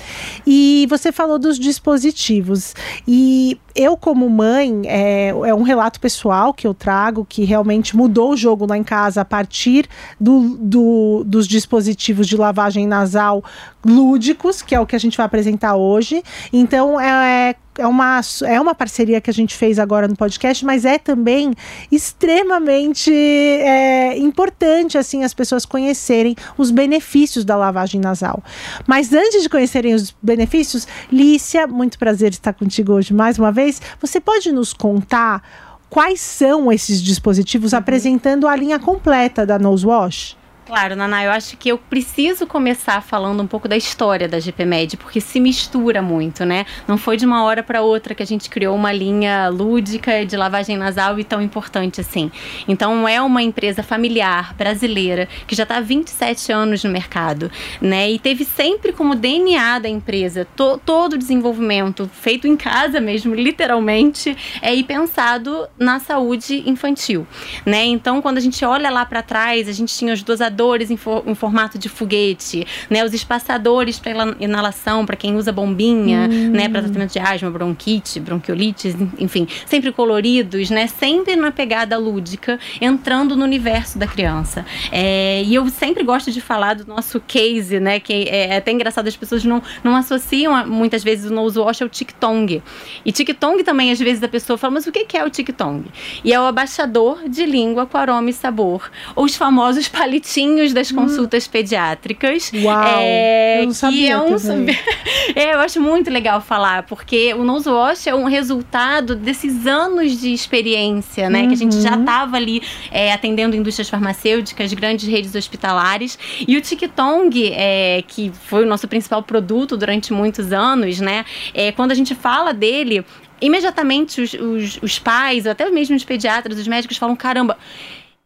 E 0.46 0.86
você 0.88 1.12
falou 1.12 1.38
dos 1.38 1.58
dispositivos. 1.58 2.74
E 3.06 3.58
eu, 3.74 3.96
como 3.96 4.28
mãe, 4.30 4.82
é, 4.86 5.28
é 5.28 5.54
um 5.54 5.62
relato 5.62 5.98
pessoal 5.98 6.54
que 6.54 6.66
eu 6.66 6.72
trago 6.72 7.26
que 7.28 7.44
realmente 7.44 7.96
mudou 7.96 8.32
o 8.32 8.36
jogo 8.36 8.66
lá 8.66 8.78
em 8.78 8.84
casa 8.84 9.22
a 9.22 9.24
partir 9.24 9.88
do, 10.20 10.56
do, 10.60 11.24
dos 11.26 11.48
dispositivos 11.48 12.28
de 12.28 12.36
lavagem 12.36 12.86
nasal 12.86 13.42
lúdicos, 13.84 14.62
que 14.62 14.74
é 14.74 14.80
o 14.80 14.86
que 14.86 14.94
a 14.94 14.98
gente 14.98 15.16
vai 15.16 15.26
apresentar 15.26 15.74
hoje. 15.74 16.22
Então, 16.52 17.00
é, 17.00 17.23
é 17.26 17.86
uma, 17.86 18.20
é 18.44 18.60
uma 18.60 18.74
parceria 18.74 19.20
que 19.20 19.28
a 19.28 19.32
gente 19.32 19.54
fez 19.56 19.78
agora 19.78 20.06
no 20.06 20.16
podcast, 20.16 20.64
mas 20.64 20.84
é 20.84 20.98
também 20.98 21.52
extremamente 21.90 23.12
é, 23.12 24.16
importante 24.18 24.96
assim 24.96 25.24
as 25.24 25.34
pessoas 25.34 25.64
conhecerem 25.64 26.36
os 26.56 26.70
benefícios 26.70 27.44
da 27.44 27.56
lavagem 27.56 28.00
nasal. 28.00 28.42
Mas 28.86 29.12
antes 29.12 29.42
de 29.42 29.48
conhecerem 29.48 29.94
os 29.94 30.14
benefícios, 30.22 30.86
Lícia, 31.10 31.66
muito 31.66 31.98
prazer 31.98 32.30
estar 32.30 32.52
contigo 32.52 32.92
hoje 32.92 33.12
mais 33.12 33.38
uma 33.38 33.50
vez. 33.50 33.80
Você 34.00 34.20
pode 34.20 34.52
nos 34.52 34.72
contar 34.72 35.42
quais 35.90 36.20
são 36.20 36.72
esses 36.72 37.02
dispositivos, 37.02 37.72
uhum. 37.72 37.78
apresentando 37.78 38.48
a 38.48 38.56
linha 38.56 38.78
completa 38.78 39.44
da 39.44 39.58
Nose 39.58 39.86
Wash? 39.86 40.36
Claro, 40.66 40.96
Naná, 40.96 41.22
eu 41.22 41.30
acho 41.30 41.58
que 41.58 41.68
eu 41.68 41.76
preciso 41.76 42.46
começar 42.46 43.02
falando 43.02 43.42
um 43.42 43.46
pouco 43.46 43.68
da 43.68 43.76
história 43.76 44.26
da 44.26 44.40
GPMed, 44.40 44.96
porque 44.96 45.20
se 45.20 45.38
mistura 45.38 46.00
muito, 46.00 46.42
né? 46.46 46.64
Não 46.88 46.96
foi 46.96 47.18
de 47.18 47.26
uma 47.26 47.44
hora 47.44 47.62
para 47.62 47.82
outra 47.82 48.14
que 48.14 48.22
a 48.22 48.26
gente 48.26 48.48
criou 48.48 48.74
uma 48.74 48.90
linha 48.90 49.50
lúdica 49.50 50.24
de 50.24 50.34
lavagem 50.38 50.78
nasal 50.78 51.18
e 51.18 51.24
tão 51.24 51.42
importante 51.42 52.00
assim. 52.00 52.32
Então, 52.66 53.06
é 53.06 53.20
uma 53.20 53.42
empresa 53.42 53.82
familiar 53.82 54.54
brasileira 54.54 55.28
que 55.46 55.54
já 55.54 55.64
está 55.64 55.76
há 55.76 55.80
27 55.82 56.50
anos 56.50 56.82
no 56.82 56.88
mercado, 56.88 57.50
né? 57.78 58.10
E 58.10 58.18
teve 58.18 58.42
sempre 58.42 58.90
como 58.90 59.14
DNA 59.14 59.80
da 59.80 59.88
empresa 59.88 60.46
to 60.56 60.80
todo 60.82 61.12
o 61.12 61.18
desenvolvimento 61.18 62.10
feito 62.10 62.48
em 62.48 62.56
casa 62.56 63.02
mesmo, 63.02 63.34
literalmente, 63.34 64.34
é 64.62 64.74
ir 64.74 64.84
pensado 64.84 65.68
na 65.78 66.00
saúde 66.00 66.62
infantil, 66.66 67.26
né? 67.66 67.84
Então, 67.84 68.22
quando 68.22 68.38
a 68.38 68.40
gente 68.40 68.64
olha 68.64 68.88
lá 68.88 69.04
para 69.04 69.20
trás, 69.20 69.68
a 69.68 69.72
gente 69.72 69.94
tinha 69.94 70.14
os 70.14 70.22
dosadores 70.22 70.53
respiradores 70.54 70.90
em, 70.90 70.96
for, 70.96 71.22
em 71.26 71.34
formato 71.34 71.78
de 71.78 71.88
foguete, 71.88 72.66
né? 72.88 73.04
Os 73.04 73.12
espaçadores 73.12 73.98
para 73.98 74.34
inalação, 74.38 75.04
para 75.04 75.16
quem 75.16 75.36
usa 75.36 75.52
bombinha, 75.52 76.28
hum. 76.30 76.50
né? 76.50 76.68
Para 76.68 76.82
tratamento 76.82 77.12
de 77.12 77.18
asma, 77.18 77.50
bronquite, 77.50 78.20
bronquiolites, 78.20 78.94
enfim, 79.18 79.46
sempre 79.66 79.92
coloridos, 79.92 80.70
né? 80.70 80.86
Sempre 80.86 81.36
na 81.36 81.50
pegada 81.50 81.98
lúdica, 81.98 82.58
entrando 82.80 83.36
no 83.36 83.44
universo 83.44 83.98
da 83.98 84.06
criança. 84.06 84.64
É, 84.90 85.42
e 85.42 85.54
eu 85.54 85.68
sempre 85.68 86.04
gosto 86.04 86.30
de 86.30 86.40
falar 86.40 86.74
do 86.74 86.86
nosso 86.86 87.20
case, 87.20 87.80
né? 87.80 87.98
Que 87.98 88.12
é, 88.12 88.52
é 88.52 88.56
até 88.56 88.70
engraçado, 88.70 89.08
as 89.08 89.16
pessoas 89.16 89.44
não, 89.44 89.62
não 89.82 89.96
associam 89.96 90.66
muitas 90.66 91.02
vezes 91.02 91.30
o 91.30 91.34
nose 91.34 91.58
wash 91.58 91.82
ao 91.82 91.88
tic-tong. 91.88 92.62
E 93.04 93.12
tic-tong 93.12 93.62
também, 93.64 93.90
às 93.90 93.98
vezes, 93.98 94.22
a 94.22 94.28
pessoa 94.28 94.56
fala, 94.56 94.74
mas 94.74 94.86
o 94.86 94.92
que 94.92 95.16
é 95.16 95.24
o 95.24 95.30
tic-tong? 95.30 95.84
E 96.22 96.32
é 96.32 96.40
o 96.40 96.44
abaixador 96.44 97.28
de 97.28 97.44
língua 97.44 97.86
com 97.86 97.98
aroma 97.98 98.30
e 98.30 98.32
sabor. 98.32 98.90
Ou 99.14 99.24
os 99.24 99.34
famosos 99.34 99.88
palitinhos 99.88 100.43
das 100.72 100.90
hum. 100.90 100.96
consultas 100.96 101.46
hum. 101.46 101.50
pediátricas. 101.50 102.52
Uau! 102.54 102.98
É, 102.98 103.60
eu 103.60 103.66
não 103.66 103.74
sabia 103.74 104.12
é 104.12 104.18
um, 104.18 104.34
é, 105.34 105.54
eu 105.54 105.58
acho 105.60 105.80
muito 105.80 106.10
legal 106.10 106.40
falar, 106.40 106.84
porque 106.84 107.32
o 107.34 107.44
nose 107.44 107.68
wash 107.68 108.06
é 108.06 108.14
um 108.14 108.24
resultado 108.24 109.14
desses 109.14 109.66
anos 109.66 110.20
de 110.20 110.32
experiência, 110.32 111.30
né? 111.30 111.42
Uhum. 111.42 111.48
Que 111.48 111.54
a 111.54 111.56
gente 111.56 111.80
já 111.80 111.96
estava 111.96 112.32
uhum. 112.32 112.36
ali 112.36 112.62
é, 112.90 113.12
atendendo 113.12 113.56
indústrias 113.56 113.88
farmacêuticas, 113.88 114.72
grandes 114.72 115.08
redes 115.08 115.34
hospitalares. 115.34 116.18
E 116.46 116.56
o 116.56 116.60
TikTong, 116.60 117.52
é, 117.54 118.02
que 118.06 118.32
foi 118.46 118.64
o 118.64 118.66
nosso 118.66 118.86
principal 118.88 119.22
produto 119.22 119.76
durante 119.76 120.12
muitos 120.12 120.52
anos, 120.52 121.00
né? 121.00 121.24
É, 121.52 121.72
quando 121.72 121.92
a 121.92 121.94
gente 121.94 122.14
fala 122.14 122.52
dele, 122.52 123.04
imediatamente 123.40 124.20
os, 124.20 124.34
os, 124.34 124.78
os 124.82 124.98
pais, 124.98 125.44
ou 125.46 125.52
até 125.52 125.68
mesmo 125.70 125.96
os 125.96 126.04
pediatras, 126.04 126.58
os 126.58 126.66
médicos 126.66 126.96
falam: 126.96 127.14
caramba 127.16 127.56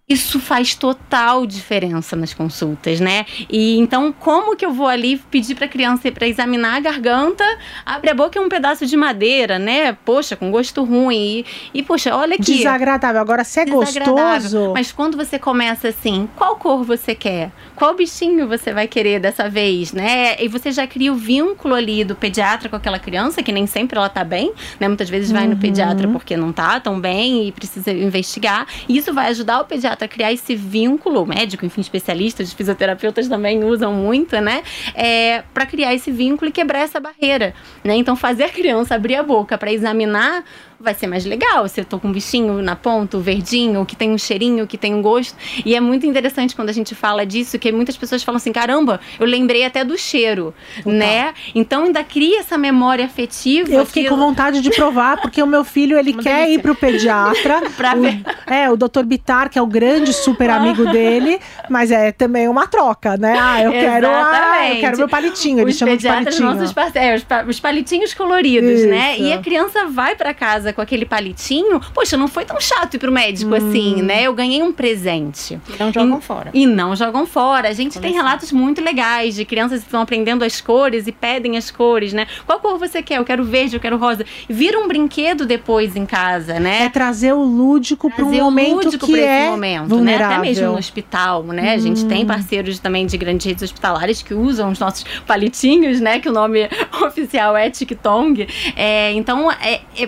isso 0.09 0.41
faz 0.41 0.75
total 0.75 1.45
diferença 1.45 2.17
nas 2.17 2.33
consultas, 2.33 2.99
né? 2.99 3.27
E 3.51 3.77
então, 3.79 4.11
como 4.11 4.57
que 4.57 4.65
eu 4.65 4.73
vou 4.73 4.87
ali 4.87 5.19
pedir 5.31 5.55
para 5.55 5.67
a 5.67 5.69
criança 5.69 6.11
para 6.11 6.27
examinar 6.27 6.77
a 6.77 6.81
garganta, 6.81 7.45
abre 7.85 8.11
a 8.11 8.15
boca 8.15 8.39
é 8.39 8.43
um 8.43 8.49
pedaço 8.49 8.87
de 8.87 8.97
madeira, 8.97 9.59
né? 9.59 9.93
Poxa, 10.07 10.35
com 10.35 10.51
gosto 10.51 10.83
ruim. 10.83 11.45
E, 11.75 11.81
e 11.81 11.83
poxa, 11.83 12.17
olha 12.17 12.37
aqui. 12.37 12.57
Desagradável. 12.57 13.21
Agora, 13.21 13.45
se 13.45 13.61
é 13.61 13.67
gostoso. 13.67 14.73
Mas 14.73 14.91
quando 14.93 15.15
você 15.17 15.39
começa 15.39 15.89
assim, 15.89 16.27
qual 16.37 16.57
cor 16.57 16.85
você 16.85 17.15
quer? 17.15 17.51
Qual 17.77 17.95
bichinho 17.95 18.49
você 18.49 18.73
vai 18.73 18.89
querer 18.89 19.21
dessa 19.21 19.49
vez, 19.51 19.93
né? 19.93 20.43
E 20.43 20.49
você 20.49 20.73
já 20.73 20.87
cria 20.87 21.13
o 21.13 21.17
vínculo 21.17 21.75
ali 21.75 22.03
do 22.03 22.15
pediatra 22.15 22.71
com 22.71 22.77
aquela 22.77 22.99
criança, 22.99 23.43
que 23.43 23.53
nem 23.53 23.67
sempre 23.67 23.99
ela 23.99 24.09
tá 24.09 24.25
bem, 24.25 24.53
né? 24.81 24.89
Muitas 24.89 25.11
vezes 25.11 25.31
vai 25.31 25.45
uhum. 25.45 25.51
no 25.51 25.57
pediatra 25.59 26.09
porque 26.09 26.35
não 26.35 26.51
tá 26.51 26.81
tão 26.81 26.99
bem 26.99 27.47
e 27.47 27.53
precisa 27.53 27.91
investigar. 27.91 28.67
E 28.89 28.97
isso 28.97 29.13
vai 29.13 29.29
ajudar 29.29 29.61
o 29.61 29.65
pediatra 29.67 29.98
a 30.05 30.09
criar 30.09 30.33
esse 30.33 30.55
vínculo, 30.55 31.27
médico, 31.27 31.65
enfim, 31.65 31.81
especialistas, 31.81 32.53
fisioterapeutas 32.53 33.29
também 33.29 33.65
usam 33.65 33.93
muito, 33.93 34.41
né? 34.41 34.63
É, 34.95 35.43
para 35.53 35.67
criar 35.67 35.95
esse 35.95 36.11
vínculo 36.11 36.49
e 36.49 36.53
quebrar 36.53 36.81
essa 36.81 37.01
barreira, 37.01 37.55
né? 37.85 37.97
Então, 37.97 38.17
fazer 38.17 38.45
a 38.45 38.49
criança 38.49 38.95
abrir 38.95 39.17
a 39.17 39.23
boca 39.23 39.57
para 39.57 39.73
examinar 39.73 40.45
vai 40.81 40.95
ser 40.95 41.07
mais 41.07 41.25
legal 41.25 41.67
se 41.69 41.81
eu 41.81 41.85
tô 41.85 41.99
com 41.99 42.09
um 42.09 42.13
bichinho 42.13 42.63
na 42.63 42.77
ponta, 42.77 43.17
o 43.17 43.21
verdinho, 43.21 43.85
que 43.85 43.97
tem 43.97 44.11
um 44.11 44.19
cheirinho, 44.19 44.67
que 44.67 44.79
tem 44.79 44.95
um 44.95 45.03
gosto. 45.03 45.37
E 45.65 45.75
é 45.75 45.81
muito 45.81 46.07
interessante 46.07 46.55
quando 46.55 46.69
a 46.69 46.73
gente 46.73 46.95
fala 46.95 47.27
disso, 47.27 47.59
que 47.59 47.73
muitas 47.73 47.97
pessoas 47.97 48.23
falam 48.23 48.37
assim: 48.37 48.53
caramba, 48.53 49.01
eu 49.19 49.27
lembrei 49.27 49.65
até 49.65 49.85
do 49.85 49.99
cheiro, 49.99 50.55
Total. 50.77 50.93
né? 50.93 51.35
Então 51.55 51.85
ainda 51.85 52.05
cria 52.05 52.41
essa 52.41 52.57
memória 52.57 53.05
afetiva. 53.05 53.71
Eu 53.73 53.85
fiquei 53.87 54.05
com 54.09 54.17
vontade 54.17 54.61
de 54.61 54.71
provar, 54.71 55.21
porque 55.21 55.43
o 55.43 55.47
meu 55.47 55.65
filho 55.65 55.99
ele 55.99 56.13
Uma 56.19 56.23
quer 56.23 56.37
delícia. 56.43 56.55
ir 56.55 56.63
pro 56.63 56.75
pediatra. 56.75 57.63
pra 57.77 57.97
o, 57.97 58.01
ver. 58.03 58.21
É, 58.47 58.71
o 58.71 58.77
doutor 58.77 59.05
Bitar, 59.05 59.51
que 59.51 59.59
é 59.59 59.63
o 59.63 59.67
grande 59.67 60.13
super 60.13 60.49
amigo 60.51 60.85
dele, 60.87 61.41
mas 61.69 61.91
é 61.91 62.13
também 62.13 62.49
uma 62.49 62.67
troca, 62.67 63.17
né? 63.17 63.37
Ah, 63.39 63.63
eu 63.63 63.73
quero, 63.73 64.07
ah, 64.09 64.69
eu 64.75 64.81
quero 64.81 64.97
meu 64.99 65.09
palitinho. 65.09 65.61
Eles 65.61 65.75
os 65.75 65.79
chamam 65.79 65.97
de 65.97 66.07
palitinho. 66.07 66.45
nossos 66.55 66.73
parceiros, 66.73 67.25
pa- 67.25 67.45
os 67.47 67.59
palitinhos 67.61 68.15
coloridos, 68.15 68.85
né? 68.87 69.15
Isso. 69.15 69.23
E 69.25 69.33
a 69.33 69.39
criança 69.39 69.87
vai 69.87 70.15
pra 70.15 70.33
casa 70.33 70.68
com 70.73 70.81
aquele 70.81 71.05
palitinho. 71.07 71.81
Poxa, 71.95 72.17
não 72.17 72.29
foi 72.29 72.45
tão 72.45 72.61
chato 72.61 72.95
ir 72.95 72.99
pro 72.99 73.11
médico 73.13 73.53
Hum. 73.53 73.55
assim, 73.55 74.03
né? 74.03 74.23
Eu 74.25 74.35
ganhei 74.35 74.63
um 74.63 74.73
presente. 74.73 75.59
Não 75.79 75.93
jogam 75.93 76.21
fora. 76.21 76.51
E 76.55 76.67
não 76.67 76.95
jogam 76.97 77.27
fora. 77.27 77.69
A 77.69 77.73
gente 77.73 77.99
tem 77.99 78.13
relatos 78.13 78.53
muito 78.53 78.81
legais 78.83 79.35
de 79.35 79.45
crianças 79.45 79.81
que 79.81 79.87
estão 79.87 80.01
aprendendo 80.01 80.45
as 80.45 80.61
cores 80.61 81.07
e 81.07 81.13
pedem 81.13 81.57
as 81.57 81.71
cores, 81.71 82.13
né? 82.13 82.27
Qual 82.47 82.61
cor 82.61 82.79
você 82.79 83.03
quer? 83.03 83.19
Eu 83.19 83.25
quero 83.25 83.45
verde, 83.45 83.77
eu 83.77 83.81
quero 83.81 83.97
rosa. 83.97 84.25
E 84.49 84.53
vira 84.53 84.79
um 84.79 84.89
brinquedo 84.89 85.47
depois 85.47 85.97
em 85.97 86.05
casa, 86.07 86.55
É 86.55 86.61
né? 86.61 86.89
trazer 86.89 87.33
o 87.33 87.43
lúdico 87.43 88.11
para 88.11 88.25
um 88.25 88.33
momento 88.33 88.85
lúdico 88.85 89.07
que 89.07 89.13
pra 89.13 89.21
esse 89.21 89.29
é 89.29 89.51
momento, 89.51 89.83
né? 89.83 89.89
vulnerável. 89.89 90.37
Até 90.39 90.49
mesmo 90.49 90.67
no 90.69 90.79
hospital, 90.79 91.43
né? 91.45 91.73
A 91.75 91.79
gente 91.79 92.05
tem 92.07 92.25
parceiros 92.27 92.79
também 92.79 93.07
de 93.07 93.17
grandes 93.17 93.47
redes 93.47 93.63
hospitalares 93.63 94.23
que 94.23 94.35
usam 94.35 94.71
os 94.71 94.79
nossos 94.79 95.05
palitinhos, 95.27 96.01
né? 96.01 96.19
Que 96.19 96.29
o 96.29 96.33
nome 96.33 96.69
oficial 97.07 97.57
é 97.57 97.71
TikTok. 97.71 98.47
É, 98.77 99.13
então, 99.13 99.51
é, 99.53 99.81
é- 99.97 100.07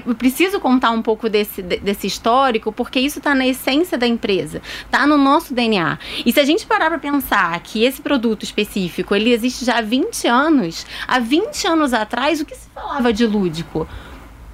preciso 0.50 0.60
contar 0.60 0.90
um 0.90 1.00
pouco 1.00 1.28
desse, 1.28 1.62
de- 1.62 1.76
desse 1.78 2.06
histórico, 2.06 2.72
porque 2.72 2.98
isso 2.98 3.18
está 3.18 3.34
na 3.34 3.46
essência 3.46 3.96
da 3.96 4.06
empresa, 4.06 4.60
tá 4.90 5.06
no 5.06 5.16
nosso 5.16 5.54
DNA. 5.54 5.98
E 6.26 6.32
se 6.32 6.40
a 6.40 6.44
gente 6.44 6.66
parar 6.66 6.88
para 6.90 6.98
pensar 6.98 7.58
que 7.60 7.84
esse 7.84 8.02
produto 8.02 8.42
específico, 8.42 9.14
ele 9.14 9.32
existe 9.32 9.64
já 9.64 9.78
há 9.78 9.82
20 9.82 10.26
anos, 10.26 10.84
há 11.06 11.18
20 11.20 11.66
anos 11.66 11.92
atrás, 11.92 12.40
o 12.40 12.44
que 12.44 12.54
se 12.56 12.68
falava 12.74 13.12
de 13.12 13.24
lúdico? 13.26 13.86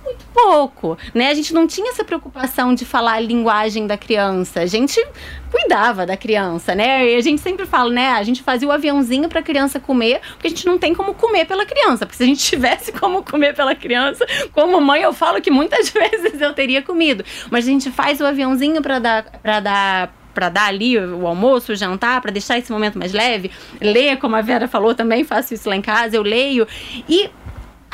Muito 0.07 0.25
pouco, 0.33 0.97
né? 1.13 1.29
A 1.29 1.35
gente 1.35 1.53
não 1.53 1.67
tinha 1.67 1.91
essa 1.91 2.05
preocupação 2.05 2.75
de 2.75 2.85
falar 2.85 3.15
a 3.15 3.21
linguagem 3.21 3.87
da 3.87 3.99
criança. 3.99 4.61
A 4.61 4.67
gente 4.67 5.05
cuidava 5.51 6.07
da 6.07 6.17
criança, 6.17 6.75
né? 6.75 7.11
E 7.11 7.17
a 7.17 7.21
gente 7.21 7.41
sempre 7.41 7.67
fala, 7.67 7.93
né? 7.93 8.11
A 8.13 8.23
gente 8.23 8.43
fazia 8.43 8.69
o 8.69 8.73
aviãozinho 8.73 9.29
para 9.29 9.41
a 9.41 9.43
criança 9.43 9.81
comer, 9.81 10.21
porque 10.31 10.47
a 10.47 10.51
gente 10.51 10.67
não 10.67 10.79
tem 10.79 10.95
como 10.95 11.15
comer 11.15 11.45
pela 11.47 11.67
criança. 11.67 12.07
Porque 12.07 12.17
se 12.17 12.23
a 12.23 12.27
gente 12.27 12.41
tivesse 12.49 12.93
como 12.93 13.23
comer 13.23 13.55
pela 13.55 13.75
criança, 13.75 14.25
como 14.53 14.81
mãe, 14.81 15.03
eu 15.03 15.13
falo 15.13 15.41
que 15.41 15.51
muitas 15.51 15.91
vezes 15.91 16.41
eu 16.41 16.55
teria 16.55 16.81
comido. 16.81 17.25
Mas 17.51 17.67
a 17.67 17.71
gente 17.71 17.91
faz 17.91 18.21
o 18.21 18.25
aviãozinho 18.25 18.81
para 18.81 18.99
dar 18.99 19.25
para 19.43 19.61
dar 19.61 20.15
para 20.33 20.51
dar 20.51 20.67
ali 20.67 20.99
o 20.99 21.27
almoço, 21.27 21.73
o 21.73 21.75
jantar, 21.75 22.21
para 22.21 22.31
deixar 22.31 22.59
esse 22.59 22.71
momento 22.71 22.99
mais 22.99 23.11
leve, 23.11 23.51
ler, 23.81 24.19
como 24.19 24.37
a 24.37 24.43
Vera 24.43 24.69
falou 24.69 24.95
também, 24.95 25.25
faço 25.25 25.55
isso 25.55 25.67
lá 25.67 25.75
em 25.75 25.81
casa, 25.81 26.15
eu 26.15 26.23
leio 26.23 26.69
e 27.09 27.31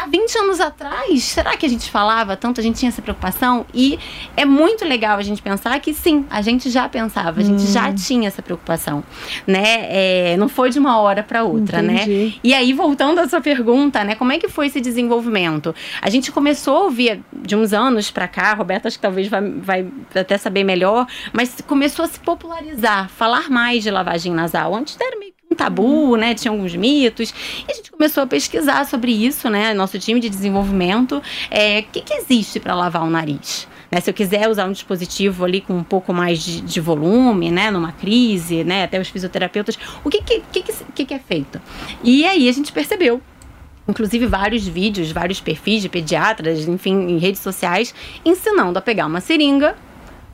há 0.03 0.07
20 0.07 0.39
anos 0.39 0.61
atrás, 0.61 1.23
será 1.23 1.57
que 1.57 1.65
a 1.65 1.69
gente 1.69 1.91
falava 1.91 2.37
tanto, 2.37 2.61
a 2.61 2.63
gente 2.63 2.79
tinha 2.79 2.89
essa 2.89 3.01
preocupação? 3.01 3.65
E 3.73 3.99
é 4.37 4.45
muito 4.45 4.85
legal 4.85 5.19
a 5.19 5.23
gente 5.23 5.41
pensar 5.41 5.79
que 5.81 5.95
sim, 5.95 6.27
a 6.29 6.43
gente 6.43 6.71
já 6.71 6.89
pensava, 6.89 7.41
a 7.41 7.45
gente 7.45 7.67
já 7.67 7.93
tinha 7.93 8.29
essa 8.29 8.43
preocupação, 8.43 9.05
né? 9.47 9.87
É, 9.89 10.37
não 10.37 10.49
foi 10.49 10.71
de 10.71 10.79
uma 10.79 10.99
hora 10.99 11.23
para 11.23 11.45
outra, 11.45 11.81
né? 11.81 12.03
Entendi. 12.03 12.41
E 12.43 12.53
aí, 12.53 12.73
voltando 12.73 13.21
à 13.21 13.29
sua 13.29 13.41
pergunta, 13.41 14.03
né? 14.03 14.15
Como 14.15 14.33
é 14.33 14.39
que 14.39 14.49
foi 14.49 14.67
esse 14.67 14.81
desenvolvimento? 14.81 15.75
A 16.01 16.11
gente 16.11 16.33
começou 16.33 16.77
a 16.77 16.81
ouvir 16.83 17.23
de 17.33 17.55
uns 17.55 17.73
anos 17.73 18.11
pra 18.11 18.27
cá, 18.27 18.53
a 18.53 18.55
Roberta 18.55 18.89
acho 18.89 18.99
que 18.99 19.03
talvez 19.03 19.29
vai, 19.29 19.41
vai 19.41 19.87
até 20.15 20.37
saber 20.37 20.65
melhor, 20.65 21.07
mas 21.33 21.61
começou 21.67 22.05
a 22.05 22.09
se 22.09 22.19
popularizar, 22.19 23.09
falar 23.09 23.49
mais 23.49 23.83
de 23.83 23.91
lavagem 23.91 24.33
nasal. 24.33 24.75
Antes 24.75 24.97
era 25.01 25.19
meio 25.19 25.32
um 25.53 25.55
tabu, 25.55 26.17
né? 26.17 26.35
Tinha 26.35 26.51
alguns 26.51 26.75
mitos. 26.75 27.33
E 27.69 27.71
a 27.71 27.75
gente 27.75 27.91
começou 27.91 28.23
a 28.23 28.27
pesquisar 28.27 28.85
sobre 28.87 29.13
isso, 29.13 29.49
né? 29.49 29.73
Nosso 29.75 29.99
time 29.99 30.19
de 30.21 30.29
desenvolvimento. 30.29 31.23
É, 31.51 31.81
O 31.81 31.85
que, 31.85 32.01
que 32.01 32.15
existe 32.15 32.59
para 32.59 32.75
lavar 32.75 33.05
o 33.05 33.11
nariz? 33.11 33.69
Né, 33.91 34.01
se 34.01 34.09
eu 34.09 34.15
quiser 34.15 34.49
usar 34.49 34.65
um 34.65 34.73
dispositivo 34.73 35.45
ali 35.45 35.61
com 35.61 35.75
um 35.75 35.85
pouco 35.85 36.15
mais 36.15 36.43
de, 36.43 36.63
de 36.63 36.81
volume, 36.81 37.51
né, 37.51 37.71
numa 37.71 37.93
crise, 37.93 38.65
né, 38.65 38.85
até 38.85 38.99
os 38.99 39.09
fisioterapeutas, 39.09 39.79
o 40.03 40.09
que 40.09 40.23
que, 40.23 40.43
que, 40.51 40.63
que, 40.63 40.73
que 40.95 41.05
que 41.05 41.13
é 41.13 41.19
feito? 41.19 41.61
E 42.03 42.25
aí 42.25 42.49
a 42.49 42.53
gente 42.53 42.73
percebeu 42.73 43.21
inclusive 43.87 44.27
vários 44.27 44.67
vídeos, 44.67 45.11
vários 45.11 45.41
perfis 45.41 45.83
de 45.83 45.89
pediatras, 45.89 46.67
enfim, 46.67 46.95
em 47.09 47.19
redes 47.19 47.41
sociais, 47.41 47.95
ensinando 48.25 48.79
a 48.79 48.83
pegar 48.83 49.07
uma 49.07 49.21
seringa, 49.21 49.77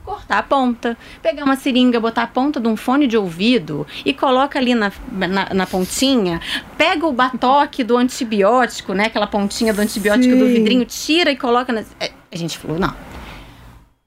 cortar 0.09 0.39
a 0.39 0.43
ponta, 0.43 0.97
pegar 1.21 1.43
uma 1.43 1.55
seringa, 1.55 1.99
botar 1.99 2.23
a 2.23 2.27
ponta 2.27 2.59
de 2.59 2.67
um 2.67 2.75
fone 2.75 3.05
de 3.05 3.15
ouvido 3.15 3.85
e 4.03 4.11
coloca 4.11 4.57
ali 4.57 4.73
na, 4.73 4.91
na, 5.11 5.53
na 5.53 5.67
pontinha, 5.67 6.41
pega 6.75 7.05
o 7.05 7.13
batoque 7.13 7.83
do 7.83 7.95
antibiótico, 7.95 8.93
né, 8.93 9.05
aquela 9.05 9.27
pontinha 9.27 9.71
do 9.71 9.81
antibiótico 9.81 10.35
do 10.35 10.47
Sim. 10.47 10.53
vidrinho, 10.53 10.85
tira 10.85 11.31
e 11.31 11.35
coloca 11.35 11.71
na... 11.71 11.81
É, 11.99 12.11
A 12.31 12.37
gente 12.37 12.57
falou, 12.57 12.79
não, 12.79 12.93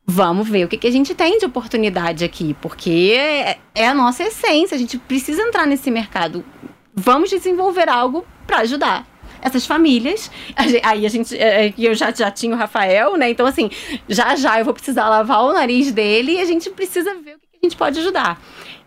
Vamos 0.05 0.49
ver 0.49 0.65
o 0.65 0.69
que, 0.69 0.77
que 0.77 0.89
a 0.89 0.91
gente 0.91 1.15
tem 1.15 1.39
de 1.39 1.47
oportunidade 1.47 2.25
aqui, 2.25 2.57
porque 2.61 3.15
é, 3.17 3.59
é 3.73 3.87
a 3.87 3.95
nossa 3.95 4.25
essência, 4.25 4.75
a 4.75 4.79
gente 4.79 4.99
precisa 4.99 5.41
entrar 5.41 5.65
nesse 5.65 5.93
mercado. 5.93 6.45
Vamos 6.93 7.31
desenvolver 7.31 7.89
algo 7.89 8.27
para 8.45 8.59
ajudar 8.59 9.07
essas 9.43 9.67
famílias. 9.67 10.31
Aí 10.83 11.05
a 11.05 11.09
gente, 11.09 11.37
é, 11.37 11.67
é, 11.67 11.75
eu 11.77 11.95
já, 11.95 12.11
já 12.13 12.31
tinha 12.31 12.55
o 12.55 12.59
Rafael, 12.59 13.17
né? 13.17 13.29
Então, 13.29 13.45
assim, 13.45 13.69
já 14.09 14.35
já 14.37 14.59
eu 14.59 14.65
vou 14.65 14.73
precisar 14.73 15.09
lavar 15.09 15.43
o 15.43 15.53
nariz 15.53 15.93
dele 15.93 16.33
e 16.33 16.41
a 16.41 16.45
gente 16.45 16.71
precisa 16.71 17.13
ver 17.17 17.37
o 17.37 17.39
que 17.39 17.59
a 17.63 17.67
gente 17.67 17.77
pode 17.77 17.99
ajudar. 17.99 18.41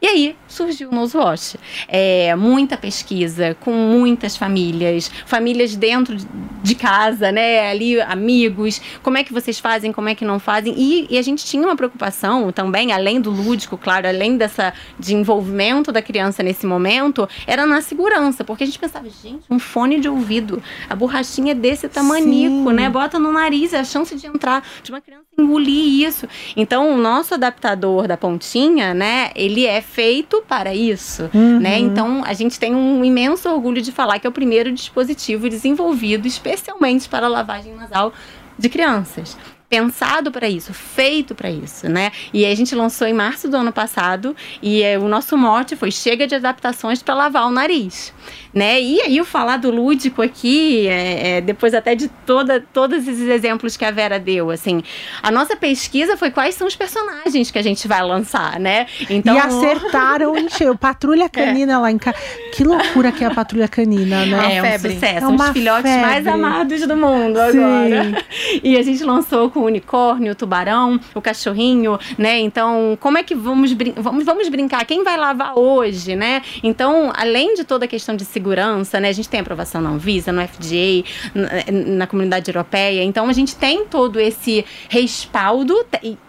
E 0.06 0.08
aí 0.08 0.36
surgiu 0.48 0.90
o 0.90 0.94
Nose 0.94 1.18
Wash. 1.18 1.56
É, 1.88 2.36
muita 2.36 2.78
pesquisa 2.78 3.58
com 3.60 3.72
muitas 3.74 4.38
famílias, 4.38 5.10
famílias 5.26 5.76
dentro 5.76 6.16
de- 6.16 6.28
de 6.62 6.76
casa, 6.76 7.32
né? 7.32 7.72
Ali, 7.72 8.00
amigos, 8.00 8.80
como 9.02 9.18
é 9.18 9.24
que 9.24 9.34
vocês 9.34 9.58
fazem, 9.60 9.92
como 9.92 10.08
é 10.08 10.14
que 10.14 10.24
não 10.24 10.38
fazem. 10.38 10.76
E, 10.78 11.08
e 11.10 11.18
a 11.18 11.24
gente 11.24 11.44
tinha 11.44 11.64
uma 11.64 11.76
preocupação 11.76 12.52
também, 12.52 12.92
além 12.92 13.20
do 13.20 13.32
lúdico, 13.32 13.80
claro, 13.80 14.08
além 14.08 14.38
dessa 14.38 14.76
de 15.00 15.16
envolvimento 15.16 15.92
da 15.92 16.04
criança 16.04 16.44
nesse 16.44 16.68
momento, 16.68 17.28
era 17.48 17.66
na 17.66 17.82
segurança, 17.82 18.44
porque 18.44 18.64
a 18.64 18.68
gente 18.68 18.78
pensava, 18.78 19.08
gente, 19.10 19.46
um 19.50 19.58
fone 19.58 20.00
de 20.00 20.08
ouvido, 20.08 20.62
a 20.88 20.96
borrachinha 20.96 21.54
é 21.54 21.56
desse 21.56 21.90
tamanico, 21.90 22.70
Sim. 22.70 22.76
né? 22.76 22.88
Bota 22.92 23.18
no 23.18 23.32
nariz, 23.32 23.74
é 23.74 23.80
a 23.80 23.84
chance 23.84 24.16
de 24.16 24.28
entrar, 24.28 24.64
de 24.84 24.92
uma 24.92 25.02
criança 25.02 25.26
engolir 25.38 26.08
isso. 26.08 26.28
Então, 26.56 26.94
o 26.94 26.98
nosso 26.98 27.34
adaptador 27.34 28.08
da 28.08 28.16
pontinha, 28.16 28.94
né, 28.94 29.32
ele 29.36 29.66
é 29.66 29.82
feito 29.96 30.44
para 30.46 30.76
isso, 30.76 31.30
Uhum. 31.34 31.60
né? 31.62 31.80
Então, 31.80 32.22
a 32.26 32.34
gente 32.34 32.60
tem 32.60 32.76
um 32.76 33.04
imenso 33.06 33.48
orgulho 33.50 33.82
de 33.82 33.94
falar 33.94 34.20
que 34.20 34.28
é 34.28 34.30
o 34.30 34.34
primeiro 34.34 34.70
dispositivo 34.74 35.48
desenvolvido 35.48 36.28
especialmente 36.28 37.08
para 37.08 37.30
lavagem 37.30 37.74
nasal 37.74 38.12
de 38.60 38.68
crianças. 38.68 39.38
Pensado 39.68 40.32
para 40.32 40.48
isso, 40.48 40.74
feito 40.74 41.34
para 41.34 41.50
isso, 41.50 41.90
né? 41.90 42.12
E 42.34 42.46
a 42.46 42.54
gente 42.56 42.76
lançou 42.76 43.08
em 43.08 43.14
março 43.14 43.50
do 43.50 43.58
ano 43.58 43.72
passado 43.74 44.36
e 44.62 44.84
eh, 44.84 44.98
o 45.00 45.08
nosso 45.08 45.36
mote 45.36 45.76
foi 45.76 45.90
chega 45.92 46.28
de 46.28 46.36
adaptações 46.36 47.02
para 47.02 47.16
lavar 47.16 47.48
o 47.48 47.52
nariz, 47.52 48.14
né? 48.54 48.80
E 48.80 49.02
aí 49.02 49.20
o 49.20 49.26
falar 49.26 49.58
do 49.58 49.72
lúdico 49.72 50.22
aqui, 50.22 50.88
é, 50.88 51.38
é, 51.38 51.42
depois 51.42 51.74
até 51.74 51.96
de 51.96 52.08
toda, 52.28 52.64
todos 52.72 53.08
esses 53.08 53.28
exemplos 53.28 53.76
que 53.76 53.84
a 53.84 53.90
Vera 53.92 54.20
deu, 54.20 54.52
assim, 54.52 54.84
a 55.24 55.32
nossa 55.32 55.56
pesquisa 55.56 56.16
foi 56.16 56.30
quais 56.30 56.54
são 56.56 56.68
os 56.68 56.76
personagens 56.76 57.50
que 57.50 57.58
a 57.58 57.64
gente 57.64 57.88
vai 57.88 58.04
lançar, 58.04 58.60
né? 58.60 58.86
Então 59.10 59.36
e 59.36 59.40
acertaram 59.40 60.38
em 60.38 60.48
cheio. 60.48 60.78
Patrulha 60.78 61.28
canina 61.30 61.80
lá 61.80 61.92
em 61.92 61.98
casa. 61.98 62.18
Que 62.54 62.64
loucura 62.64 63.12
que 63.12 63.24
é 63.24 63.28
a 63.28 63.34
patrulha 63.34 63.68
canina, 63.68 64.26
né? 64.28 64.58
É 64.58 64.62
um 64.62 64.66
febre. 64.66 64.94
sucesso, 64.94 65.18
É 65.18 65.20
são 65.22 65.32
uma 65.32 65.46
os 65.46 65.52
filhotes 65.52 65.92
mais 65.92 66.24
febre. 66.24 66.30
amados 66.30 66.88
do 66.88 66.96
mundo 66.96 67.40
Sim. 67.52 67.64
agora. 67.64 68.26
E 68.64 68.78
a 68.78 68.82
gente 68.84 69.04
lançou 69.04 69.50
com 69.56 69.62
o 69.62 69.66
unicórnio, 69.68 70.34
o 70.34 70.36
tubarão, 70.36 71.00
o 71.14 71.22
cachorrinho, 71.22 71.98
né? 72.18 72.38
Então, 72.40 72.98
como 73.00 73.18
é 73.18 73.24
que 73.24 73.34
vamos, 73.34 73.72
brin 73.72 73.94
vamos, 73.96 74.26
vamos 74.26 74.50
brincar? 74.50 74.86
Quem 74.86 75.02
vai 75.02 75.16
lavar 75.16 75.58
hoje, 75.58 76.14
né? 76.14 76.42
Então, 76.62 77.10
além 77.16 77.56
de 77.56 77.64
toda 77.64 77.86
a 77.86 77.88
questão 77.88 78.18
de 78.18 78.26
segurança, 78.26 79.00
né? 79.00 79.08
A 79.08 79.14
gente 79.14 79.30
tem 79.30 79.40
aprovação 79.40 79.80
na 79.80 79.92
Anvisa, 79.92 80.34
no 80.34 80.46
FDA, 80.46 81.08
na, 81.34 81.96
na 82.00 82.08
comunidade 82.08 82.52
europeia. 82.52 83.02
Então, 83.02 83.30
a 83.30 83.34
gente 83.34 83.56
tem 83.56 83.86
todo 83.86 84.20
esse 84.20 84.66
respaldo 84.90 85.74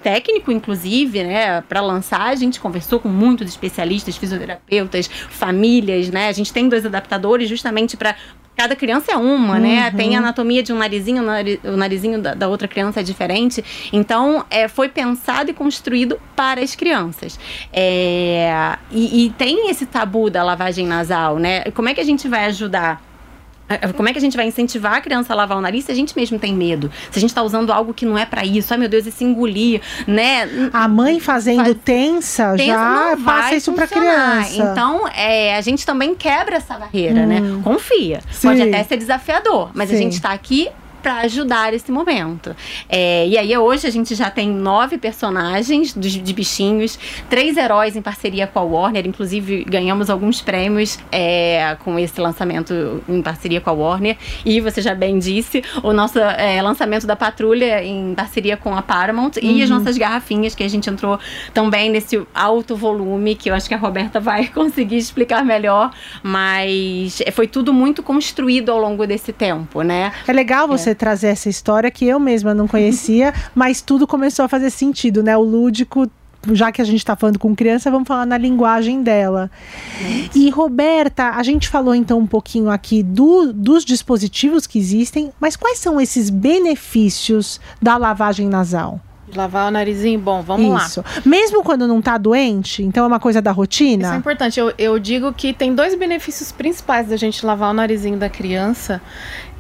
técnico, 0.01 0.53
inclusive, 0.53 1.25
né? 1.25 1.63
Para 1.63 1.81
lançar, 1.81 2.29
a 2.29 2.37
gente 2.37 2.61
conversou 2.61 3.01
com 3.01 3.09
muitos 3.09 3.49
especialistas, 3.49 4.17
fisioterapeutas, 4.17 5.09
famílias, 5.09 6.11
né? 6.11 6.29
A 6.29 6.33
gente 6.33 6.53
tem 6.53 6.69
dois 6.69 6.87
adaptadores 6.87 7.49
justamente 7.49 7.97
para 7.97 8.15
Cada 8.57 8.75
criança 8.75 9.13
é 9.13 9.17
uma, 9.17 9.59
né? 9.59 9.89
Uhum. 9.91 9.97
Tem 9.97 10.17
a 10.17 10.19
anatomia 10.19 10.63
de 10.63 10.73
um 10.73 10.79
narizinho, 10.79 11.23
o 11.23 11.27
nari- 11.27 11.61
o 11.63 11.77
narizinho 11.77 12.21
da, 12.23 12.33
da 12.35 12.49
outra 12.49 12.67
criança 12.67 13.01
é 13.01 13.03
diferente. 13.03 13.63
Então, 13.93 14.45
é, 14.49 14.67
foi 14.67 14.89
pensado 14.89 15.51
e 15.51 15.55
construído 15.55 16.19
para 16.35 16.63
as 16.63 16.75
crianças. 16.75 17.39
É, 17.73 18.77
e, 18.91 19.27
e 19.27 19.31
tem 19.31 19.69
esse 19.71 19.85
tabu 19.85 20.31
da 20.31 20.43
lavagem 20.43 20.87
nasal, 20.87 21.39
né? 21.39 21.65
Como 21.73 21.89
é 21.89 21.95
que 21.95 22.01
a 22.01 22.05
gente 22.05 22.27
vai 22.29 22.47
ajudar? 22.47 23.03
Eh, 23.69 23.93
Como 23.93 24.09
é 24.09 24.13
que 24.13 24.19
a 24.19 24.21
gente 24.21 24.37
vai 24.37 24.47
incentivar 24.47 24.95
a 24.95 25.01
criança 25.01 25.33
a 25.33 25.37
lavar 25.37 25.59
o 25.59 25.61
nariz 25.61 25.85
se 25.85 25.93
a 25.93 25.95
gente 25.95 26.15
mesmo 26.17 26.39
tem 26.39 26.55
medo? 26.55 26.91
Se 27.11 27.19
a 27.19 27.21
gente 27.21 27.31
está 27.31 27.43
usando 27.43 27.73
algo 27.73 27.93
que 27.93 28.05
não 28.07 28.17
é 28.17 28.25
para 28.25 28.45
isso? 28.45 28.73
Ai, 28.73 28.79
meu 28.79 28.89
Deus, 28.89 29.07
esse 29.07 29.25
engolir, 29.25 29.81
né? 30.07 30.49
A 30.73 30.87
mãe 30.87 31.19
fazendo 31.21 31.65
Faz- 31.65 31.77
tensa, 31.85 32.53
Pensa, 32.57 32.65
já 32.67 33.17
passa 33.25 33.55
isso 33.57 33.73
pra 33.73 33.87
funcionar. 33.87 34.45
criança. 34.47 34.71
Então, 34.73 35.09
é, 35.09 35.57
a 35.57 35.61
gente 35.61 35.85
também 35.85 36.15
quebra 36.15 36.57
essa 36.57 36.79
barreira, 36.79 37.27
né? 37.27 37.41
Confia. 37.65 38.21
Sim. 38.31 38.49
Pode 38.49 38.63
até 38.63 38.85
ser 38.85 38.97
desafiador, 38.97 39.71
mas 39.75 39.91
a 39.91 39.95
Sim. 39.95 40.03
gente 40.05 40.13
está 40.15 40.31
aqui 40.31 40.69
para 41.07 41.19
ajudar 41.19 41.73
esse 41.73 41.93
momento. 41.93 42.57
É, 42.89 43.29
e 43.29 43.39
aí 43.39 43.57
hoje 43.57 43.87
a 43.87 43.91
gente 43.91 44.13
já 44.17 44.29
tem 44.29 44.49
nove 44.49 44.99
personagens 44.99 45.95
de, 45.95 46.21
de, 46.21 46.33
bichinhos, 46.35 46.99
três 47.31 47.57
heróis 47.57 47.95
em 47.95 48.03
parceria 48.03 48.45
com 48.45 48.59
a 48.59 48.63
Warner, 48.63 49.07
inclusive 49.07 49.63
ganhamos 49.69 50.11
alguns 50.11 50.43
prêmios 50.43 50.99
é, 51.13 51.77
com 51.85 51.97
esse 51.97 52.21
lançamento 52.21 53.05
em 53.09 53.23
parceria 53.23 53.61
com 53.61 53.71
a 53.71 53.73
Warner. 53.73 54.17
E 54.45 54.61
você 54.61 54.83
já 54.83 54.97
bem 54.97 55.17
disse, 55.21 55.63
o 55.81 55.93
nosso 55.93 56.19
é, 56.19 56.61
lançamento 56.61 57.07
da 57.07 57.15
Patrulha 57.15 57.85
em 57.85 58.13
parceria 58.13 58.57
com 58.57 58.75
a 58.75 58.83
Paramount 58.83 59.37
uhum. 59.41 59.49
e 59.49 59.63
as 59.63 59.71
uhum. 59.71 59.79
nossas 59.79 59.97
garrafinhas 59.97 60.57
que 60.57 60.65
a 60.65 60.69
gente 60.69 60.91
entrou 60.91 61.21
também 61.55 61.89
nesse 61.89 62.21
alto 62.35 62.75
volume 62.75 63.37
que 63.37 63.49
eu 63.49 63.55
acho 63.55 63.69
que 63.69 63.75
a 63.75 63.79
Roberta 63.79 64.19
vai 64.19 64.49
conseguir 64.51 64.97
explicar 64.97 65.45
melhor, 65.45 65.93
mas 66.21 67.23
foi 67.31 67.47
tudo 67.47 67.73
muito 67.73 68.03
construído 68.03 68.73
ao 68.73 68.81
longo 68.81 69.07
desse 69.07 69.33
tempo, 69.33 69.83
né? 69.83 70.11
É 70.27 70.33
legal 70.33 70.67
você 70.67 70.91
é. 70.91 70.96
Trazer 70.97 71.29
essa 71.29 71.49
história 71.49 71.91
que 71.91 72.05
eu 72.05 72.19
mesma 72.19 72.53
não 72.55 72.67
conhecia, 72.67 73.33
mas 73.55 73.81
tudo 73.81 74.07
começou 74.07 74.45
a 74.45 74.49
fazer 74.49 74.71
sentido, 74.71 75.23
né? 75.23 75.37
O 75.37 75.43
lúdico 75.43 76.11
já 76.53 76.71
que 76.71 76.81
a 76.81 76.85
gente 76.85 76.99
está 76.99 77.17
falando 77.17 77.39
com 77.39 77.55
criança, 77.55 77.91
vamos 77.91 78.07
falar 78.07 78.27
na 78.27 78.39
linguagem 78.39 79.03
dela. 79.03 79.51
E 80.35 80.51
Roberta, 80.51 81.31
a 81.31 81.43
gente 81.43 81.69
falou 81.69 81.95
então 81.95 82.19
um 82.19 82.27
pouquinho 82.27 82.71
aqui 82.71 83.03
do, 83.03 83.53
dos 83.53 83.85
dispositivos 83.85 84.67
que 84.67 84.79
existem, 84.79 85.33
mas 85.41 85.57
quais 85.57 85.79
são 85.79 86.01
esses 86.01 86.31
benefícios 86.31 87.61
da 87.81 87.97
lavagem 87.97 88.49
nasal? 88.49 89.01
Lavar 89.35 89.69
o 89.69 89.71
narizinho, 89.73 90.21
bom, 90.21 90.41
vamos 90.41 90.85
Isso. 90.85 91.01
lá. 91.01 91.23
Mesmo 91.25 91.65
quando 91.65 91.89
não 91.89 92.01
tá 92.01 92.17
doente, 92.17 92.85
então 92.85 93.03
é 93.03 93.07
uma 93.09 93.19
coisa 93.19 93.43
da 93.43 93.51
rotina? 93.51 94.05
Isso 94.05 94.15
é 94.15 94.17
importante. 94.17 94.61
Eu, 94.61 94.73
eu 94.79 94.99
digo 95.01 95.33
que 95.33 95.53
tem 95.53 95.75
dois 95.75 95.97
benefícios 95.97 96.53
principais 96.53 97.09
da 97.09 97.17
gente 97.17 97.45
lavar 97.45 97.71
o 97.71 97.75
narizinho 97.75 98.17
da 98.17 98.29
criança 98.29 99.03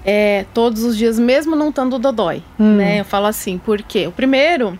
é, 0.07 0.47
todos 0.55 0.85
os 0.85 0.97
dias, 0.97 1.19
mesmo 1.19 1.57
não 1.57 1.71
estando 1.71 1.99
dodói. 1.99 2.43
Hum. 2.59 2.77
Né? 2.77 3.01
Eu 3.01 3.05
falo 3.05 3.27
assim, 3.27 3.59
por 3.59 3.83
quê? 3.83 4.07
O 4.07 4.13
primeiro, 4.13 4.79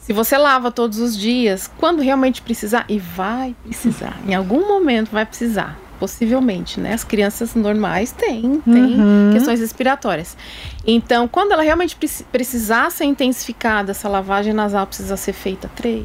se 0.00 0.12
você 0.12 0.36
lava 0.36 0.72
todos 0.72 0.98
os 0.98 1.16
dias, 1.16 1.70
quando 1.78 2.02
realmente 2.02 2.42
precisar, 2.42 2.84
e 2.88 2.98
vai 2.98 3.54
precisar, 3.64 4.18
em 4.26 4.34
algum 4.34 4.66
momento 4.66 5.10
vai 5.12 5.24
precisar 5.24 5.78
possivelmente, 6.00 6.80
né? 6.80 6.94
As 6.94 7.04
crianças 7.04 7.54
normais 7.54 8.10
têm, 8.10 8.60
têm 8.62 9.00
uhum. 9.00 9.30
questões 9.32 9.60
respiratórias. 9.60 10.36
Então, 10.84 11.28
quando 11.28 11.52
ela 11.52 11.62
realmente 11.62 11.96
precisar 12.32 12.90
ser 12.90 13.04
intensificada, 13.04 13.92
essa 13.92 14.08
lavagem 14.08 14.52
nasal 14.52 14.84
precisa 14.84 15.16
ser 15.16 15.32
feita 15.32 15.70
três, 15.76 16.04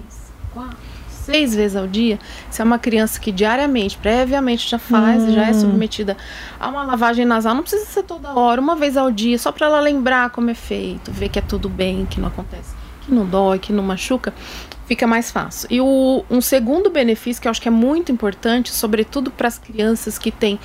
quatro, 0.54 0.78
seis 1.28 1.54
vezes 1.54 1.76
ao 1.76 1.86
dia. 1.86 2.18
Se 2.50 2.62
é 2.62 2.66
uma 2.66 2.80
criança 2.80 3.20
que 3.20 3.32
diariamente, 3.32 3.98
previamente 3.98 4.70
já 4.70 4.80
faz, 4.80 5.24
uhum. 5.24 5.34
já 5.34 5.48
é 5.48 5.52
hum. 5.52 5.60
submetida 5.60 6.18
a 6.60 6.70
uma 6.70 6.84
lavagem 6.84 7.26
nasal, 7.26 7.54
não 7.54 7.62
precisa 7.62 7.86
ser 7.86 8.04
toda 8.04 8.34
hora, 8.34 8.62
uma 8.62 8.76
vez 8.76 8.96
ao 8.96 9.12
dia, 9.12 9.38
só 9.38 9.52
para 9.52 9.68
ela 9.68 9.80
lembrar 9.80 10.30
como 10.30 10.50
é 10.50 10.54
feito, 10.54 11.12
ver 11.12 11.30
que 11.30 11.38
é 11.38 11.42
tudo 11.42 11.68
bem, 11.68 12.06
que 12.06 12.20
não 12.20 12.30
acontece, 12.30 12.74
que 13.06 13.14
não 13.14 13.26
dói, 13.26 13.60
que 13.60 13.74
não 13.74 13.84
machuca 13.84 14.34
fica 14.88 15.06
mais 15.06 15.30
fácil. 15.30 15.68
E 15.70 15.82
o, 15.82 16.24
um 16.30 16.40
segundo 16.40 16.90
benefício 16.90 17.42
que 17.42 17.48
eu 17.50 17.52
acho 17.52 17.62
que 17.62 17.68
é 17.68 17.72
muito 17.72 18.10
importante, 18.10 18.72
sobretudo 18.72 19.30
para 19.30 19.50
as 19.50 19.58
crianças 19.60 20.18
que 20.18 20.32
têm 20.32 20.58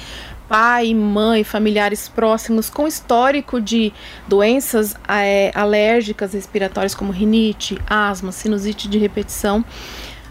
pai, 0.48 0.92
mãe, 0.94 1.42
familiares 1.42 2.08
próximos 2.08 2.68
com 2.68 2.86
histórico 2.86 3.60
de 3.60 3.92
doenças 4.28 4.94
é, 5.08 5.50
alérgicas 5.54 6.34
respiratórias 6.34 6.94
como 6.94 7.10
rinite, 7.10 7.78
asma, 7.88 8.30
sinusite 8.30 8.86
de 8.86 8.98
repetição. 8.98 9.64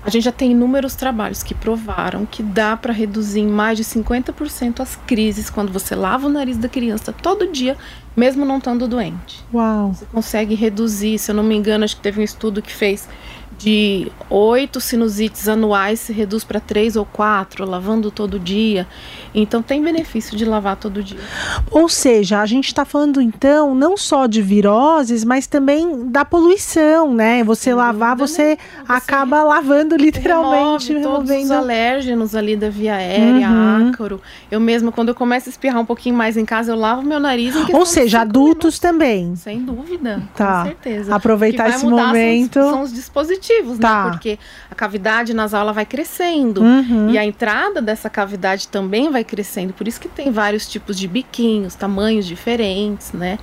A 0.04 0.10
gente 0.10 0.24
já 0.24 0.32
tem 0.32 0.52
inúmeros 0.52 0.95
trabalhos 0.95 1.43
que 1.43 1.54
provaram 1.54 2.26
que 2.26 2.41
dá 2.41 2.76
para 2.76 2.91
reduzir 2.91 3.41
em 3.41 3.47
mais 3.47 3.78
de 3.78 3.84
50% 3.84 4.80
as 4.80 4.95
crises 4.95 5.49
quando 5.49 5.72
você 5.72 5.95
lava 5.95 6.28
o 6.28 6.30
nariz 6.30 6.58
da 6.58 6.68
criança 6.68 7.14
todo 7.14 7.52
dia, 7.52 7.78
mesmo 8.16 8.43
não 8.43 8.58
estando 8.58 8.88
doente. 8.88 9.43
Uau! 9.54 9.93
Você 9.93 10.06
consegue 10.06 10.56
reduzir, 10.56 11.20
se 11.20 11.30
eu 11.30 11.36
não 11.36 11.43
me 11.43 11.56
engano, 11.56 11.84
acho 11.84 11.95
que 11.95 12.02
teve 12.02 12.20
um 12.20 12.24
estudo 12.24 12.62
que 12.62 12.74
fez 12.74 13.08
de 13.62 14.12
oito 14.28 14.82
sinusites 14.82 15.47
anuais 15.47 15.99
se 15.99 16.12
reduz 16.12 16.43
para 16.43 16.59
três 16.59 16.95
ou 16.95 17.05
quatro, 17.05 17.64
lavando 17.64 18.09
todo 18.09 18.39
dia. 18.39 18.88
Então 19.36 19.62
tem 19.62 19.84
benefício 19.84 20.36
de 20.36 20.45
lavar 20.45 20.76
todo 20.78 21.03
dia. 21.03 21.20
Ou 21.70 21.88
seja, 21.88 22.41
a 22.41 22.45
gente 22.47 22.68
está 22.68 22.84
falando 22.84 23.22
então 23.22 23.76
não 23.76 23.95
só 23.95 24.26
de 24.26 24.41
viroses, 24.41 25.24
mas 25.24 25.45
também 25.45 26.07
da 26.07 26.26
poluição, 26.26 27.14
né? 27.14 27.43
Você 27.43 27.72
lavar, 27.72 28.16
você, 28.16 28.57
você, 28.57 28.57
acaba 28.88 29.43
lavando 29.43 29.95
literalmente, 29.95 30.93
remove 30.93 31.03
todos 31.03 31.30
removendo... 31.30 31.43
os 31.43 31.51
alérgenos 31.51 32.36
ali 32.36 32.55
da 32.55 32.70
via 32.70 32.95
aérea, 32.95 33.47
uhum. 33.47 33.89
ácaro. 33.89 34.22
Eu 34.49 34.59
mesma, 34.59 34.91
quando 34.91 35.09
eu 35.09 35.16
começo 35.16 35.49
a 35.49 35.51
espirrar 35.51 35.80
um 35.80 35.86
pouquinho 35.86 36.16
mais 36.16 36.36
em 36.36 36.45
casa, 36.45 36.72
eu 36.72 36.76
lavo 36.76 37.03
meu 37.03 37.20
nariz. 37.20 37.53
Ou 37.72 37.86
seja, 37.86 38.22
adultos 38.22 38.45
minutos. 38.47 38.80
também. 38.80 39.36
Sem 39.36 39.64
dúvida, 39.64 40.24
tá. 40.36 40.62
com 40.62 40.66
certeza. 40.66 41.16
Aproveitar 41.16 41.70
esse 41.70 41.86
momento. 41.86 42.53
São, 42.53 42.70
são 42.72 42.82
os 42.82 42.91
dispositivos 42.91 43.51
né? 43.78 43.78
tá. 43.80 44.06
né? 44.06 44.12
Porque 44.12 44.39
a 44.70 44.76
cavidade 44.76 45.34
nasal 45.34 45.62
ela 45.62 45.74
vai 45.74 45.86
crescendo 45.86 46.62
uhum. 46.62 47.10
e 47.10 47.18
a 47.18 47.26
entrada 47.26 47.82
dessa 47.82 48.10
cavidade 48.10 48.68
também 48.68 49.12
vai 49.12 49.24
crescendo. 49.24 49.74
Por 49.74 49.88
isso 49.88 49.99
que 49.99 50.08
tem 50.08 50.32
vários 50.32 50.68
tipos 50.68 50.97
de 50.97 51.08
biquinhos, 51.08 51.76
tamanhos 51.76 52.26
diferentes, 52.26 53.12
né? 53.14 53.38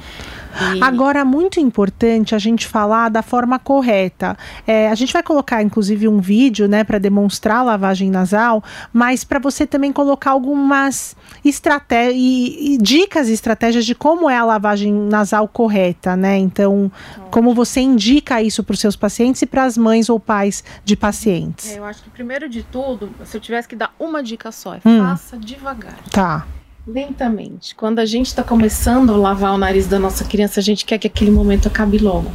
E... 0.74 0.82
Agora, 0.82 1.24
muito 1.24 1.60
importante 1.60 2.34
a 2.34 2.38
gente 2.38 2.66
falar 2.66 3.08
da 3.08 3.22
forma 3.22 3.58
correta. 3.58 4.36
É, 4.66 4.88
a 4.88 4.94
gente 4.94 5.12
vai 5.12 5.22
colocar, 5.22 5.62
inclusive, 5.62 6.08
um 6.08 6.20
vídeo, 6.20 6.68
né, 6.68 6.84
para 6.84 6.98
demonstrar 6.98 7.58
a 7.58 7.62
lavagem 7.62 8.10
nasal, 8.10 8.62
mas 8.92 9.24
para 9.24 9.38
você 9.38 9.66
também 9.66 9.92
colocar 9.92 10.30
algumas 10.30 11.16
estratégias 11.44 12.14
e, 12.16 12.74
e, 12.74 12.78
dicas 12.78 13.28
e 13.28 13.32
estratégias 13.32 13.84
de 13.84 13.94
como 13.94 14.28
é 14.28 14.36
a 14.36 14.44
lavagem 14.44 14.92
nasal 14.92 15.46
correta, 15.48 16.16
né? 16.16 16.36
Então, 16.36 16.90
como 17.30 17.54
você 17.54 17.80
indica 17.80 18.42
isso 18.42 18.62
para 18.64 18.74
os 18.74 18.80
seus 18.80 18.96
pacientes 18.96 19.42
e 19.42 19.46
para 19.46 19.64
as 19.64 19.76
mães 19.76 20.08
ou 20.08 20.18
pais 20.18 20.64
de 20.84 20.96
pacientes? 20.96 21.72
É, 21.72 21.78
eu 21.78 21.84
acho 21.84 22.02
que 22.02 22.10
primeiro 22.10 22.48
de 22.48 22.62
tudo, 22.62 23.10
se 23.24 23.36
eu 23.36 23.40
tivesse 23.40 23.68
que 23.68 23.76
dar 23.76 23.94
uma 23.98 24.22
dica 24.22 24.50
só, 24.50 24.74
é 24.74 24.80
hum. 24.84 25.00
faça 25.00 25.36
devagar. 25.36 25.96
Tá 26.10 26.46
lentamente. 26.88 27.74
Quando 27.74 27.98
a 27.98 28.06
gente 28.06 28.26
está 28.26 28.42
começando 28.42 29.12
a 29.12 29.16
lavar 29.16 29.54
o 29.54 29.58
nariz 29.58 29.86
da 29.86 29.98
nossa 29.98 30.24
criança, 30.24 30.58
a 30.58 30.62
gente 30.62 30.86
quer 30.86 30.98
que 30.98 31.06
aquele 31.06 31.30
momento 31.30 31.68
acabe 31.68 31.98
logo, 31.98 32.30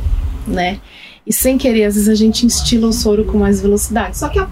né? 0.47 0.79
E 1.25 1.33
sem 1.33 1.57
querer, 1.57 1.85
às 1.85 1.95
vezes 1.95 2.09
a 2.09 2.15
gente 2.15 2.45
instila 2.45 2.87
o 2.87 2.93
soro 2.93 3.25
com 3.25 3.39
mais 3.39 3.61
velocidade. 3.61 4.17
Só 4.17 4.29
que 4.29 4.37
a, 4.37 4.47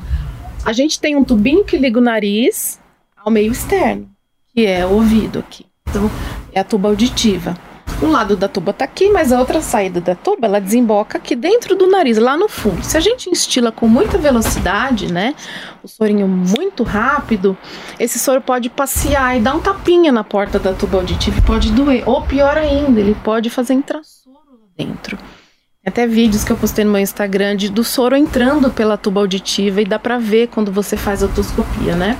a 0.65 0.73
gente 0.73 0.99
tem 0.99 1.15
um 1.15 1.23
tubinho 1.23 1.63
que 1.63 1.77
liga 1.77 1.99
o 1.99 2.01
nariz 2.01 2.79
ao 3.15 3.31
meio 3.31 3.51
externo, 3.51 4.09
que 4.53 4.65
é 4.65 4.85
o 4.85 4.93
ouvido 4.93 5.39
aqui. 5.39 5.65
Então, 5.87 6.09
é 6.51 6.59
a 6.59 6.63
tuba 6.63 6.89
auditiva. 6.89 7.55
Um 8.01 8.09
lado 8.09 8.35
da 8.35 8.47
tuba 8.47 8.73
tá 8.73 8.83
aqui, 8.83 9.11
mas 9.11 9.31
a 9.31 9.39
outra 9.39 9.61
saída 9.61 10.01
da 10.01 10.15
tuba, 10.15 10.47
ela 10.47 10.59
desemboca 10.59 11.19
aqui 11.19 11.35
dentro 11.35 11.75
do 11.75 11.85
nariz, 11.85 12.17
lá 12.17 12.35
no 12.35 12.49
fundo. 12.49 12.83
Se 12.83 12.97
a 12.97 12.99
gente 12.99 13.29
instila 13.29 13.71
com 13.71 13.87
muita 13.87 14.17
velocidade, 14.17 15.13
né, 15.13 15.35
o 15.83 15.87
sorinho 15.87 16.27
muito 16.27 16.81
rápido, 16.81 17.55
esse 17.99 18.17
soro 18.17 18.41
pode 18.41 18.69
passear 18.69 19.37
e 19.37 19.39
dar 19.39 19.53
um 19.53 19.59
tapinha 19.59 20.11
na 20.11 20.23
porta 20.23 20.57
da 20.57 20.73
tuba 20.73 20.97
auditiva 20.97 21.37
e 21.37 21.41
pode 21.41 21.71
doer. 21.71 22.03
Ou 22.09 22.23
pior 22.23 22.57
ainda, 22.57 22.99
ele 22.99 23.15
pode 23.23 23.51
fazer 23.51 23.73
entrar 23.73 24.03
soro 24.03 24.35
lá 24.35 24.67
dentro. 24.75 25.15
Até 25.85 26.05
vídeos 26.05 26.43
que 26.43 26.51
eu 26.51 26.57
postei 26.57 26.85
no 26.85 26.91
meu 26.91 27.01
Instagram 27.01 27.55
de, 27.55 27.69
do 27.69 27.83
soro 27.83 28.15
entrando 28.15 28.69
pela 28.71 28.97
tuba 28.97 29.19
auditiva 29.19 29.81
e 29.81 29.85
dá 29.85 29.97
pra 29.97 30.17
ver 30.17 30.47
quando 30.47 30.71
você 30.71 30.97
faz 30.97 31.21
otoscopia, 31.21 31.95
né? 31.95 32.17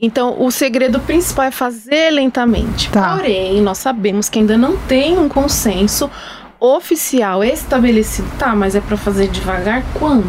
Então, 0.00 0.40
o 0.40 0.48
segredo 0.52 1.00
principal 1.00 1.46
é 1.46 1.50
fazer 1.50 2.10
lentamente. 2.10 2.88
Tá. 2.88 3.16
Porém, 3.16 3.60
nós 3.60 3.78
sabemos 3.78 4.28
que 4.28 4.38
ainda 4.38 4.56
não 4.56 4.76
tem 4.76 5.18
um 5.18 5.28
consenso 5.28 6.08
oficial 6.60 7.42
estabelecido. 7.42 8.28
Tá, 8.38 8.54
mas 8.54 8.76
é 8.76 8.80
para 8.80 8.96
fazer 8.96 9.26
devagar 9.26 9.82
quanto? 9.94 10.28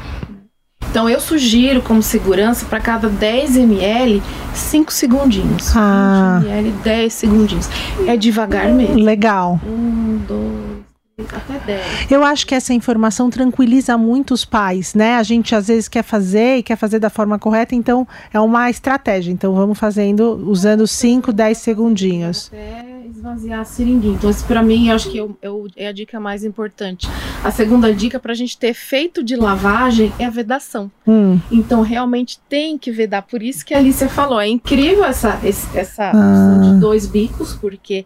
então, 0.90 1.08
eu 1.08 1.18
sugiro 1.18 1.80
como 1.80 2.02
segurança 2.02 2.66
para 2.66 2.78
cada 2.78 3.08
10 3.08 3.56
ml, 3.56 4.22
5 4.52 4.92
segundinhos. 4.92 5.72
Ah. 5.74 6.40
5 6.42 6.52
ml, 6.52 6.70
10 6.84 7.12
segundinhos. 7.12 7.70
É 8.06 8.18
devagar 8.18 8.68
mesmo. 8.68 9.02
Legal. 9.02 9.58
Um, 9.66 10.20
dois, 10.28 10.44
até 10.44 10.84
10. 10.84 10.93
Eu 12.10 12.24
acho 12.24 12.46
que 12.46 12.54
essa 12.54 12.74
informação 12.74 13.30
tranquiliza 13.30 13.96
muito 13.96 14.34
os 14.34 14.44
pais, 14.44 14.94
né? 14.94 15.16
A 15.16 15.22
gente 15.22 15.54
às 15.54 15.68
vezes 15.68 15.88
quer 15.88 16.02
fazer 16.02 16.56
e 16.56 16.62
quer 16.62 16.76
fazer 16.76 16.98
da 16.98 17.08
forma 17.08 17.38
correta, 17.38 17.74
então 17.74 18.06
é 18.32 18.40
uma 18.40 18.68
estratégia. 18.68 19.30
Então 19.30 19.54
vamos 19.54 19.78
fazendo 19.78 20.34
usando 20.48 20.86
5, 20.86 21.32
10 21.32 21.58
segundinhos. 21.58 22.50
Até 22.52 22.94
esvaziar 23.08 23.60
a 23.60 23.64
seringuinha. 23.64 24.14
Então, 24.14 24.28
isso 24.28 24.44
para 24.44 24.62
mim 24.62 24.88
eu 24.88 24.94
acho 24.94 25.10
que 25.10 25.16
eu, 25.16 25.36
eu, 25.40 25.66
é 25.76 25.86
a 25.86 25.92
dica 25.92 26.18
mais 26.18 26.44
importante. 26.44 27.08
A 27.42 27.50
segunda 27.50 27.94
dica 27.94 28.18
para 28.18 28.32
a 28.32 28.34
gente 28.34 28.58
ter 28.58 28.68
efeito 28.68 29.22
de 29.22 29.36
lavagem 29.36 30.12
é 30.18 30.24
a 30.24 30.30
vedação. 30.30 30.90
Hum. 31.06 31.38
Então 31.50 31.82
realmente 31.82 32.38
tem 32.48 32.76
que 32.76 32.90
vedar. 32.90 33.22
Por 33.22 33.42
isso 33.42 33.64
que 33.64 33.72
a 33.72 33.78
Alicia 33.78 34.08
falou, 34.08 34.40
é 34.40 34.48
incrível 34.48 35.04
essa, 35.04 35.40
essa 35.44 36.10
ah. 36.12 36.60
de 36.62 36.80
dois 36.80 37.06
bicos, 37.06 37.54
porque 37.54 38.04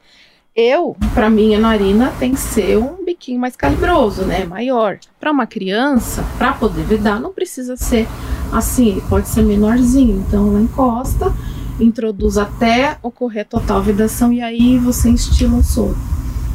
eu, 0.59 0.97
para 1.15 1.31
mim, 1.31 1.55
a 1.55 1.61
narina 1.61 2.13
tem 2.19 2.33
que 2.33 2.41
ser 2.41 2.77
um 2.77 3.05
biquinho 3.05 3.39
mais 3.39 3.55
calibroso, 3.55 4.25
né? 4.25 4.45
Maior. 4.45 4.99
Para 5.21 5.31
uma 5.31 5.47
criança, 5.47 6.25
para 6.37 6.53
poder 6.53 6.83
vedar, 6.83 7.21
não 7.21 7.33
precisa 7.33 7.77
ser 7.77 8.09
assim, 8.53 9.01
pode 9.09 9.29
ser 9.29 9.43
menorzinho. 9.43 10.25
Então 10.27 10.49
ela 10.49 10.61
encosta, 10.61 11.33
introduz 11.79 12.37
até 12.37 12.99
ocorrer 13.01 13.47
total 13.47 13.81
vedação 13.81 14.33
e 14.33 14.43
aí 14.43 14.77
você 14.79 15.09
instila 15.09 15.59
o 15.59 15.63
soro. 15.63 15.97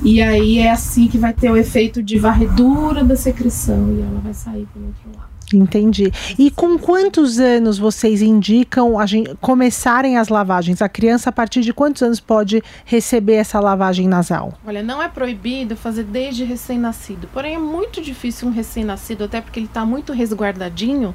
E 0.04 0.22
aí 0.22 0.60
é 0.60 0.70
assim 0.70 1.08
que 1.08 1.18
vai 1.18 1.32
ter 1.32 1.50
o 1.50 1.56
efeito 1.56 2.04
de 2.04 2.20
varredura 2.20 3.06
da 3.06 3.16
secreção 3.16 3.90
e 3.98 4.02
ela 4.02 4.20
vai 4.20 4.34
sair 4.34 4.68
pelo 4.74 4.88
outro 4.88 5.18
lado. 5.18 5.33
Entendi. 5.54 6.12
E 6.38 6.50
com 6.52 6.78
quantos 6.78 7.40
anos 7.40 7.78
vocês 7.78 8.22
indicam 8.22 9.00
a 9.00 9.06
gente, 9.06 9.36
começarem 9.42 10.18
as 10.18 10.28
lavagens? 10.30 10.82
A 10.82 10.90
criança, 10.90 11.30
a 11.30 11.34
partir 11.34 11.62
de 11.62 11.74
quantos 11.74 12.02
anos 12.02 12.20
pode 12.20 12.64
receber 12.86 13.36
essa 13.36 13.60
lavagem 13.60 14.08
nasal? 14.08 14.54
Olha, 14.66 14.82
não 14.82 15.02
é 15.02 15.08
proibido 15.08 15.76
fazer 15.76 16.04
desde 16.04 16.44
recém-nascido. 16.44 17.30
Porém, 17.34 17.56
é 17.56 17.60
muito 17.60 18.02
difícil 18.02 18.48
um 18.48 18.52
recém-nascido, 18.52 19.24
até 19.24 19.42
porque 19.42 19.60
ele 19.60 19.68
está 19.68 19.86
muito 19.86 20.14
resguardadinho, 20.14 21.14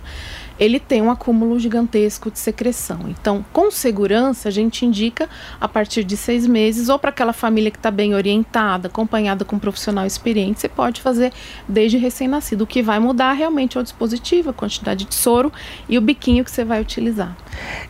ele 0.58 0.80
tem 0.80 1.00
um 1.00 1.10
acúmulo 1.10 1.58
gigantesco 1.58 2.30
de 2.30 2.38
secreção. 2.38 3.00
Então, 3.08 3.44
com 3.52 3.70
segurança, 3.70 4.48
a 4.48 4.52
gente 4.52 4.84
indica 4.84 5.28
a 5.60 5.68
partir 5.68 6.04
de 6.04 6.16
seis 6.16 6.46
meses, 6.46 6.88
ou 6.88 6.98
para 6.98 7.10
aquela 7.10 7.32
família 7.32 7.70
que 7.70 7.76
está 7.76 7.90
bem 7.90 8.14
orientada, 8.14 8.88
acompanhada 8.88 9.44
com 9.44 9.56
um 9.56 9.58
profissional 9.58 10.06
experiente, 10.06 10.60
você 10.60 10.68
pode 10.68 11.00
fazer 11.00 11.32
desde 11.68 11.96
recém-nascido. 11.96 12.64
O 12.64 12.66
que 12.66 12.82
vai 12.82 12.98
mudar 12.98 13.32
realmente 13.32 13.76
é 13.76 13.80
o 13.80 13.84
dispositivo, 13.84 14.50
a 14.50 14.52
quantidade 14.52 15.04
de 15.04 15.14
soro 15.14 15.52
e 15.88 15.96
o 15.96 16.00
biquinho 16.00 16.44
que 16.44 16.50
você 16.50 16.64
vai 16.64 16.80
utilizar. 16.80 17.36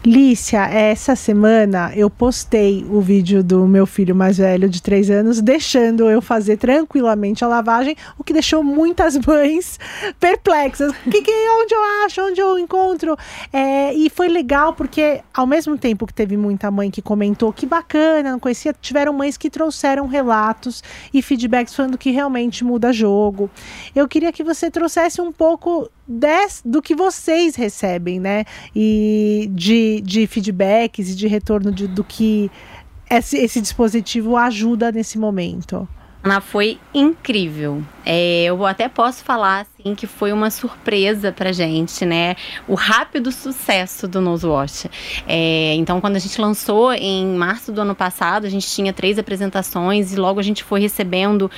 Lícia, 0.05 0.65
essa 0.67 1.17
semana 1.17 1.93
eu 1.95 2.09
postei 2.09 2.87
o 2.89 3.01
vídeo 3.01 3.43
do 3.43 3.67
meu 3.67 3.85
filho 3.85 4.15
mais 4.15 4.39
velho 4.39 4.69
de 4.69 4.81
três 4.81 5.11
anos, 5.11 5.41
deixando 5.41 6.09
eu 6.09 6.23
fazer 6.23 6.57
tranquilamente 6.57 7.45
a 7.45 7.49
lavagem, 7.49 7.97
o 8.17 8.23
que 8.23 8.33
deixou 8.33 8.63
muitas 8.63 9.19
mães 9.27 9.79
perplexas. 10.21 10.93
Que, 11.11 11.21
que 11.21 11.31
onde 11.31 11.75
eu 11.75 12.05
acho, 12.05 12.23
onde 12.23 12.41
eu 12.41 12.59
encontro? 12.59 13.17
É, 13.53 13.93
e 13.93 14.09
foi 14.09 14.29
legal 14.29 14.73
porque 14.73 15.21
ao 15.35 15.47
mesmo 15.47 15.77
tempo 15.77 16.07
que 16.07 16.15
teve 16.15 16.37
muita 16.37 16.71
mãe 16.71 16.91
que 16.91 17.03
comentou 17.03 17.53
que 17.53 17.67
bacana, 17.67 18.31
não 18.31 18.39
conhecia, 18.39 18.75
tiveram 18.81 19.13
mães 19.13 19.37
que 19.37 19.51
trouxeram 19.51 20.07
relatos 20.07 20.83
e 21.13 21.21
feedbacks 21.21 21.75
falando 21.75 21.99
que 21.99 22.11
realmente 22.11 22.65
muda 22.65 22.93
jogo. 22.93 23.51
Eu 23.95 24.07
queria 24.07 24.33
que 24.33 24.45
você 24.45 24.71
trouxesse 24.71 25.21
um 25.21 25.33
pouco 25.33 25.91
des, 26.09 26.63
do 26.65 26.81
que 26.81 26.95
vocês 26.95 27.55
recebem, 27.55 28.19
né? 28.19 28.45
E 28.75 29.51
de, 29.53 30.01
de 30.01 30.27
feedbacks 30.27 31.11
e 31.11 31.15
de 31.15 31.27
retorno 31.27 31.71
de, 31.71 31.87
do 31.87 32.03
que 32.03 32.51
esse, 33.11 33.37
esse 33.37 33.61
dispositivo 33.61 34.37
ajuda 34.37 34.91
nesse 34.91 35.19
momento. 35.19 35.87
Ana, 36.23 36.41
foi 36.41 36.79
incrível. 36.93 37.83
É, 38.05 38.45
eu 38.45 38.67
até 38.67 38.89
posso 38.89 39.23
falar 39.23 39.61
assim 39.61 39.95
que 39.95 40.07
foi 40.07 40.33
uma 40.33 40.51
surpresa 40.51 41.31
pra 41.31 41.53
gente, 41.53 42.05
né? 42.05 42.35
O 42.67 42.75
rápido 42.75 43.31
sucesso 43.31 44.09
do 44.09 44.21
Nosewash. 44.21 44.87
É, 45.29 45.75
então, 45.75 46.01
quando 46.01 46.17
a 46.17 46.19
gente 46.19 46.41
lançou 46.41 46.93
em 46.93 47.27
março 47.37 47.71
do 47.71 47.81
ano 47.81 47.95
passado, 47.95 48.47
a 48.47 48.51
gente 48.51 48.67
tinha 48.67 48.93
três 48.93 49.19
apresentações 49.19 50.13
e 50.13 50.17
logo 50.17 50.41
a 50.41 50.43
gente 50.43 50.65
foi 50.65 50.81
recebendo 50.81 51.49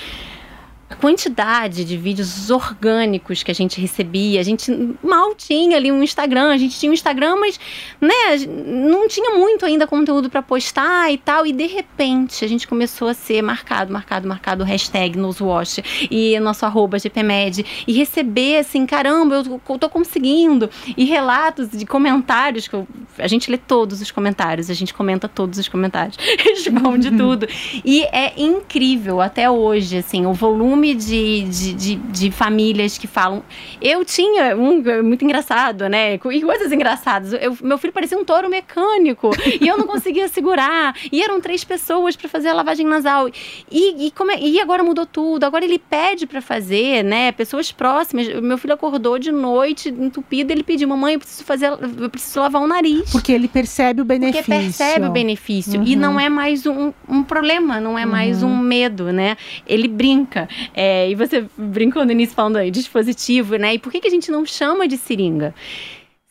a 0.90 0.96
quantidade 0.96 1.84
de 1.84 1.96
vídeos 1.96 2.50
orgânicos 2.50 3.44
que 3.44 3.50
a 3.50 3.54
gente 3.54 3.80
recebia, 3.80 4.40
a 4.40 4.42
gente 4.42 4.72
mal 5.00 5.36
tinha 5.36 5.76
ali 5.76 5.92
um 5.92 6.02
Instagram, 6.02 6.50
a 6.50 6.58
gente 6.58 6.76
tinha 6.76 6.90
um 6.90 6.92
Instagram, 6.92 7.36
mas 7.36 7.60
né, 8.00 8.44
não 8.66 9.06
tinha 9.06 9.38
muito 9.38 9.64
ainda 9.64 9.86
conteúdo 9.86 10.28
para 10.28 10.42
postar 10.42 11.12
e 11.12 11.16
tal, 11.16 11.46
e 11.46 11.52
de 11.52 11.66
repente 11.68 12.44
a 12.44 12.48
gente 12.48 12.66
começou 12.66 13.06
a 13.06 13.14
ser 13.14 13.40
marcado, 13.40 13.92
marcado, 13.92 14.26
marcado, 14.26 14.64
hashtag 14.64 15.16
Nosewash 15.16 15.78
e 16.10 16.38
nosso 16.40 16.66
arroba 16.66 16.98
GPMed, 16.98 17.64
e 17.86 17.92
receber 17.92 18.58
assim, 18.58 18.84
caramba, 18.84 19.36
eu, 19.36 19.78
tô 19.78 19.88
conseguindo, 19.88 20.68
e 20.96 21.04
relatos 21.04 21.70
de 21.70 21.86
comentários, 21.86 22.66
que 22.66 22.74
eu, 22.74 22.88
a 23.16 23.28
gente 23.28 23.48
lê 23.48 23.58
todos 23.58 24.00
os 24.00 24.10
comentários, 24.10 24.68
a 24.68 24.74
gente 24.74 24.92
comenta 24.92 25.28
todos 25.28 25.56
os 25.56 25.68
comentários, 25.68 26.16
responde 26.44 27.12
tudo, 27.12 27.46
e 27.84 28.02
é 28.06 28.32
incrível 28.36 29.20
até 29.20 29.48
hoje, 29.48 29.98
assim, 29.98 30.26
o 30.26 30.32
volume 30.32 30.79
volume 30.80 30.94
de, 30.94 31.42
de, 31.42 31.74
de, 31.74 31.96
de, 31.96 32.30
famílias 32.30 32.96
que 32.96 33.06
falam. 33.06 33.42
Eu 33.80 34.04
tinha 34.04 34.56
um 34.56 34.82
muito 35.02 35.24
engraçado, 35.24 35.88
né? 35.88 36.14
E 36.14 36.18
coisas 36.18 36.72
engraçadas. 36.72 37.32
Eu, 37.34 37.56
meu 37.62 37.76
filho 37.76 37.92
parecia 37.92 38.18
um 38.18 38.24
touro 38.24 38.48
mecânico 38.48 39.30
e 39.60 39.68
eu 39.68 39.76
não 39.76 39.86
conseguia 39.86 40.26
segurar. 40.28 40.94
E 41.12 41.22
eram 41.22 41.40
três 41.40 41.62
pessoas 41.62 42.16
para 42.16 42.28
fazer 42.28 42.48
a 42.48 42.54
lavagem 42.54 42.86
nasal. 42.86 43.28
E, 43.70 44.06
e, 44.06 44.10
como 44.12 44.30
é, 44.30 44.40
e 44.40 44.60
agora 44.60 44.82
mudou 44.82 45.04
tudo. 45.04 45.44
Agora 45.44 45.64
ele 45.64 45.78
pede 45.78 46.26
para 46.26 46.40
fazer, 46.40 47.04
né? 47.04 47.30
Pessoas 47.32 47.70
próximas. 47.70 48.28
Meu 48.40 48.56
filho 48.56 48.74
acordou 48.74 49.18
de 49.18 49.30
noite 49.30 49.90
entupido. 49.90 50.52
Ele 50.52 50.62
pediu, 50.62 50.88
mamãe, 50.88 51.14
eu 51.14 51.20
preciso 51.20 51.44
fazer, 51.44 51.66
eu 51.98 52.10
preciso 52.10 52.40
lavar 52.40 52.62
o 52.62 52.66
nariz. 52.66 53.10
Porque 53.10 53.32
ele 53.32 53.48
percebe 53.48 54.00
o 54.00 54.04
benefício. 54.04 54.44
Porque 54.44 54.60
percebe 54.60 55.06
o 55.06 55.10
benefício. 55.10 55.80
Uhum. 55.80 55.86
E 55.86 55.96
não 55.96 56.18
é 56.18 56.28
mais 56.28 56.66
um, 56.66 56.92
um 57.08 57.22
problema, 57.22 57.80
não 57.80 57.98
é 57.98 58.04
uhum. 58.04 58.10
mais 58.10 58.42
um 58.42 58.56
medo, 58.56 59.12
né? 59.12 59.36
Ele 59.66 59.88
brinca. 59.88 60.48
É, 60.74 61.10
e 61.10 61.14
você 61.14 61.44
brincou 61.56 62.04
no 62.04 62.12
início 62.12 62.34
falando 62.34 62.56
aí, 62.56 62.70
dispositivo, 62.70 63.56
né? 63.56 63.74
E 63.74 63.78
por 63.78 63.90
que, 63.90 64.00
que 64.00 64.08
a 64.08 64.10
gente 64.10 64.30
não 64.30 64.44
chama 64.46 64.86
de 64.86 64.96
seringa? 64.96 65.54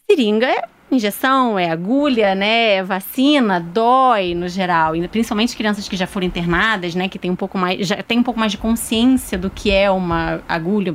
Seringa 0.10 0.48
é 0.48 0.64
injeção, 0.92 1.58
é 1.58 1.70
agulha, 1.70 2.34
né, 2.34 2.76
é 2.76 2.84
vacina, 2.84 3.60
dói 3.60 4.34
no 4.34 4.48
geral, 4.48 4.96
e 4.96 5.08
principalmente 5.08 5.56
crianças 5.56 5.88
que 5.88 5.96
já 5.96 6.08
foram 6.08 6.26
internadas, 6.26 6.96
né, 6.96 7.08
que 7.08 7.20
tem 7.20 7.30
um 7.30 7.36
pouco 7.36 7.58
mais, 7.58 7.88
já 7.88 8.02
tem 8.02 8.18
um 8.18 8.24
pouco 8.24 8.40
mais 8.40 8.52
de 8.52 8.58
consciência 8.58 9.38
do 9.38 9.50
que 9.50 9.70
é 9.70 9.90
uma 9.92 10.42
agulha, 10.48 10.92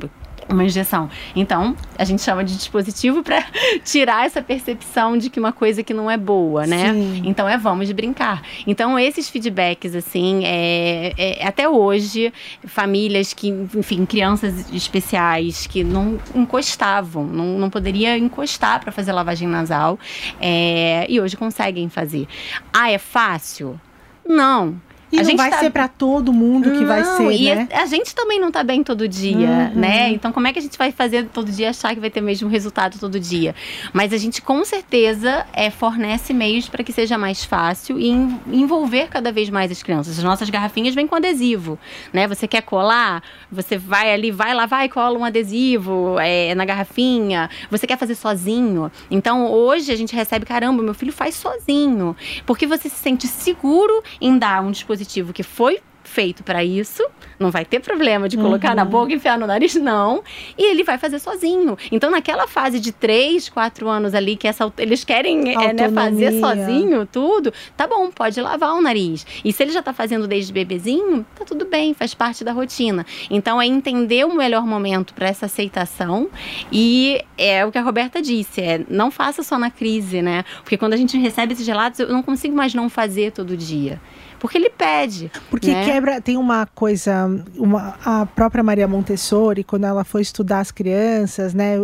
uma 0.49 0.63
injeção. 0.63 1.09
Então, 1.35 1.75
a 1.97 2.03
gente 2.03 2.21
chama 2.21 2.43
de 2.43 2.55
dispositivo 2.55 3.23
para 3.23 3.45
tirar 3.83 4.25
essa 4.25 4.41
percepção 4.41 5.17
de 5.17 5.29
que 5.29 5.39
uma 5.39 5.51
coisa 5.51 5.83
que 5.83 5.93
não 5.93 6.09
é 6.09 6.17
boa, 6.17 6.65
né? 6.67 6.93
Sim. 6.93 7.23
Então, 7.25 7.47
é 7.47 7.57
vamos 7.57 7.91
brincar. 7.91 8.43
Então, 8.67 8.97
esses 8.97 9.29
feedbacks, 9.29 9.95
assim, 9.95 10.43
é, 10.45 11.13
é, 11.17 11.47
até 11.47 11.67
hoje, 11.67 12.31
famílias 12.65 13.33
que, 13.33 13.47
enfim, 13.49 14.05
crianças 14.05 14.71
especiais 14.71 15.67
que 15.67 15.83
não 15.83 16.19
encostavam, 16.33 17.25
não, 17.25 17.57
não 17.57 17.69
poderia 17.69 18.17
encostar 18.17 18.79
para 18.79 18.91
fazer 18.91 19.11
lavagem 19.11 19.47
nasal, 19.47 19.99
é, 20.39 21.05
e 21.09 21.19
hoje 21.19 21.35
conseguem 21.35 21.89
fazer. 21.89 22.27
Ah, 22.71 22.91
é 22.91 22.97
fácil? 22.97 23.79
Não. 24.27 24.79
E 25.11 25.19
a 25.19 25.23
não 25.23 25.37
vai 25.37 25.49
tá... 25.49 25.59
ser 25.59 25.69
para 25.69 25.87
todo 25.87 26.33
mundo 26.33 26.71
que 26.71 26.79
não, 26.79 26.87
vai 26.87 27.03
ser, 27.03 27.31
e 27.31 27.55
né? 27.55 27.67
A 27.71 27.85
gente 27.85 28.15
também 28.15 28.39
não 28.39 28.51
tá 28.51 28.63
bem 28.63 28.83
todo 28.83 29.07
dia, 29.07 29.71
uhum. 29.73 29.79
né? 29.79 30.09
Então 30.09 30.31
como 30.31 30.47
é 30.47 30.53
que 30.53 30.59
a 30.59 30.61
gente 30.61 30.77
vai 30.77 30.91
fazer 30.91 31.25
todo 31.25 31.51
dia 31.51 31.69
achar 31.69 31.93
que 31.93 32.01
vai 32.01 32.09
ter 32.09 32.21
o 32.21 32.23
mesmo 32.23 32.49
resultado 32.49 32.97
todo 32.99 33.19
dia? 33.19 33.53
Mas 33.93 34.11
a 34.11 34.17
gente 34.17 34.41
com 34.41 34.65
certeza 34.65 35.45
é, 35.53 35.69
fornece 35.69 36.33
meios 36.33 36.67
para 36.67 36.83
que 36.83 36.91
seja 36.91 37.17
mais 37.17 37.45
fácil 37.45 37.99
e 37.99 38.09
envolver 38.47 39.07
cada 39.07 39.31
vez 39.31 39.49
mais 39.49 39.71
as 39.71 39.83
crianças. 39.83 40.17
As 40.17 40.23
nossas 40.23 40.49
garrafinhas 40.49 40.95
vêm 40.95 41.07
com 41.07 41.15
adesivo, 41.15 41.77
né? 42.11 42.27
Você 42.27 42.47
quer 42.47 42.61
colar, 42.61 43.21
você 43.51 43.77
vai 43.77 44.11
ali, 44.11 44.31
vai 44.31 44.53
lá, 44.53 44.65
vai 44.65 44.89
cola 44.89 45.17
um 45.17 45.23
adesivo 45.23 46.17
é, 46.19 46.55
na 46.55 46.65
garrafinha. 46.65 47.49
Você 47.69 47.85
quer 47.85 47.97
fazer 47.97 48.15
sozinho. 48.15 48.91
Então 49.09 49.51
hoje 49.51 49.91
a 49.91 49.95
gente 49.95 50.15
recebe, 50.15 50.45
caramba, 50.45 50.81
meu 50.81 50.95
filho 50.95 51.13
faz 51.13 51.35
sozinho. 51.35 52.15
Porque 52.45 52.65
você 52.65 52.89
se 52.89 52.97
sente 52.97 53.27
seguro 53.27 54.03
em 54.19 54.37
dar 54.37 54.63
um 54.63 54.71
dispositivo 54.71 54.94
dispositivo 54.95 55.33
que 55.33 55.43
foi 55.43 55.79
feito 56.05 56.43
para 56.43 56.63
isso, 56.63 57.03
não 57.39 57.51
vai 57.51 57.65
ter 57.65 57.79
problema 57.79 58.29
de 58.29 58.37
colocar 58.37 58.69
uhum. 58.69 58.75
na 58.75 58.85
boca 58.85 59.11
e 59.11 59.15
enfiar 59.15 59.37
no 59.37 59.45
nariz, 59.45 59.75
não. 59.75 60.23
E 60.57 60.71
ele 60.71 60.83
vai 60.83 60.97
fazer 60.97 61.19
sozinho. 61.19 61.77
Então, 61.91 62.09
naquela 62.09 62.47
fase 62.47 62.79
de 62.79 62.91
3, 62.91 63.49
4 63.49 63.89
anos 63.89 64.13
ali, 64.13 64.35
que 64.35 64.47
essa, 64.47 64.71
eles 64.77 65.03
querem 65.03 65.53
é, 65.53 65.73
né, 65.73 65.89
fazer 65.89 66.39
sozinho 66.39 67.05
tudo, 67.05 67.51
tá 67.75 67.87
bom, 67.87 68.09
pode 68.11 68.39
lavar 68.39 68.73
o 68.73 68.81
nariz. 68.81 69.25
E 69.43 69.51
se 69.51 69.63
ele 69.63 69.71
já 69.71 69.81
tá 69.81 69.91
fazendo 69.91 70.27
desde 70.27 70.53
bebezinho, 70.53 71.25
tá 71.35 71.43
tudo 71.43 71.65
bem, 71.65 71.93
faz 71.93 72.13
parte 72.13 72.43
da 72.43 72.51
rotina. 72.51 73.05
Então, 73.29 73.61
é 73.61 73.65
entender 73.65 74.25
o 74.25 74.33
melhor 74.33 74.65
momento 74.65 75.13
para 75.13 75.27
essa 75.27 75.47
aceitação. 75.47 76.29
E 76.71 77.21
é 77.37 77.65
o 77.65 77.71
que 77.71 77.77
a 77.77 77.81
Roberta 77.81 78.21
disse: 78.21 78.61
é 78.61 78.85
não 78.87 79.09
faça 79.09 79.43
só 79.43 79.57
na 79.57 79.71
crise, 79.71 80.21
né? 80.21 80.45
Porque 80.61 80.77
quando 80.77 80.93
a 80.93 80.97
gente 80.97 81.17
recebe 81.17 81.53
esses 81.53 81.67
relatos, 81.67 81.99
eu 81.99 82.09
não 82.09 82.21
consigo 82.21 82.55
mais 82.55 82.73
não 82.73 82.89
fazer 82.89 83.31
todo 83.31 83.57
dia. 83.57 83.99
Porque 84.45 84.59
ele 84.59 84.69
pede. 84.69 85.31
Porque 85.49 85.73
né? 85.73 85.85
quebra, 85.85 86.21
tem 86.21 86.37
uma 86.37 86.67
coisa, 86.67 87.27
uma, 87.57 87.95
a 88.05 88.27
própria 88.27 88.63
Maria 88.63 88.87
Montessori, 88.87 89.63
quando 89.63 89.85
ela 89.85 90.03
foi 90.03 90.21
estudar 90.21 90.59
as 90.59 90.69
crianças, 90.69 91.51
né, 91.55 91.75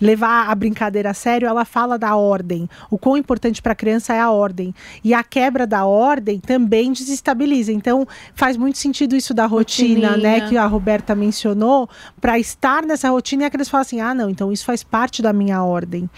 levar 0.00 0.48
a 0.48 0.54
brincadeira 0.54 1.10
a 1.10 1.14
sério, 1.14 1.46
ela 1.46 1.66
fala 1.66 1.98
da 1.98 2.16
ordem. 2.16 2.70
O 2.90 2.96
quão 2.96 3.18
importante 3.18 3.60
para 3.60 3.72
a 3.72 3.74
criança 3.74 4.14
é 4.14 4.20
a 4.20 4.30
ordem. 4.30 4.74
E 5.04 5.12
a 5.12 5.22
quebra 5.22 5.66
da 5.66 5.84
ordem 5.84 6.40
também 6.40 6.90
desestabiliza. 6.90 7.70
Então, 7.70 8.08
faz 8.34 8.56
muito 8.56 8.78
sentido 8.78 9.14
isso 9.14 9.34
da 9.34 9.44
rotina, 9.44 10.08
Rotininha. 10.12 10.40
né, 10.40 10.48
que 10.48 10.56
a 10.56 10.64
Roberta 10.64 11.14
mencionou, 11.14 11.86
para 12.18 12.38
estar 12.38 12.82
nessa 12.82 13.10
rotina 13.10 13.42
e 13.42 13.46
a 13.46 13.50
criança 13.50 13.70
fala 13.70 13.82
assim: 13.82 14.00
ah, 14.00 14.14
não, 14.14 14.30
então 14.30 14.50
isso 14.50 14.64
faz 14.64 14.82
parte 14.82 15.20
da 15.20 15.34
minha 15.34 15.62
ordem. 15.62 16.08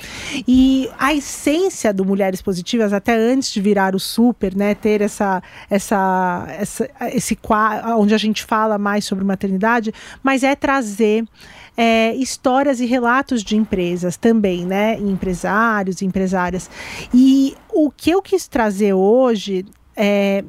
E 0.47 0.89
a 0.97 1.12
essência 1.12 1.93
do 1.93 2.05
Mulheres 2.05 2.41
Positivas, 2.41 2.93
até 2.93 3.16
antes 3.16 3.53
de 3.53 3.61
virar 3.61 3.97
o 3.97 3.99
super, 3.99 4.55
né, 4.55 4.76
ter 4.76 5.01
essa 5.01 5.43
essa, 5.73 6.45
essa 6.51 6.91
esse 7.14 7.39
onde 7.97 8.14
a 8.14 8.18
gente 8.18 8.45
fala 8.45 8.77
mais 8.77 9.07
sobre 9.07 9.25
maternidade, 9.25 9.91
mas 10.23 10.43
é 10.43 10.55
trazer 10.55 11.25
é, 11.75 12.14
histórias 12.14 12.79
e 12.79 12.85
relatos 12.85 13.43
de 13.43 13.57
empresas 13.57 14.18
também, 14.18 14.66
né? 14.66 14.99
Empresários, 14.99 16.03
empresárias. 16.03 16.68
E 17.14 17.57
o 17.73 17.91
que 17.91 18.11
eu 18.11 18.20
quis 18.20 18.47
trazer 18.47 18.93
hoje 18.93 19.64
é 19.97 20.45